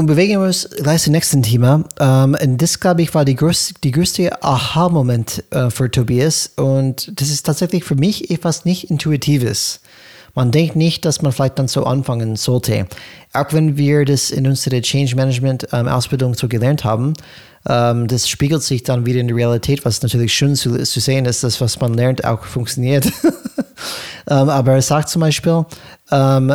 [0.00, 1.84] Und bewegen wir uns gleich zum nächsten Thema.
[2.00, 6.52] Ähm, und das, glaube ich, war die größte, die größte Aha-Moment äh, für Tobias.
[6.56, 9.80] Und das ist tatsächlich für mich etwas nicht Intuitives.
[10.34, 12.86] man denkt nicht, dass man vielleicht dann so anfangen sollte.
[13.34, 17.12] Auch wenn wir das in unserer Change Management ähm, Ausbildung so gelernt haben,
[17.68, 21.26] ähm, das spiegelt sich dann wieder in der Realität, was natürlich schön zu, zu sehen
[21.26, 23.04] ist, dass was man lernt auch funktioniert.
[24.30, 25.66] ähm, aber er sagt zum Beispiel,
[26.10, 26.54] ähm,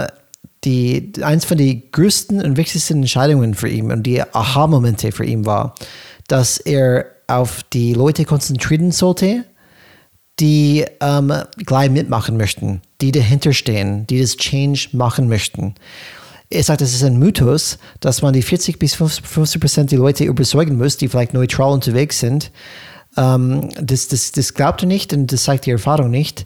[0.65, 5.45] die, eins von den größten und wichtigsten Entscheidungen für ihn und die Aha-Momente für ihn
[5.45, 5.75] war,
[6.27, 9.45] dass er auf die Leute konzentrieren sollte,
[10.39, 11.33] die ähm,
[11.65, 15.75] gleich mitmachen möchten, die dahinter stehen, die das Change machen möchten.
[16.49, 20.25] Er sagt, es ist ein Mythos, dass man die 40 bis 50 Prozent der Leute
[20.25, 22.51] überzeugen muss, die vielleicht neutral unterwegs sind.
[23.17, 26.45] Ähm, das, das, das glaubt er nicht und das zeigt die Erfahrung nicht.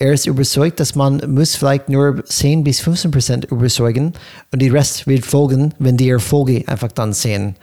[0.00, 4.14] Er ist überzeugt, dass man muss vielleicht nur 10 bis 15 Prozent überzeugen
[4.50, 7.56] und die Rest wird folgen, wenn die Erfolge einfach dann sehen.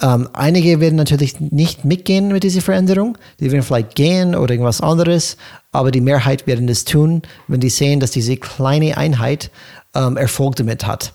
[0.00, 3.18] Ähm, einige werden natürlich nicht mitgehen mit dieser Veränderung.
[3.40, 5.36] Die werden vielleicht gehen oder irgendwas anderes,
[5.70, 9.50] aber die Mehrheit werden das tun, wenn die sehen, dass diese kleine Einheit
[9.94, 11.12] ähm, Erfolg damit hat.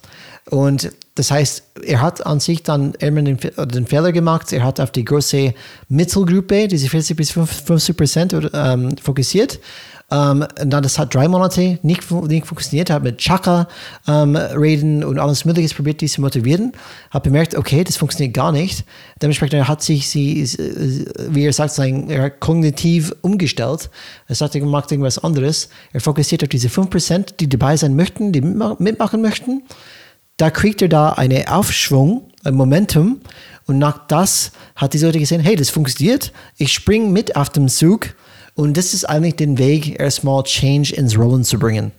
[0.52, 4.80] Und das heißt, er hat an sich dann immer den, den, Fehler gemacht, er hat
[4.80, 5.56] auf die große
[5.90, 9.60] Mittelgruppe, diese 40 bis 50 Prozent, ähm, fokussiert
[10.12, 13.68] ähm, dann, das hat drei Monate nicht, nicht funktioniert, hat mit Chaka
[14.08, 16.74] ähm, reden und alles Mögliche probiert, die zu motivieren.
[17.12, 18.84] Hat bemerkt, okay, das funktioniert gar nicht.
[19.22, 20.44] Dementsprechend hat sich sie,
[21.30, 23.90] wie er sagt, sein, er kognitiv umgestellt.
[24.28, 25.70] Er sagt, er macht irgendwas anderes.
[25.94, 29.64] Er fokussiert auf diese 5%, die dabei sein möchten, die mitmachen möchten.
[30.36, 33.22] Da kriegt er da einen Aufschwung, ein Momentum.
[33.66, 36.34] Und nach das hat die Leute gesehen, hey, das funktioniert.
[36.58, 38.16] Ich springe mit auf dem Zug
[38.56, 41.92] und das ist eigentlich den Weg, erstmal Change ins Rollen zu bringen.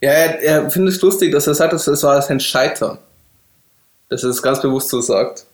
[0.00, 2.98] Ja, er, er findet es lustig, dass er sagt, dass es war sein Scheitern.
[4.08, 5.46] Dass er es ganz bewusst so sagt.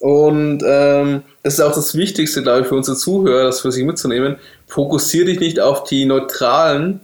[0.00, 3.84] Und ähm, das ist auch das Wichtigste, glaube ich, für unsere Zuhörer, das für sich
[3.84, 4.36] mitzunehmen.
[4.66, 7.00] Fokussier dich nicht auf die Neutralen,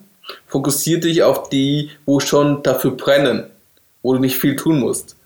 [0.47, 3.45] fokussier dich auf die, wo schon dafür brennen,
[4.03, 5.17] wo du nicht viel tun musst.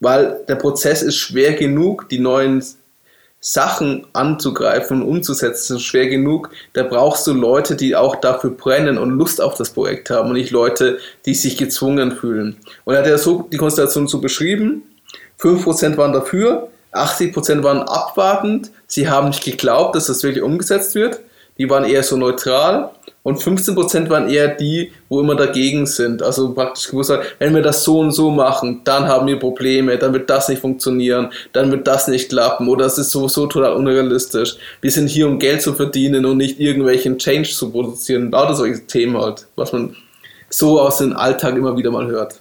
[0.00, 2.64] Weil der Prozess ist schwer genug, die neuen
[3.44, 6.50] Sachen anzugreifen und umzusetzen, ist schwer genug.
[6.74, 10.36] Da brauchst du Leute, die auch dafür brennen und Lust auf das Projekt haben und
[10.36, 12.56] nicht Leute, die sich gezwungen fühlen.
[12.84, 14.84] Und er hat ja so die Konstellation so beschrieben.
[15.40, 18.70] 5% waren dafür, 80% waren abwartend.
[18.86, 21.18] Sie haben nicht geglaubt, dass das wirklich umgesetzt wird.
[21.58, 22.92] Die waren eher so neutral
[23.24, 26.22] und 15% waren eher die, wo immer dagegen sind.
[26.22, 30.12] Also praktisch gewusst, wenn wir das so und so machen, dann haben wir Probleme, dann
[30.12, 34.56] wird das nicht funktionieren, dann wird das nicht klappen oder es ist sowieso total unrealistisch.
[34.80, 38.32] Wir sind hier, um Geld zu verdienen und nicht irgendwelchen Change zu produzieren.
[38.32, 39.94] Lauter solche Themen halt, was man
[40.48, 42.40] so aus dem Alltag immer wieder mal hört.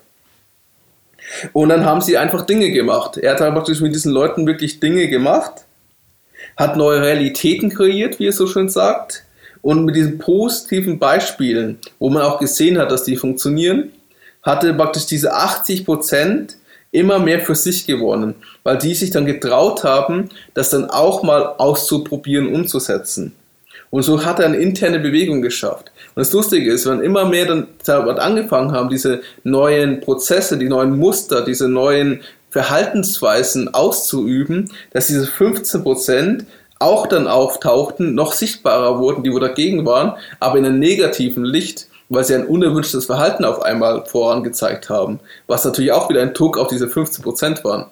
[1.54, 3.18] Und dann haben sie einfach Dinge gemacht.
[3.18, 5.66] Er hat praktisch mit diesen Leuten wirklich Dinge gemacht,
[6.58, 9.26] hat neue Realitäten kreiert, wie er so schön sagt,
[9.62, 13.92] und mit diesen positiven Beispielen, wo man auch gesehen hat, dass die funktionieren,
[14.44, 16.58] hatte praktisch diese 80 Prozent
[16.92, 21.56] immer mehr für sich gewonnen, weil die sich dann getraut haben, das dann auch mal
[21.58, 23.34] auszuprobieren, umzusetzen.
[23.92, 25.92] Und so hat er eine interne Bewegung geschafft.
[26.16, 30.98] Und das Lustige ist, wenn immer mehr dann angefangen haben, diese neuen Prozesse, die neuen
[30.98, 36.46] Muster, diese neuen Verhaltensweisen auszuüben, dass diese 15 Prozent
[36.82, 41.88] auch dann auftauchten, noch sichtbarer wurden, die wo dagegen waren, aber in einem negativen Licht,
[42.10, 46.58] weil sie ein unerwünschtes Verhalten auf einmal vorangezeigt haben, was natürlich auch wieder ein Druck
[46.58, 47.86] auf diese 15% waren.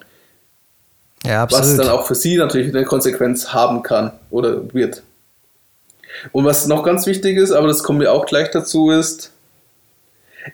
[1.24, 1.66] Ja, absolut.
[1.66, 5.02] Was dann auch für sie natürlich eine Konsequenz haben kann oder wird.
[6.32, 9.32] Und was noch ganz wichtig ist, aber das kommen wir auch gleich dazu, ist,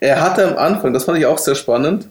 [0.01, 2.09] er hatte am Anfang, das fand ich auch sehr spannend,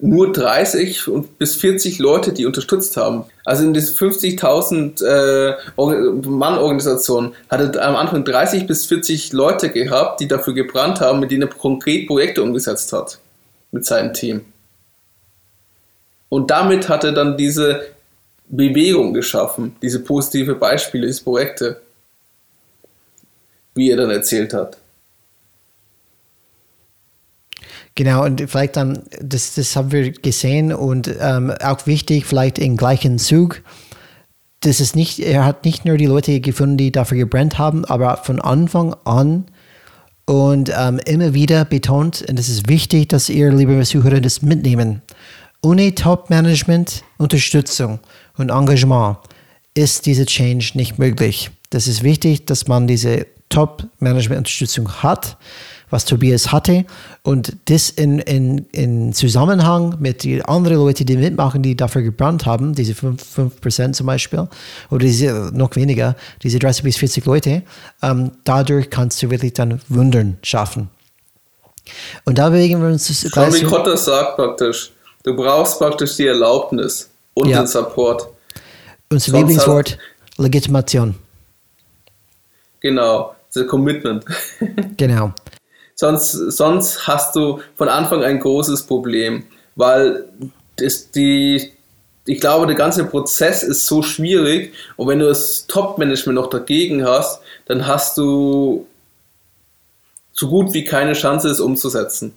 [0.00, 3.24] nur 30 bis 40 Leute, die unterstützt haben.
[3.44, 10.28] Also in diesen 50.000 äh, Mann-Organisation hatte am Anfang 30 bis 40 Leute gehabt, die
[10.28, 13.18] dafür gebrannt haben, mit denen er konkret Projekte umgesetzt hat.
[13.72, 14.44] Mit seinem Team.
[16.28, 17.82] Und damit hat er dann diese
[18.48, 21.80] Bewegung geschaffen, diese positive Beispiele, diese Projekte,
[23.74, 24.78] wie er dann erzählt hat.
[27.94, 32.76] Genau, und vielleicht dann, das, das haben wir gesehen und ähm, auch wichtig, vielleicht im
[32.76, 33.62] gleichen Zug,
[34.60, 38.18] das ist nicht, er hat nicht nur die Leute gefunden, die dafür gebrannt haben, aber
[38.18, 39.46] von Anfang an
[40.26, 45.02] und ähm, immer wieder betont, und es ist wichtig, dass ihr, liebe Zuhörer, das mitnehmen.
[45.62, 47.98] Ohne Top-Management, Unterstützung
[48.36, 49.18] und Engagement
[49.74, 51.50] ist diese Change nicht möglich.
[51.70, 55.36] Das ist wichtig, dass man diese Top-Management-Unterstützung hat
[55.90, 56.84] was Tobias hatte
[57.22, 62.46] und das in, in, in Zusammenhang mit den anderen Leuten, die mitmachen, die dafür gebrannt
[62.46, 63.20] haben, diese 5%,
[63.60, 64.48] 5 zum Beispiel,
[64.90, 67.62] oder diese noch weniger, diese 30 bis 40 Leute,
[68.02, 70.88] ähm, dadurch kannst du wirklich dann Wundern schaffen.
[72.24, 77.08] Und da bewegen wir uns Schon wie Kotter sagt praktisch, du brauchst praktisch die Erlaubnis
[77.34, 77.62] und ja.
[77.62, 78.28] den Support.
[79.10, 79.96] Unser Lieblingswort,
[80.36, 81.14] Legitimation.
[82.80, 84.24] Genau, das Commitment.
[84.96, 85.32] Genau.
[85.98, 89.44] Sonst, sonst hast du von Anfang ein großes Problem,
[89.74, 90.24] weil
[90.76, 91.72] das, die,
[92.24, 97.04] ich glaube, der ganze Prozess ist so schwierig und wenn du das Top-Management noch dagegen
[97.04, 98.86] hast, dann hast du
[100.32, 102.32] so gut wie keine Chance, es umzusetzen.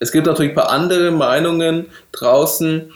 [0.00, 2.90] Es gibt natürlich ein paar andere Meinungen draußen,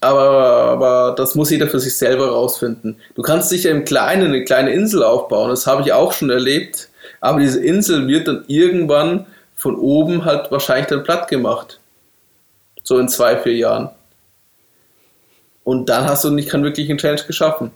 [0.00, 2.96] aber, aber das muss jeder für sich selber rausfinden.
[3.14, 6.88] Du kannst sicher im Kleinen eine kleine Insel aufbauen, das habe ich auch schon erlebt,
[7.22, 11.78] aber diese Insel wird dann irgendwann von oben halt wahrscheinlich dann platt gemacht.
[12.82, 13.90] So in zwei, vier Jahren.
[15.62, 17.70] Und dann hast du nicht keinen wirklichen Challenge geschaffen.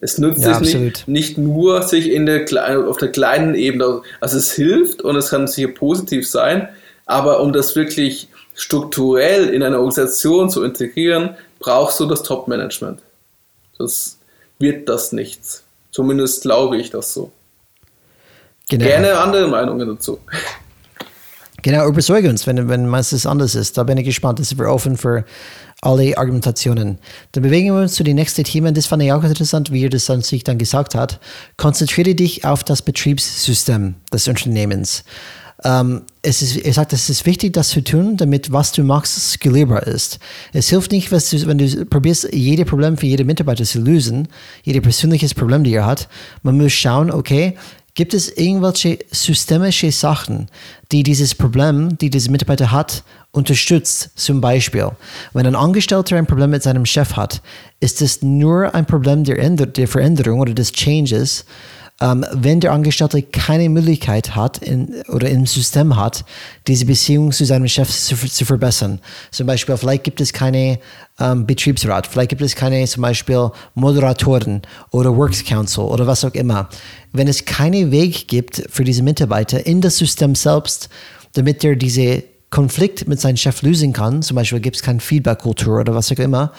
[0.00, 2.46] Es nützt ja, sich nicht, nicht, nur sich in der,
[2.88, 6.68] auf der kleinen Ebene, also es hilft und es kann sicher positiv sein,
[7.06, 13.00] aber um das wirklich strukturell in eine Organisation zu integrieren, brauchst du das Top-Management.
[13.78, 14.18] Das
[14.60, 15.64] wird das nichts.
[15.90, 17.32] Zumindest glaube ich das so.
[18.68, 18.84] Genau.
[18.84, 20.18] Gerne andere Meinungen dazu.
[21.62, 23.76] Genau, überzeuge uns, wenn, wenn meistens anders ist.
[23.76, 24.38] Da bin ich gespannt.
[24.38, 25.24] Das sind wir offen für
[25.82, 26.98] alle Argumentationen.
[27.32, 28.74] Dann bewegen wir uns zu den nächsten Themen.
[28.74, 31.20] Das fand ich auch interessant, wie er das dann sich dann gesagt hat.
[31.56, 35.04] Konzentriere dich auf das Betriebssystem des Unternehmens.
[35.64, 39.32] Ähm, es ist, er sagt, es ist wichtig, das zu tun, damit was du machst
[39.32, 40.18] skalierbar ist.
[40.52, 44.28] Es hilft nicht, du, wenn du probierst, jedes Problem für jede Mitarbeiter zu lösen,
[44.62, 46.08] jedes persönliches Problem, die er hat.
[46.42, 47.56] Man muss schauen, okay,
[47.96, 50.48] Gibt es irgendwelche systemische Sachen,
[50.92, 54.10] die dieses Problem, die dieser Mitarbeiter hat, unterstützt?
[54.14, 54.90] Zum Beispiel,
[55.32, 57.40] wenn ein Angestellter ein Problem mit seinem Chef hat,
[57.80, 61.46] ist es nur ein Problem der, der Veränderung oder des Changes,
[62.00, 66.24] ähm, wenn der Angestellte keine Möglichkeit hat in, oder im System hat,
[66.66, 69.00] diese Beziehung zu seinem Chef zu, zu verbessern.
[69.30, 70.78] Zum Beispiel, vielleicht gibt es keine
[71.18, 76.34] ähm, Betriebsrat, vielleicht gibt es keine zum Beispiel Moderatoren oder Works Council oder was auch
[76.34, 76.68] immer.
[77.12, 80.90] Wenn es keinen Weg gibt für diese Mitarbeiter in das System selbst,
[81.32, 85.80] damit er diese Konflikt mit seinem Chef lösen kann, zum Beispiel gibt es keine Feedback-Kultur
[85.80, 86.52] oder was auch immer,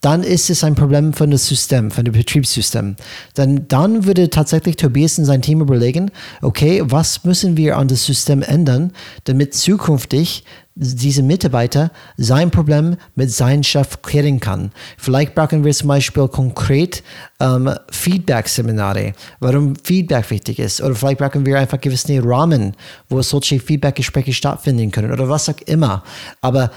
[0.00, 2.96] dann ist es ein Problem von dem System, von dem Betriebssystem.
[3.34, 8.06] Dann, dann würde tatsächlich Tobias und sein Team überlegen, okay, was müssen wir an das
[8.06, 8.92] System ändern,
[9.24, 10.44] damit zukünftig
[10.74, 14.70] diese Mitarbeiter sein Problem mit seinem Chef klären kann.
[14.96, 17.02] Vielleicht brauchen wir zum Beispiel konkret
[17.38, 20.80] ähm, Feedback-Seminare, warum Feedback wichtig ist.
[20.80, 22.74] Oder vielleicht brauchen wir einfach gewisse Rahmen,
[23.10, 26.02] wo solche Feedback-Gespräche stattfinden können oder was auch immer.
[26.40, 26.70] Aber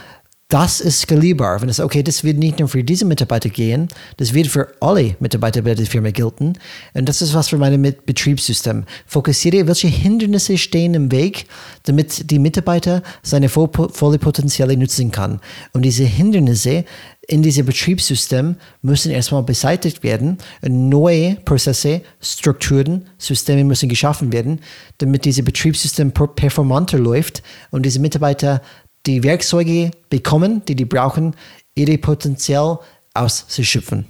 [0.53, 1.61] das ist skalierbar.
[1.61, 3.87] Wenn es, okay, das wird nicht nur für diese Mitarbeiter gehen,
[4.17, 6.53] das wird für alle Mitarbeiter bei der Firma gelten.
[6.93, 8.83] Und das ist was für mein Betriebssystem.
[9.07, 11.47] Fokussiere, welche Hindernisse stehen im Weg,
[11.85, 15.39] damit die Mitarbeiter seine volle Potenziale nutzen kann.
[15.71, 16.85] Und diese Hindernisse
[17.27, 20.37] in diesem Betriebssystem müssen erstmal beseitigt werden.
[20.61, 24.59] Neue Prozesse, Strukturen, Systeme müssen geschaffen werden,
[24.97, 27.41] damit dieses Betriebssystem performanter läuft
[27.71, 28.61] und diese Mitarbeiter
[29.05, 31.35] die Werkzeuge bekommen, die die brauchen,
[31.75, 32.79] ihr Potenzial
[33.13, 34.05] auszuschöpfen.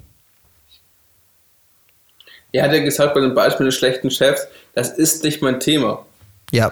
[2.52, 6.06] Er hat ja gesagt bei dem Beispiel des schlechten Chefs, das ist nicht mein Thema.
[6.52, 6.72] Ja.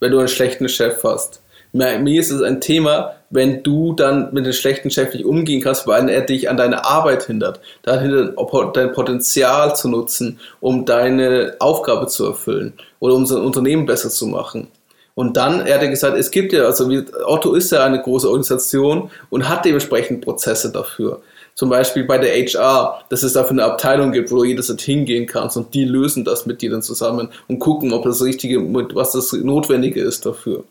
[0.00, 1.40] Wenn du einen schlechten Chef hast.
[1.72, 5.88] Mir ist es ein Thema, wenn du dann mit dem schlechten Chef nicht umgehen kannst,
[5.88, 8.36] weil er dich an deine Arbeit hindert, dahin
[8.74, 14.26] dein Potenzial zu nutzen, um deine Aufgabe zu erfüllen oder um sein Unternehmen besser zu
[14.26, 14.68] machen.
[15.14, 16.90] Und dann, er hat gesagt, es gibt ja, also
[17.24, 21.22] Otto ist ja eine große Organisation und hat dementsprechend Prozesse dafür.
[21.54, 25.26] Zum Beispiel bei der HR, dass es dafür eine Abteilung gibt, wo du jederzeit hingehen
[25.26, 28.60] kannst und die lösen das mit dir dann zusammen und gucken, ob das richtige,
[28.94, 30.64] was das Notwendige ist dafür.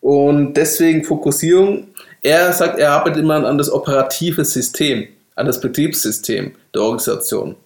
[0.00, 1.88] Und deswegen Fokussierung.
[2.22, 7.56] Er sagt, er arbeitet immer an das operative System, an das Betriebssystem der Organisation.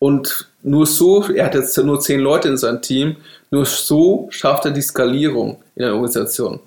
[0.00, 3.16] Und nur so, er hat jetzt nur zehn Leute in seinem Team,
[3.50, 6.60] nur so schafft er die Skalierung in der Organisation.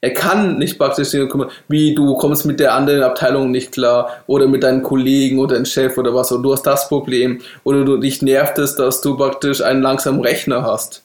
[0.00, 4.46] Er kann nicht praktisch kümmern, wie du kommst mit der anderen Abteilung nicht klar oder
[4.46, 7.96] mit deinen Kollegen oder deinem Chef oder was und du hast das Problem oder du
[7.96, 11.02] dich nervt es, dass du praktisch einen langsamen Rechner hast.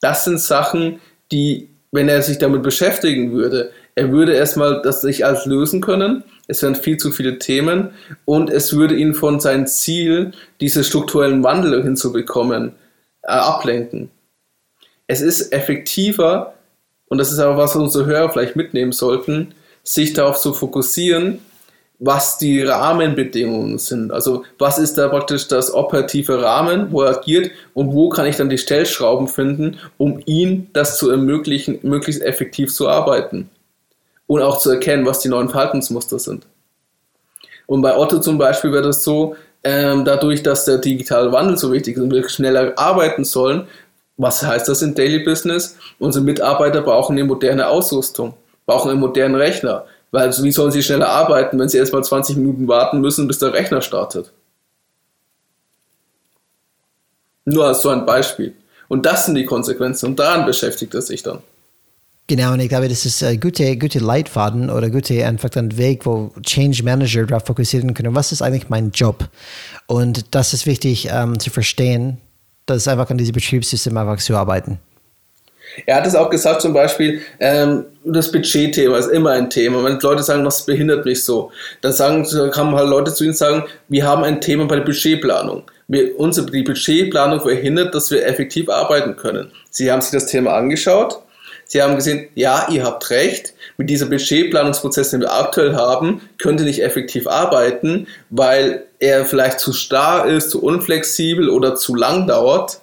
[0.00, 1.00] Das sind Sachen,
[1.32, 6.24] die, wenn er sich damit beschäftigen würde, Er würde erstmal das nicht alles lösen können.
[6.46, 7.90] Es wären viel zu viele Themen
[8.24, 12.72] und es würde ihn von seinem Ziel, diese strukturellen Wandel hinzubekommen,
[13.22, 14.10] äh, ablenken.
[15.06, 16.54] Es ist effektiver,
[17.08, 21.40] und das ist aber was unsere Hörer vielleicht mitnehmen sollten, sich darauf zu fokussieren,
[21.98, 24.10] was die Rahmenbedingungen sind.
[24.10, 28.36] Also was ist da praktisch das operative Rahmen, wo er agiert und wo kann ich
[28.36, 33.50] dann die Stellschrauben finden, um ihm das zu ermöglichen, möglichst effektiv zu arbeiten
[34.26, 36.46] und auch zu erkennen, was die neuen Verhaltensmuster sind.
[37.66, 41.72] Und bei Otto zum Beispiel wäre das so, ähm, dadurch, dass der digitale Wandel so
[41.72, 43.66] wichtig ist und wir schneller arbeiten sollen,
[44.16, 45.76] was heißt das in Daily Business?
[45.98, 48.34] Unsere Mitarbeiter brauchen eine moderne Ausrüstung,
[48.66, 52.04] brauchen einen modernen Rechner, weil also wie sollen sie schneller arbeiten, wenn sie erst mal
[52.04, 54.32] 20 Minuten warten müssen, bis der Rechner startet?
[57.46, 58.54] Nur als so ein Beispiel.
[58.88, 61.38] Und das sind die Konsequenzen und daran beschäftigt er sich dann.
[62.30, 66.06] Genau, und ich glaube, das ist ein guter gute Leitfaden oder guter einfach ein Weg,
[66.06, 68.14] wo Change Manager darauf fokussieren können.
[68.14, 69.24] Was ist eigentlich mein Job?
[69.88, 72.18] Und das ist wichtig ähm, zu verstehen,
[72.66, 74.78] dass einfach an diesem Betriebssystem einfach zu arbeiten.
[75.86, 79.82] Er hat es auch gesagt, zum Beispiel, ähm, das Budgetthema ist immer ein Thema.
[79.82, 81.50] Wenn Leute sagen, das behindert mich so,
[81.80, 85.64] dann sagen, kann halt Leute zu ihnen sagen, wir haben ein Thema bei der Budgetplanung.
[85.88, 89.50] Wir, unsere, die Budgetplanung verhindert, dass wir effektiv arbeiten können.
[89.70, 91.24] Sie haben sich das Thema angeschaut.
[91.72, 96.58] Sie haben gesehen, ja, ihr habt recht, mit dieser Budgetplanungsprozess, den wir aktuell haben, könnt
[96.58, 102.26] ihr nicht effektiv arbeiten, weil er vielleicht zu starr ist, zu unflexibel oder zu lang
[102.26, 102.80] dauert.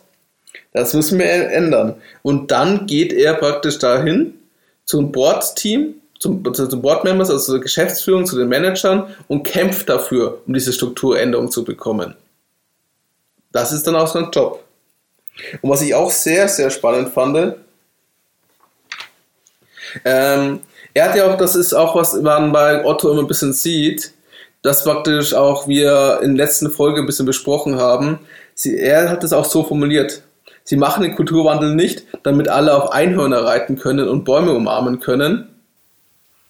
[0.71, 1.95] Das müssen wir ändern.
[2.21, 4.35] Und dann geht er praktisch dahin
[4.85, 10.53] zum Board-Team, zum, zum Board-Members, also zur Geschäftsführung, zu den Managern und kämpft dafür, um
[10.53, 12.15] diese Strukturänderung zu bekommen.
[13.51, 14.63] Das ist dann auch sein Job.
[15.61, 17.57] Und was ich auch sehr, sehr spannend fand,
[20.05, 20.59] ähm,
[20.93, 24.13] er hat ja auch, das ist auch was man bei Otto immer ein bisschen sieht,
[24.63, 28.19] das praktisch auch wir in der letzten Folge ein bisschen besprochen haben.
[28.55, 30.23] Sie, er hat es auch so formuliert.
[30.63, 35.47] Sie machen den Kulturwandel nicht, damit alle auf Einhörner reiten können und Bäume umarmen können.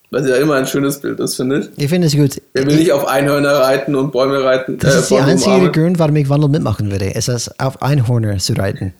[0.09, 1.83] Was ja immer ein schönes Bild ist, finde ich.
[1.83, 2.41] Ich finde es gut.
[2.53, 4.77] Er will nicht auf Einhörner reiten und Bäume reiten.
[4.77, 5.71] Das äh, ist der einzige umarmen.
[5.73, 8.93] Grund, warum ich Wandel mitmachen würde, ist es, auf Einhörner zu reiten.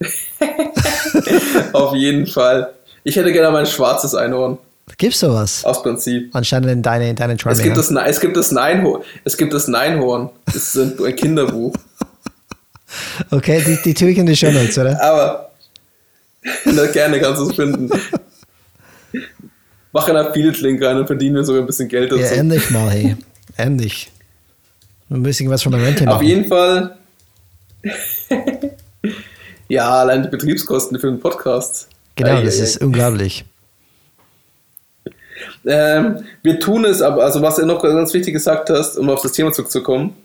[1.72, 2.74] auf jeden Fall.
[3.04, 4.58] Ich hätte gerne mal ein schwarzes Einhorn.
[4.98, 5.64] Gibt es sowas?
[5.64, 6.30] Aus Prinzip.
[6.34, 7.54] Anscheinend in deine, deine Träume.
[7.54, 9.02] Es gibt das, es gibt das Neinhorn.
[9.24, 10.30] Es gibt das Neinhorn.
[10.46, 11.74] Das ist ein Kinderbuch.
[13.30, 15.00] Okay, die, die tue ich in die Show Notes, oder?
[15.00, 15.50] Aber
[16.64, 17.88] na, gerne kannst du es finden.
[19.92, 22.22] Mach einen Affiliate-Link rein und verdienen wir sogar ein bisschen Geld dazu.
[22.22, 23.16] Ja, endlich mal, hey.
[23.56, 24.10] Endlich.
[25.10, 26.16] Ein bisschen was von der Rente machen.
[26.16, 26.96] Auf jeden Fall.
[29.68, 31.88] ja, allein die Betriebskosten für den Podcast.
[32.20, 32.84] Genau, ei, das ei, ist ei.
[32.84, 33.44] unglaublich.
[35.64, 39.22] Ähm, wir tun es aber, also was du noch ganz wichtig gesagt hast, um auf
[39.22, 40.16] das Thema zurückzukommen,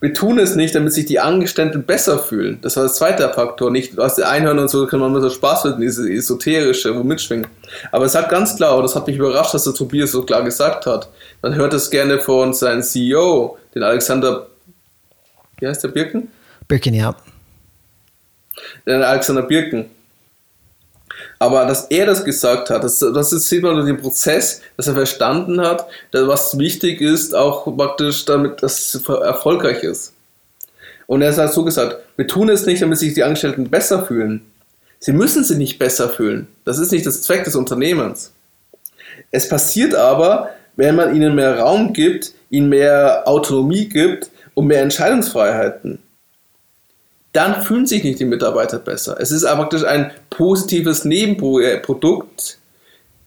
[0.00, 2.58] wir tun es nicht, damit sich die Angestellten besser fühlen.
[2.60, 3.70] Das war das zweite Faktor.
[3.70, 7.02] Nicht aus der Einhörner und so kann man mit so Spaß finden, diese esoterische, wo
[7.02, 7.46] mitschwingen.
[7.92, 10.44] Aber es sagt ganz klar, und das hat mich überrascht, dass der Tobias so klar
[10.44, 11.08] gesagt hat.
[11.40, 14.48] Man hört es gerne von seinem CEO, den Alexander,
[15.60, 16.28] wie heißt der Birken?
[16.68, 17.16] Birken, ja.
[18.86, 19.86] Den Alexander Birken.
[21.38, 24.86] Aber dass er das gesagt hat, das, das ist, sieht man durch den Prozess, dass
[24.86, 30.14] er verstanden hat, dass was wichtig ist, auch praktisch damit das erfolgreich ist.
[31.06, 34.42] Und er hat so gesagt, wir tun es nicht, damit sich die Angestellten besser fühlen.
[34.98, 36.48] Sie müssen sich nicht besser fühlen.
[36.64, 38.32] Das ist nicht das Zweck des Unternehmens.
[39.30, 44.82] Es passiert aber, wenn man ihnen mehr Raum gibt, ihnen mehr Autonomie gibt und mehr
[44.82, 45.98] Entscheidungsfreiheiten
[47.36, 49.18] dann fühlen sich nicht die Mitarbeiter besser.
[49.20, 52.58] Es ist praktisch ein positives Nebenprodukt,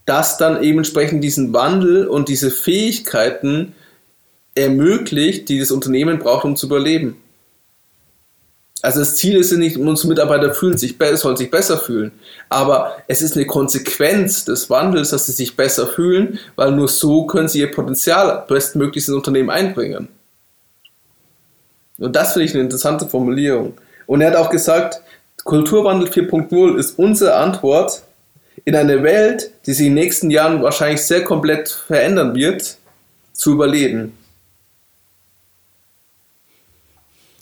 [0.05, 3.75] das dann eben entsprechend diesen Wandel und diese Fähigkeiten
[4.55, 7.17] ermöglicht, die das Unternehmen braucht, um zu überleben.
[8.81, 12.11] Also das Ziel ist ja nicht, unsere Mitarbeiter fühlen sich, sollen sich besser fühlen,
[12.47, 17.27] aber es ist eine Konsequenz des Wandels, dass sie sich besser fühlen, weil nur so
[17.27, 20.07] können sie ihr Potenzial bestmöglichst ins Unternehmen einbringen.
[21.99, 23.73] Und das finde ich eine interessante Formulierung.
[24.09, 25.01] Und er hat auch gesagt,
[25.43, 28.01] Kulturwandel 4.0 ist unsere Antwort
[28.65, 32.77] in eine Welt, die sich in den nächsten Jahren wahrscheinlich sehr komplett verändern wird,
[33.33, 34.17] zu überleben.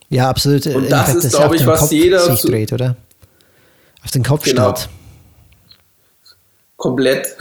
[0.09, 0.67] Ja, absolut.
[0.67, 2.97] Und das ist, glaube ich, was Kopf jeder sich dreht, oder?
[4.03, 4.75] Auf den Kopf genau.
[4.75, 4.89] stellt.
[6.75, 7.37] Komplett.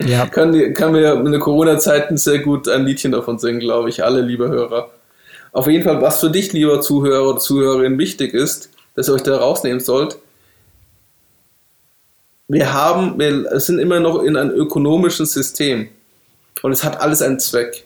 [0.00, 0.24] Ja.
[0.30, 4.22] kann, kann mir in der Corona-Zeiten sehr gut ein Liedchen davon singen, glaube ich, alle
[4.22, 4.88] liebe Hörer.
[5.54, 9.22] Auf jeden Fall, was für dich, lieber Zuhörer oder Zuhörerin, wichtig ist, dass ihr euch
[9.22, 10.18] da rausnehmen sollt,
[12.48, 15.88] wir haben, wir sind immer noch in einem ökonomischen System
[16.62, 17.84] und es hat alles einen Zweck.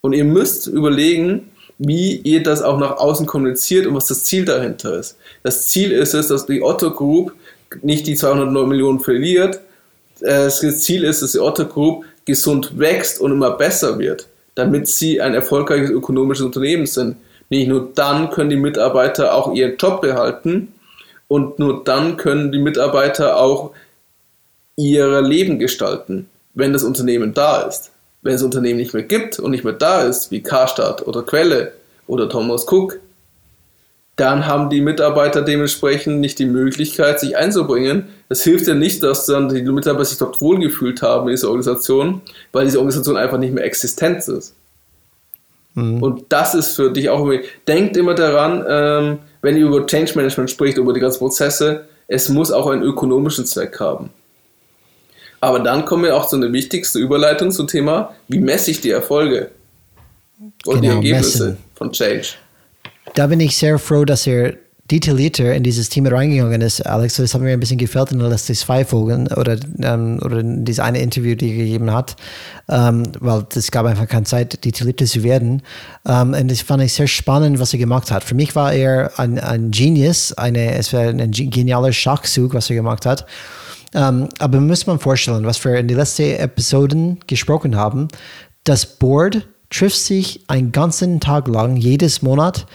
[0.00, 4.44] Und ihr müsst überlegen, wie ihr das auch nach außen kommuniziert und was das Ziel
[4.44, 5.16] dahinter ist.
[5.42, 7.32] Das Ziel ist es, dass die Otto Group
[7.82, 9.60] nicht die 209 Millionen verliert.
[10.20, 15.20] Das Ziel ist, dass die Otto Group gesund wächst und immer besser wird, damit sie
[15.20, 17.16] ein erfolgreiches ökonomisches Unternehmen sind.
[17.50, 20.72] Nicht nur dann können die Mitarbeiter auch ihren Job behalten
[21.28, 23.72] und nur dann können die Mitarbeiter auch
[24.76, 27.90] ihr Leben gestalten, wenn das Unternehmen da ist.
[28.22, 31.72] Wenn das Unternehmen nicht mehr gibt und nicht mehr da ist, wie Karstadt oder Quelle
[32.06, 32.98] oder Thomas Cook,
[34.16, 38.08] dann haben die Mitarbeiter dementsprechend nicht die Möglichkeit, sich einzubringen.
[38.28, 42.22] Das hilft ja nicht, dass dann die Mitarbeiter sich dort wohlgefühlt haben in dieser Organisation,
[42.52, 44.54] weil diese Organisation einfach nicht mehr existent ist.
[45.74, 46.00] Mhm.
[46.00, 50.12] Und das ist für dich auch immer, denkt immer daran, ähm, wenn ihr über Change
[50.14, 54.10] Management spricht, über die ganzen Prozesse, es muss auch einen ökonomischen Zweck haben.
[55.40, 58.90] Aber dann kommen wir auch zu einer wichtigsten Überleitung zum Thema, wie messe ich die
[58.90, 59.50] Erfolge
[60.64, 61.58] und genau, die Ergebnisse messen.
[61.74, 62.28] von Change.
[63.12, 64.54] Da bin ich sehr froh, dass er
[64.90, 67.16] detaillierter in dieses Thema reingegangen ist, Alex.
[67.16, 70.64] Das hat mir ein bisschen gefällt in den letzten zwei Folgen oder, ähm, oder in
[70.64, 72.16] dieses eine Interview, die er gegeben hat,
[72.68, 75.62] ähm, weil es gab einfach keine Zeit, detaillierter zu werden.
[76.06, 78.24] Ähm, und das fand ich sehr spannend, was er gemacht hat.
[78.24, 82.76] Für mich war er ein, ein Genius, eine, es war ein genialer Schachzug, was er
[82.76, 83.24] gemacht hat.
[83.94, 88.08] Ähm, aber muss man vorstellen, was wir in den letzten Episoden gesprochen haben,
[88.64, 92.66] das Board trifft sich einen ganzen Tag lang, jedes Monat,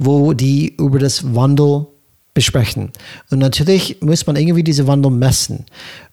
[0.00, 1.86] wo die über das Wandel
[2.32, 2.90] besprechen.
[3.30, 5.66] Und natürlich muss man irgendwie diese Wandel messen.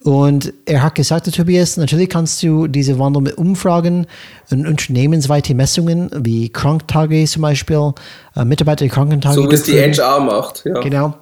[0.04, 4.08] Und er hat gesagt, Tobias, natürlich kannst du diese Wandel mit Umfragen
[4.52, 7.94] und unternehmensweite Messungen wie Kranktage zum Beispiel,
[8.36, 9.36] äh, Mitarbeiterkrankentage.
[9.36, 10.64] So wie es die HR macht.
[10.66, 10.82] Ja.
[10.82, 11.14] Genau.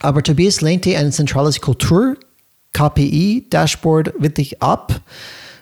[0.00, 2.16] Aber Tobias lehnte ein zentrales Kultur
[2.74, 5.00] KPI-Dashboard wirklich ab,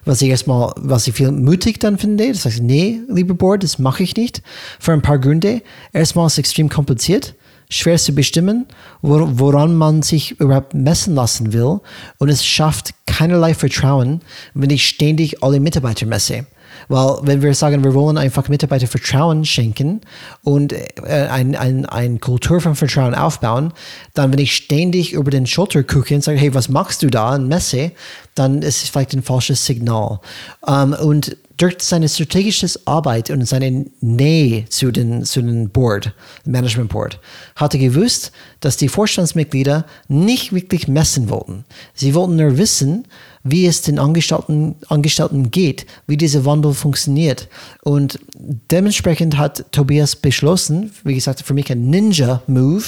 [0.04, 2.28] was ich erstmal, was ich viel mutig dann finde.
[2.28, 4.42] Das heißt, nee, lieber Board, das mache ich nicht.
[4.78, 5.62] Für ein paar Gründe.
[5.92, 7.34] Erstmal ist es extrem kompliziert,
[7.68, 8.66] schwer zu bestimmen,
[9.00, 11.80] woran man sich überhaupt messen lassen will.
[12.18, 14.20] Und es schafft keinerlei Vertrauen,
[14.54, 16.46] wenn ich ständig alle Mitarbeiter messe.
[16.88, 20.00] Weil wenn wir sagen, wir wollen einfach Mitarbeiter Vertrauen schenken
[20.42, 20.88] und äh,
[21.30, 23.72] ein, ein, ein Kultur von Vertrauen aufbauen,
[24.14, 27.34] dann wenn ich ständig über den Schulter gucke und sage, hey, was machst du da
[27.34, 27.92] und messe,
[28.34, 30.20] dann ist es vielleicht ein falsches Signal.
[30.66, 36.12] Ähm, und durch seine strategische Arbeit und seine Nähe zu den, zu den Board,
[36.44, 37.20] Management Board,
[37.54, 41.64] hat er gewusst, dass die Vorstandsmitglieder nicht wirklich messen wollten.
[41.94, 43.06] Sie wollten nur wissen,
[43.44, 47.48] wie es den Angestellten, Angestellten geht, wie dieser Wandel funktioniert.
[47.82, 52.84] Und dementsprechend hat Tobias beschlossen, wie gesagt, für mich ein Ninja-Move,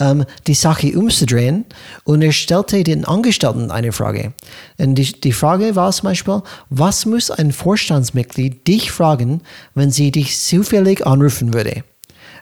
[0.00, 1.64] ähm, die Sache umzudrehen.
[2.04, 4.32] Und er stellte den Angestellten eine Frage.
[4.78, 9.42] Und die, die Frage war zum Beispiel, was muss ein Vorstandsmitglied dich fragen,
[9.74, 11.84] wenn sie dich zufällig anrufen würde?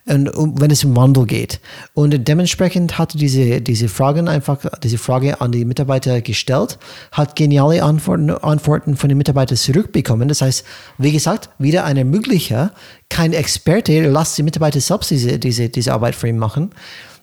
[0.06, 1.60] Und, und wenn es um Wandel geht.
[1.94, 6.78] Und dementsprechend hat diese, diese Fragen einfach, diese Frage an die Mitarbeiter gestellt,
[7.12, 10.28] hat geniale Antworten, Antworten von den Mitarbeitern zurückbekommen.
[10.28, 10.64] Das heißt,
[10.98, 12.72] wie gesagt, wieder eine mögliche,
[13.08, 16.70] kein Experte, lasst die Mitarbeiter selbst diese, diese, diese Arbeit für ihn machen.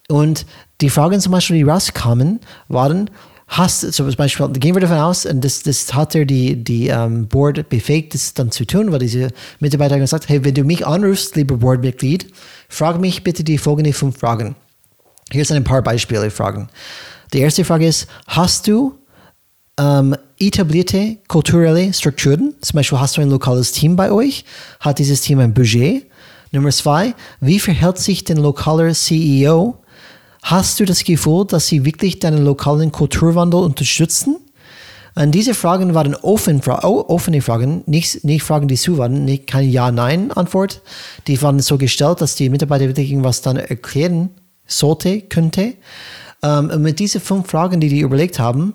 [0.07, 0.45] Und
[0.81, 3.09] die Fragen zum Beispiel, die rauskamen, waren,
[3.49, 6.87] hast, so zum Beispiel, gehen wir davon aus, und das, das hat er die, die
[6.87, 10.63] ähm, Board befähigt, das dann zu tun, weil diese Mitarbeiter haben gesagt, hey, wenn du
[10.63, 12.31] mich anrufst, lieber Boardmitglied,
[12.69, 14.55] frag mich bitte die folgenden fünf Fragen.
[15.31, 16.69] Hier sind ein paar Beispiele Fragen.
[17.33, 18.95] Die erste Frage ist, hast du
[19.79, 22.55] ähm, etablierte kulturelle Strukturen?
[22.61, 24.45] Zum Beispiel hast du ein lokales Team bei euch?
[24.79, 26.05] Hat dieses Team ein Budget?
[26.51, 29.77] Nummer zwei, wie verhält sich der lokale CEO
[30.41, 34.37] Hast du das Gefühl, dass sie wirklich deinen lokalen Kulturwandel unterstützen?
[35.15, 39.67] Und diese Fragen waren offen, offene Fragen, nicht, nicht Fragen, die zu waren, nicht keine
[39.67, 40.81] Ja-Nein-Antwort.
[41.27, 44.29] Die waren so gestellt, dass die Mitarbeiter wirklich irgendwas dann erklären
[44.65, 45.73] sollte, könnte.
[46.41, 48.73] Ähm, mit diesen fünf Fragen, die die überlegt haben,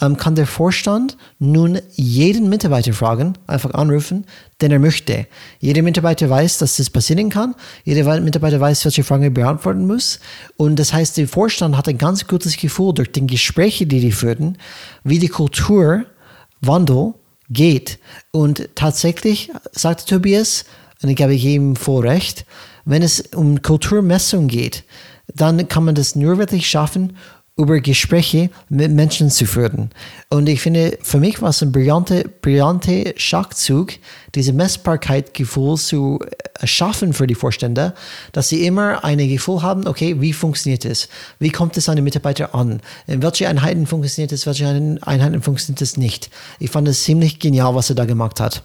[0.00, 4.26] ähm, kann der Vorstand nun jeden Mitarbeiter fragen, einfach anrufen,
[4.60, 5.26] den er möchte.
[5.60, 7.54] Jeder Mitarbeiter weiß, dass das passieren kann.
[7.84, 10.18] Jeder Mitarbeiter weiß, welche Fragen er beantworten muss.
[10.56, 14.12] Und das heißt, der Vorstand hat ein ganz gutes Gefühl durch die Gespräche, die die
[14.12, 14.58] führten,
[15.04, 17.14] wie die Kulturwandel
[17.48, 18.00] geht.
[18.32, 20.64] Und tatsächlich, sagte Tobias,
[21.02, 22.44] und ich gebe ihm voll recht,
[22.84, 24.84] wenn es um Kulturmessung geht,
[25.28, 27.16] dann kann man das nur wirklich schaffen
[27.56, 29.90] über Gespräche mit Menschen zu führen.
[30.28, 33.92] Und ich finde, für mich war es ein brillanter brillante Schachzug,
[34.34, 36.18] diese Messbarkeitgefühl zu
[36.58, 37.94] erschaffen für die Vorstände,
[38.32, 41.08] dass sie immer ein Gefühl haben, okay, wie funktioniert es?
[41.38, 42.80] Wie kommt es an den Mitarbeiter an?
[43.06, 44.66] In welche Einheiten funktioniert es, welche
[45.02, 46.30] Einheiten funktioniert es nicht?
[46.58, 48.64] Ich fand es ziemlich genial, was er da gemacht hat.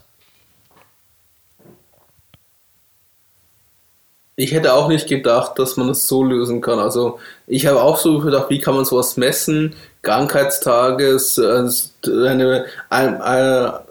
[4.40, 6.80] Ich hätte auch nicht gedacht, dass man es so lösen kann.
[6.80, 9.76] Also ich habe auch so gedacht, wie kann man sowas messen?
[10.02, 11.70] Krankheitstages, eine,
[12.04, 13.82] eine, eine,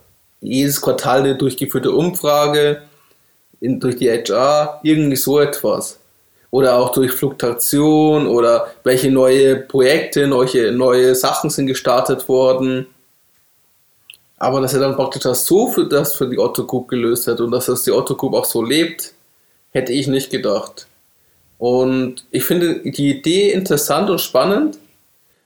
[0.40, 2.80] jedes Quartal eine durchgeführte Umfrage
[3.60, 5.98] in, durch die HR, irgendwie so etwas.
[6.50, 12.86] Oder auch durch Fluktuation oder welche neue Projekte, neue, neue Sachen sind gestartet worden.
[14.38, 17.38] Aber dass er dann praktisch das so für das für die Otto Group gelöst hat
[17.42, 19.12] und dass das die Otto Group auch so lebt,
[19.70, 20.86] Hätte ich nicht gedacht.
[21.58, 24.78] Und ich finde die Idee interessant und spannend.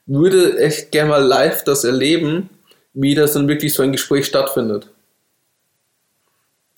[0.06, 2.50] Würde echt gerne mal live das erleben,
[2.92, 4.88] wie das dann wirklich so ein Gespräch stattfindet.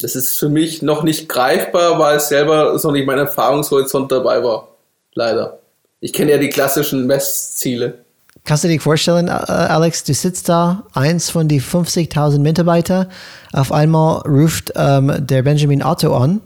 [0.00, 4.42] Das ist für mich noch nicht greifbar, weil es selber so nicht mein Erfahrungshorizont dabei
[4.42, 4.68] war.
[5.14, 5.58] Leider.
[6.00, 8.04] Ich kenne ja die klassischen Messziele.
[8.44, 13.08] Kannst du dir vorstellen, Alex, du sitzt da, eins von die 50.000 Mitarbeiter,
[13.52, 16.42] auf einmal ruft ähm, der Benjamin Otto an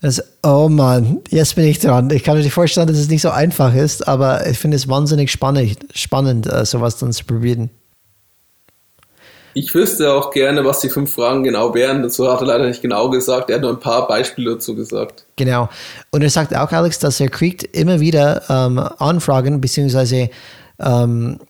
[0.00, 2.10] das, oh Mann, jetzt bin ich dran.
[2.10, 4.88] Ich kann mir nicht vorstellen, dass es nicht so einfach ist, aber ich finde es
[4.88, 7.70] wahnsinnig spannend, spannend äh, sowas dann zu probieren.
[9.52, 12.02] Ich wüsste auch gerne, was die fünf Fragen genau wären.
[12.02, 13.50] Dazu hat er leider nicht genau gesagt.
[13.50, 15.24] Er hat nur ein paar Beispiele dazu gesagt.
[15.36, 15.68] Genau.
[16.10, 20.30] Und er sagt auch, Alex, dass er kriegt immer wieder ähm, Anfragen beziehungsweise
[20.78, 21.40] ähm,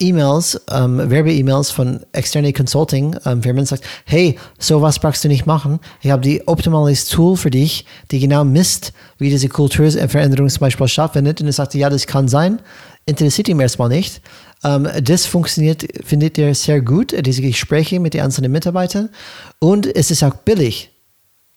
[0.00, 5.80] E-Mails, ähm, Werbe-E-Mails von externen Consulting-Firmen ähm, sagt, hey, sowas brauchst du nicht machen.
[6.02, 10.86] Ich habe die optimales Tool für dich, die genau misst, wie diese Kulturveränderung zum Beispiel
[10.86, 11.40] stattfindet.
[11.40, 12.60] Und er sagte, ja, das kann sein,
[13.06, 14.20] interessiert ihn erstmal nicht.
[14.62, 19.08] Ähm, das funktioniert, findet er sehr gut, diese Gespräche mit den einzelnen Mitarbeitern.
[19.58, 20.90] Und es ist auch billig.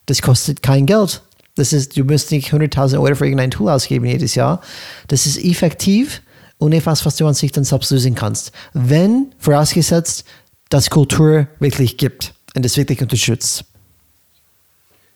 [0.07, 1.21] Das kostet kein Geld.
[1.53, 4.61] Das ist, du musst nicht 100.000 Euro für irgendein Tool ausgeben jedes Jahr.
[5.09, 6.23] Das ist effektiv
[6.61, 8.51] an sich dann selbst lösen kannst.
[8.73, 10.25] Wenn, vorausgesetzt,
[10.69, 13.65] dass Kultur wirklich gibt und es wirklich unterstützt.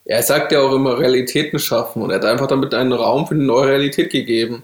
[0.04, 3.34] Er sagt ja auch immer Realitäten schaffen und er hat einfach damit einen Raum für
[3.34, 4.64] eine neue Realität gegeben.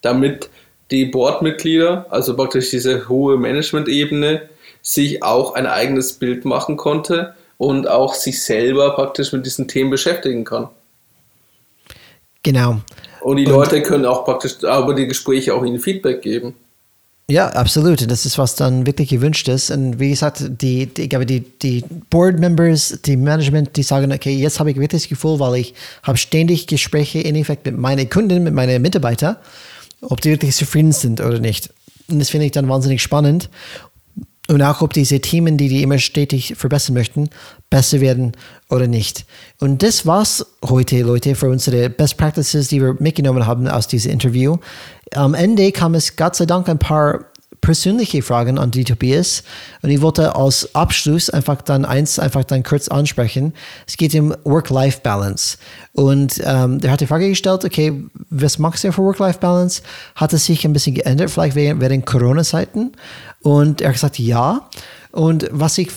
[0.00, 0.48] Damit
[0.90, 4.48] die Boardmitglieder, also praktisch diese hohe Management-Ebene,
[4.82, 9.90] sich auch ein eigenes Bild machen konnte und auch sich selber praktisch mit diesen Themen
[9.90, 10.68] beschäftigen kann.
[12.44, 12.80] Genau.
[13.22, 16.54] Und die Leute können auch praktisch über die Gespräche auch ihnen Feedback geben.
[17.28, 18.08] Ja, absolut.
[18.10, 19.70] Das ist, was dann wirklich gewünscht ist.
[19.70, 24.12] Und wie gesagt, die, die, ich glaube, die, die Board Members, die Management, die sagen,
[24.12, 27.78] okay, jetzt habe ich wirklich das Gefühl, weil ich habe ständig Gespräche in Effekt mit
[27.78, 29.36] meinen Kunden, mit meinen Mitarbeitern,
[30.02, 31.70] ob die wirklich zufrieden sind oder nicht.
[32.08, 33.48] Und das finde ich dann wahnsinnig spannend.
[34.48, 37.30] Und auch, ob diese Themen, die die immer stetig verbessern möchten,
[37.70, 38.32] besser werden
[38.68, 39.24] oder nicht.
[39.58, 44.12] Und das war's heute, Leute, für unsere Best Practices, die wir mitgenommen haben aus diesem
[44.12, 44.58] Interview.
[45.14, 47.24] Am Ende kam es Gott sei Dank ein paar
[47.64, 49.42] persönliche Fragen an die Tobias
[49.80, 53.54] und ich wollte als Abschluss einfach dann eins einfach dann kurz ansprechen.
[53.86, 55.56] Es geht um Work-Life-Balance
[55.94, 59.80] und ähm, der hat die Frage gestellt, okay, was machst du für Work-Life-Balance?
[60.14, 62.92] Hat es sich ein bisschen geändert, vielleicht während, während Corona-Zeiten?
[63.40, 64.68] Und er hat gesagt, ja.
[65.12, 65.88] Und was ich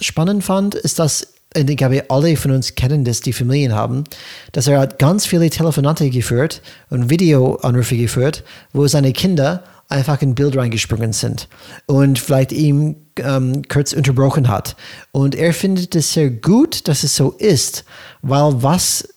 [0.00, 4.04] spannend fand, ist, dass ich glaube, alle von uns kennen das, die Familien haben,
[4.52, 6.60] dass er hat ganz viele Telefonate geführt
[6.90, 8.42] und Videoanrufe geführt,
[8.72, 11.48] wo seine Kinder einfach in Bild reingesprungen sind
[11.86, 14.76] und vielleicht ihm ähm, kurz unterbrochen hat.
[15.12, 17.84] Und er findet es sehr gut, dass es so ist,
[18.22, 19.08] weil was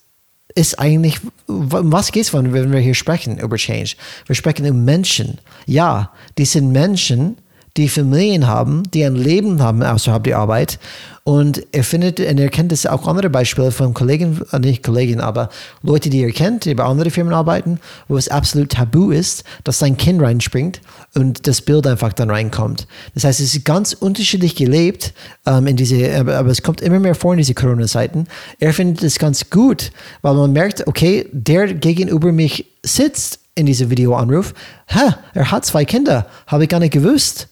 [0.55, 3.95] ist eigentlich, was geht es, wenn wir hier sprechen über Change?
[4.25, 5.39] Wir sprechen um Menschen.
[5.65, 7.37] Ja, die sind Menschen,
[7.77, 10.79] die Familien haben, die ein Leben haben außerhalb der Arbeit.
[11.23, 15.19] Und er findet, und er kennt es auch andere Beispiele von Kollegen, äh, nicht Kollegen,
[15.19, 15.49] aber
[15.83, 19.79] Leute, die er kennt, die bei anderen Firmen arbeiten, wo es absolut tabu ist, dass
[19.79, 20.79] sein Kind reinspringt
[21.15, 22.87] und das Bild einfach dann reinkommt.
[23.13, 25.13] Das heißt, es ist ganz unterschiedlich gelebt
[25.45, 28.27] ähm, in diese, aber, aber, es kommt immer mehr vor in diese Corona-Zeiten.
[28.59, 29.91] Er findet es ganz gut,
[30.21, 34.53] weil man merkt, okay, der gegenüber mich sitzt in diesem Videoanruf,
[34.87, 37.49] ha, er hat zwei Kinder, habe ich gar nicht gewusst.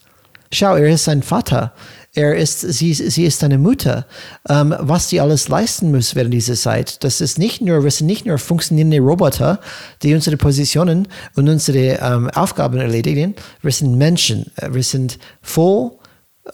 [0.56, 1.74] Schau, er ist sein Vater.
[2.14, 4.06] Er ist, sie, sie ist deine Mutter.
[4.48, 8.08] Ähm, was sie alles leisten muss während dieser Zeit, das ist nicht nur, wir sind
[8.08, 9.60] nicht nur funktionierende Roboter,
[10.02, 13.36] die unsere Positionen und unsere ähm, Aufgaben erledigen.
[13.64, 14.50] Wir sind Menschen.
[14.72, 15.92] Wir sind voll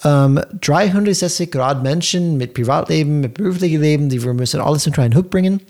[0.04, 5.16] ähm, 360 Grad Menschen mit Privatleben, mit beruflichem Leben, die wir müssen alles unter einen
[5.16, 5.62] Hut bringen.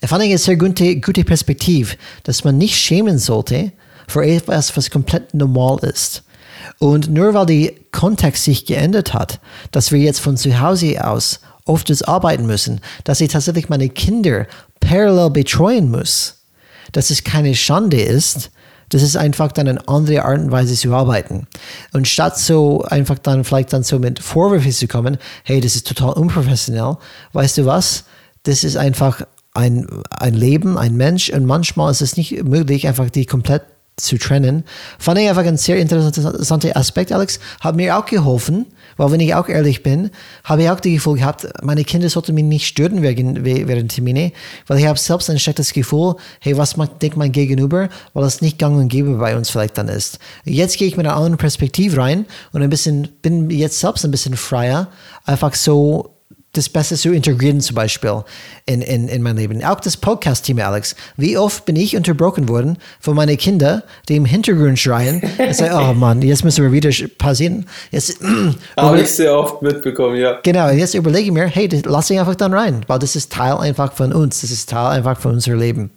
[0.00, 1.94] Ich fand eine sehr gute, gute Perspektive,
[2.24, 3.70] dass man nicht schämen sollte,
[4.08, 6.24] für etwas, was komplett normal ist.
[6.78, 11.40] Und nur weil der Kontext sich geändert hat, dass wir jetzt von zu Hause aus
[11.64, 14.46] oft arbeiten müssen, dass ich tatsächlich meine Kinder
[14.80, 16.42] parallel betreuen muss,
[16.92, 18.50] dass es keine Schande ist,
[18.90, 21.46] das ist einfach dann eine andere Art und Weise zu arbeiten.
[21.92, 25.86] Und statt so einfach dann vielleicht dann so mit Vorwürfen zu kommen, hey, das ist
[25.86, 26.96] total unprofessionell,
[27.32, 28.04] weißt du was?
[28.42, 29.22] Das ist einfach
[29.54, 33.62] ein, ein Leben, ein Mensch und manchmal ist es nicht möglich, einfach die komplett
[34.02, 34.64] zu trennen.
[34.98, 37.40] Fand ich einfach ein sehr interessanter Aspekt, Alex.
[37.60, 38.66] Hat mir auch geholfen,
[38.96, 40.10] weil wenn ich auch ehrlich bin,
[40.44, 44.32] habe ich auch das Gefühl gehabt, meine Kinder sollten mich nicht stören während, während Termine,
[44.66, 48.58] weil ich habe selbst ein schlechtes Gefühl, hey, was denkt mein Gegenüber, weil es nicht
[48.58, 50.18] gang und gäbe bei uns vielleicht dann ist.
[50.44, 54.10] Jetzt gehe ich mit einer anderen Perspektive rein und ein bisschen, bin jetzt selbst ein
[54.10, 54.88] bisschen freier,
[55.24, 56.10] einfach so
[56.52, 58.24] das Beste zu integrieren, zum Beispiel
[58.66, 59.62] in, in, in mein Leben.
[59.64, 60.96] Auch das Podcast-Team, Alex.
[61.16, 65.74] Wie oft bin ich unterbrochen worden von meinen Kindern, die im Hintergrund schreien und sagen,
[65.74, 67.66] oh Mann, jetzt müssen wir wieder pausieren.
[67.92, 68.20] Jetzt,
[68.76, 70.38] Habe ich sehr oft mitbekommen, ja.
[70.42, 73.54] Genau, jetzt überlege ich mir, hey, lass ich einfach dann rein, weil das ist Teil
[73.54, 75.90] einfach von uns, das ist Teil einfach von unserem Leben.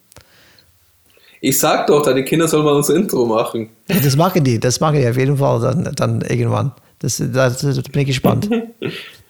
[1.41, 3.69] Ich sag doch, deine Kinder sollen mal unser Intro machen.
[3.88, 6.71] Das machen die, das machen die auf jeden Fall dann, dann irgendwann.
[6.99, 8.49] Das, da bin ich gespannt.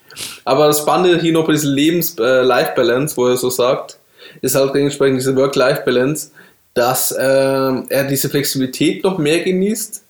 [0.45, 3.97] Aber das Spannende hier noch bei dieser Lebens-Life-Balance, wo er so sagt,
[4.41, 6.31] ist halt dementsprechend diese Work-Life-Balance,
[6.73, 10.03] dass äh, er diese Flexibilität noch mehr genießt.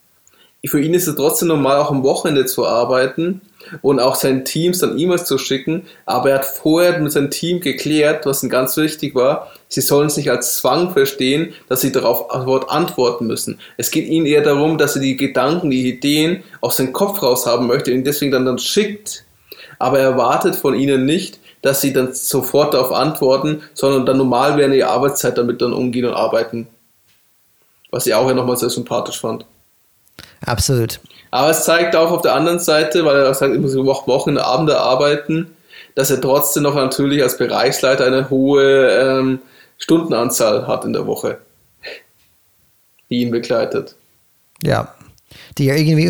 [0.65, 3.41] Für ihn ist es trotzdem normal, auch am Wochenende zu arbeiten
[3.81, 5.83] und auch seinen Teams dann E-Mails zu schicken.
[6.05, 10.07] Aber er hat vorher mit seinem Team geklärt, was ihm ganz wichtig war, sie sollen
[10.07, 13.59] es nicht als Zwang verstehen, dass sie darauf antworten müssen.
[13.75, 17.45] Es geht ihnen eher darum, dass er die Gedanken, die Ideen aus seinem Kopf raus
[17.45, 19.25] haben möchte und deswegen dann, dann schickt
[19.83, 24.55] aber er erwartet von ihnen nicht, dass sie dann sofort darauf antworten, sondern dann normal
[24.55, 26.67] während ihrer Arbeitszeit damit dann umgehen und arbeiten.
[27.91, 29.45] Was ich auch ja nochmal sehr sympathisch fand.
[30.45, 31.01] Absolut.
[31.31, 34.79] Aber es zeigt auch auf der anderen Seite, weil er sagt, ich muss Wochen, Abende
[34.79, 35.53] arbeiten,
[35.95, 39.39] dass er trotzdem noch natürlich als Bereichsleiter eine hohe ähm,
[39.79, 41.39] Stundenanzahl hat in der Woche,
[43.09, 43.95] die ihn begleitet.
[44.63, 44.95] Ja,
[45.57, 46.07] die er irgendwie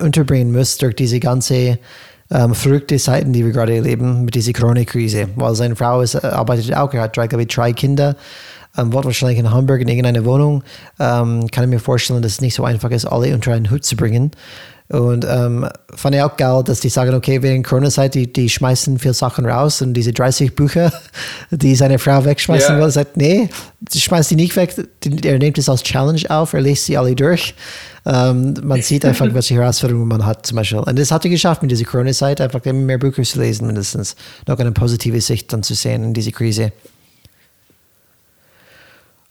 [0.00, 1.80] unterbringen muss durch diese ganze
[2.30, 5.28] ähm, verrückte Zeiten, die wir gerade erleben mit dieser Corona-Krise.
[5.36, 8.16] Weil seine Frau ist, äh, arbeitet auch, er hat drei, glaube ich, drei Kinder,
[8.76, 10.62] ähm, wohnt wahrscheinlich in Hamburg in irgendeiner Wohnung.
[10.98, 13.84] Ähm, kann ich mir vorstellen, dass es nicht so einfach ist, alle unter einen Hut
[13.84, 14.32] zu bringen.
[14.88, 19.00] Und ähm, fand ich auch geil, dass die sagen, okay, während Corona-Zeit, die, die schmeißen
[19.00, 20.92] viel Sachen raus und diese 30 Bücher,
[21.50, 22.84] die seine Frau wegschmeißen yeah.
[22.84, 23.48] will, sagt, nee,
[23.88, 24.76] sie schmeißt die nicht weg,
[25.24, 27.54] er nimmt es als Challenge auf, er liest sie alle durch.
[28.04, 30.78] Ähm, man sieht einfach, welche Herausforderungen man hat, zum Beispiel.
[30.78, 34.14] Und das hat er geschafft mit dieser Corona-Zeit, einfach immer mehr Bücher zu lesen, mindestens.
[34.46, 36.72] Noch eine positive Sicht dann zu sehen in diese Krise.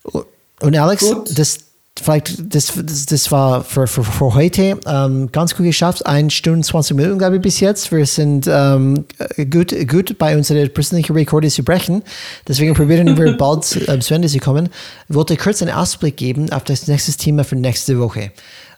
[0.03, 1.37] Und Alex, Gut.
[1.37, 1.59] das,
[2.01, 6.05] vielleicht, das, das, das war für, für, für heute ähm, ganz gut geschafft.
[6.05, 7.91] Eine Stunde, 20 Minuten, glaube ich, bis jetzt.
[7.91, 9.05] Wir sind ähm,
[9.49, 12.03] gut, gut bei unserer persönlichen Rekorde zu brechen.
[12.47, 14.69] Deswegen probieren wir bald ähm, zu Ende zu kommen.
[15.07, 18.31] Ich wollte kurz einen Ausblick geben auf das nächste Thema für nächste Woche.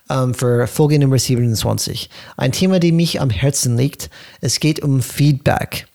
[0.08, 2.08] Um, ähm, für Folge Nummer 27.
[2.38, 4.08] Ein Thema, das mich am Herzen liegt.
[4.40, 5.86] Es geht um Feedback.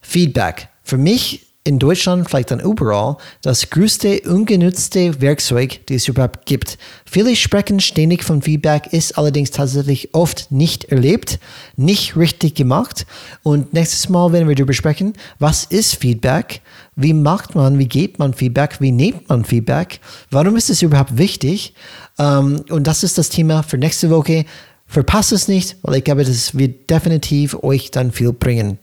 [0.00, 0.68] Feedback.
[0.82, 6.78] Für mich in Deutschland, vielleicht dann überall, das größte ungenutzte Werkzeug, das es überhaupt gibt.
[7.04, 11.38] Viele sprechen ständig von Feedback, ist allerdings tatsächlich oft nicht erlebt,
[11.76, 13.06] nicht richtig gemacht.
[13.42, 16.62] Und nächstes Mal werden wir darüber sprechen, was ist Feedback,
[16.96, 20.00] wie macht man, wie geht man Feedback, wie nimmt man Feedback,
[20.30, 21.74] warum ist es überhaupt wichtig.
[22.18, 24.46] Ähm, und das ist das Thema für nächste Woche.
[24.86, 28.78] Verpasst es nicht, weil ich glaube, das wird definitiv euch dann viel bringen.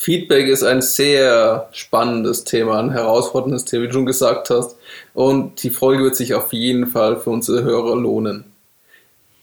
[0.00, 4.76] Feedback ist ein sehr spannendes Thema, ein herausforderndes Thema, wie du schon gesagt hast.
[5.12, 8.44] Und die Folge wird sich auf jeden Fall für unsere Hörer lohnen.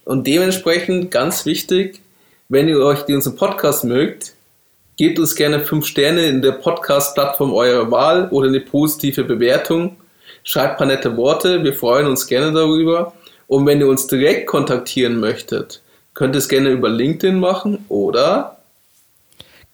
[0.06, 2.00] Und dementsprechend ganz wichtig,
[2.48, 4.32] wenn ihr euch unseren Podcast mögt,
[4.96, 9.98] gebt uns gerne 5 Sterne in der Podcast-Plattform eurer Wahl oder eine positive Bewertung.
[10.46, 13.12] Schreibt ein paar nette Worte, wir freuen uns gerne darüber.
[13.48, 15.82] Und wenn ihr uns direkt kontaktieren möchtet,
[16.14, 18.55] könnt ihr es gerne über LinkedIn machen oder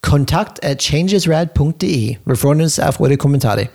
[0.02, 2.18] kontakt at changesrad.de.
[2.24, 3.70] Wir freuen uns auf eure Kommentare.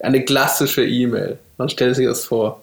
[0.00, 1.38] Eine klassische E-Mail.
[1.58, 2.62] Man stellt sich das vor.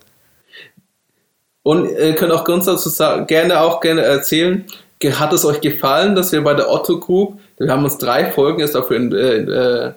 [1.64, 4.66] Und ihr könnt auch ganz dazu sagen, gerne auch gerne erzählen,
[5.04, 8.62] hat es euch gefallen, dass wir bei der Otto Group, wir haben uns drei Folgen
[8.62, 9.92] erst dafür äh, äh,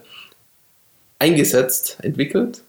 [1.19, 2.63] eingesetzt, entwickelt,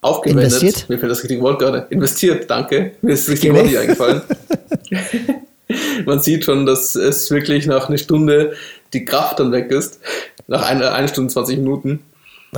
[0.00, 0.44] aufgewendet.
[0.44, 0.88] Investiert?
[0.88, 1.86] Mir fällt das richtige Wort gerade.
[1.90, 2.92] Investiert, danke.
[3.02, 4.22] Mir ist das richtige Wort nicht eingefallen.
[6.06, 8.52] Man sieht schon, dass es wirklich nach einer Stunde
[8.94, 10.00] die Kraft dann weg ist.
[10.46, 12.00] Nach einer, einer Stunde 20 Minuten.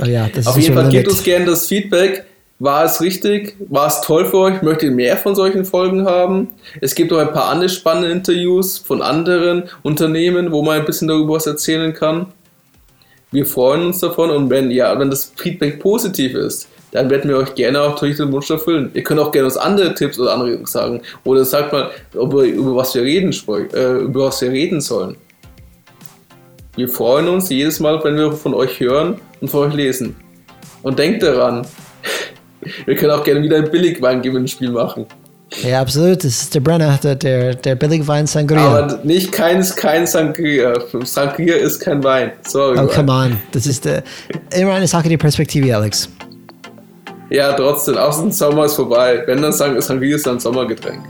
[0.01, 2.25] Oh ja, Auf jeden Fall gebt uns gerne das Feedback.
[2.59, 3.55] War es richtig?
[3.69, 4.61] War es toll für euch?
[4.63, 6.49] Möchtet ihr mehr von solchen Folgen haben?
[6.81, 11.07] Es gibt auch ein paar andere spannende Interviews von anderen Unternehmen, wo man ein bisschen
[11.07, 12.27] darüber was erzählen kann.
[13.31, 17.37] Wir freuen uns davon und wenn ja, wenn das Feedback positiv ist, dann werden wir
[17.37, 18.89] euch gerne auch durch den Wunsch erfüllen.
[18.93, 21.01] Ihr könnt auch gerne uns andere Tipps oder Anregungen sagen.
[21.25, 23.35] Oder sagt mal, über, über was wir reden,
[23.73, 25.17] äh, über was wir reden sollen.
[26.77, 30.15] Wir freuen uns jedes Mal, wenn wir von euch hören und von euch lesen.
[30.83, 31.65] Und denkt daran,
[32.85, 35.07] wir können auch gerne wieder ein Billigwein-Gewinnspiel machen.
[35.63, 36.17] Ja, absolut.
[36.17, 38.61] Das ist der Brenner, der, der, der Billigwein Sangria.
[38.61, 40.75] Aber nicht kein, kein Sangria.
[41.03, 42.33] Sangria ist kein Wein.
[42.43, 42.77] Sorry.
[42.77, 43.37] Oh, come on.
[43.53, 44.03] Das ist äh,
[44.55, 46.07] immer eine Sache der Perspektive, Alex.
[47.31, 47.97] Ja, trotzdem.
[47.97, 49.23] Außen Sommer ist vorbei.
[49.25, 51.01] Wenn dann sagen, Sangria ist ein Sommergetränk.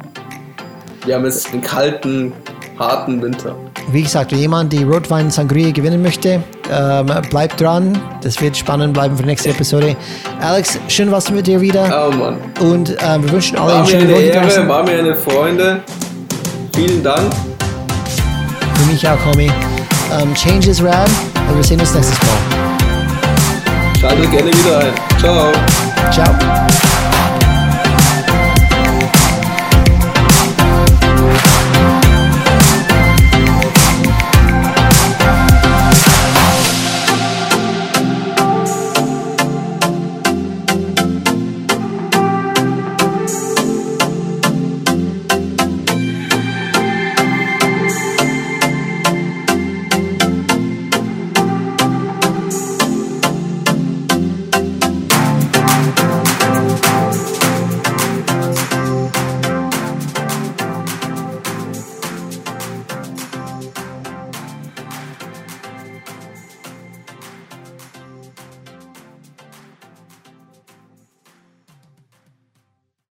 [1.05, 2.31] Wir haben jetzt einen kalten,
[2.79, 3.53] harten Winter.
[3.89, 7.97] Wie gesagt, wenn jemand die Rotwein Sangria gewinnen möchte, ähm, bleibt dran.
[8.21, 9.95] Das wird spannend bleiben für die nächste Episode.
[10.41, 12.09] Alex, schön was mit dir wieder.
[12.09, 12.37] Oh Mann.
[12.59, 14.21] Und ähm, wir wünschen alle war eine schöne Woche.
[14.23, 15.81] Ehre, war mir eine Freunde.
[16.75, 17.33] Vielen Dank.
[18.75, 19.51] Für mich auch, Homie.
[20.19, 21.09] Ähm, change is rad.
[21.49, 22.57] Und wir sehen uns nächstes Mal.
[23.99, 24.93] Schaltet gerne wieder ein.
[25.19, 25.51] Ciao.
[26.11, 26.86] Ciao.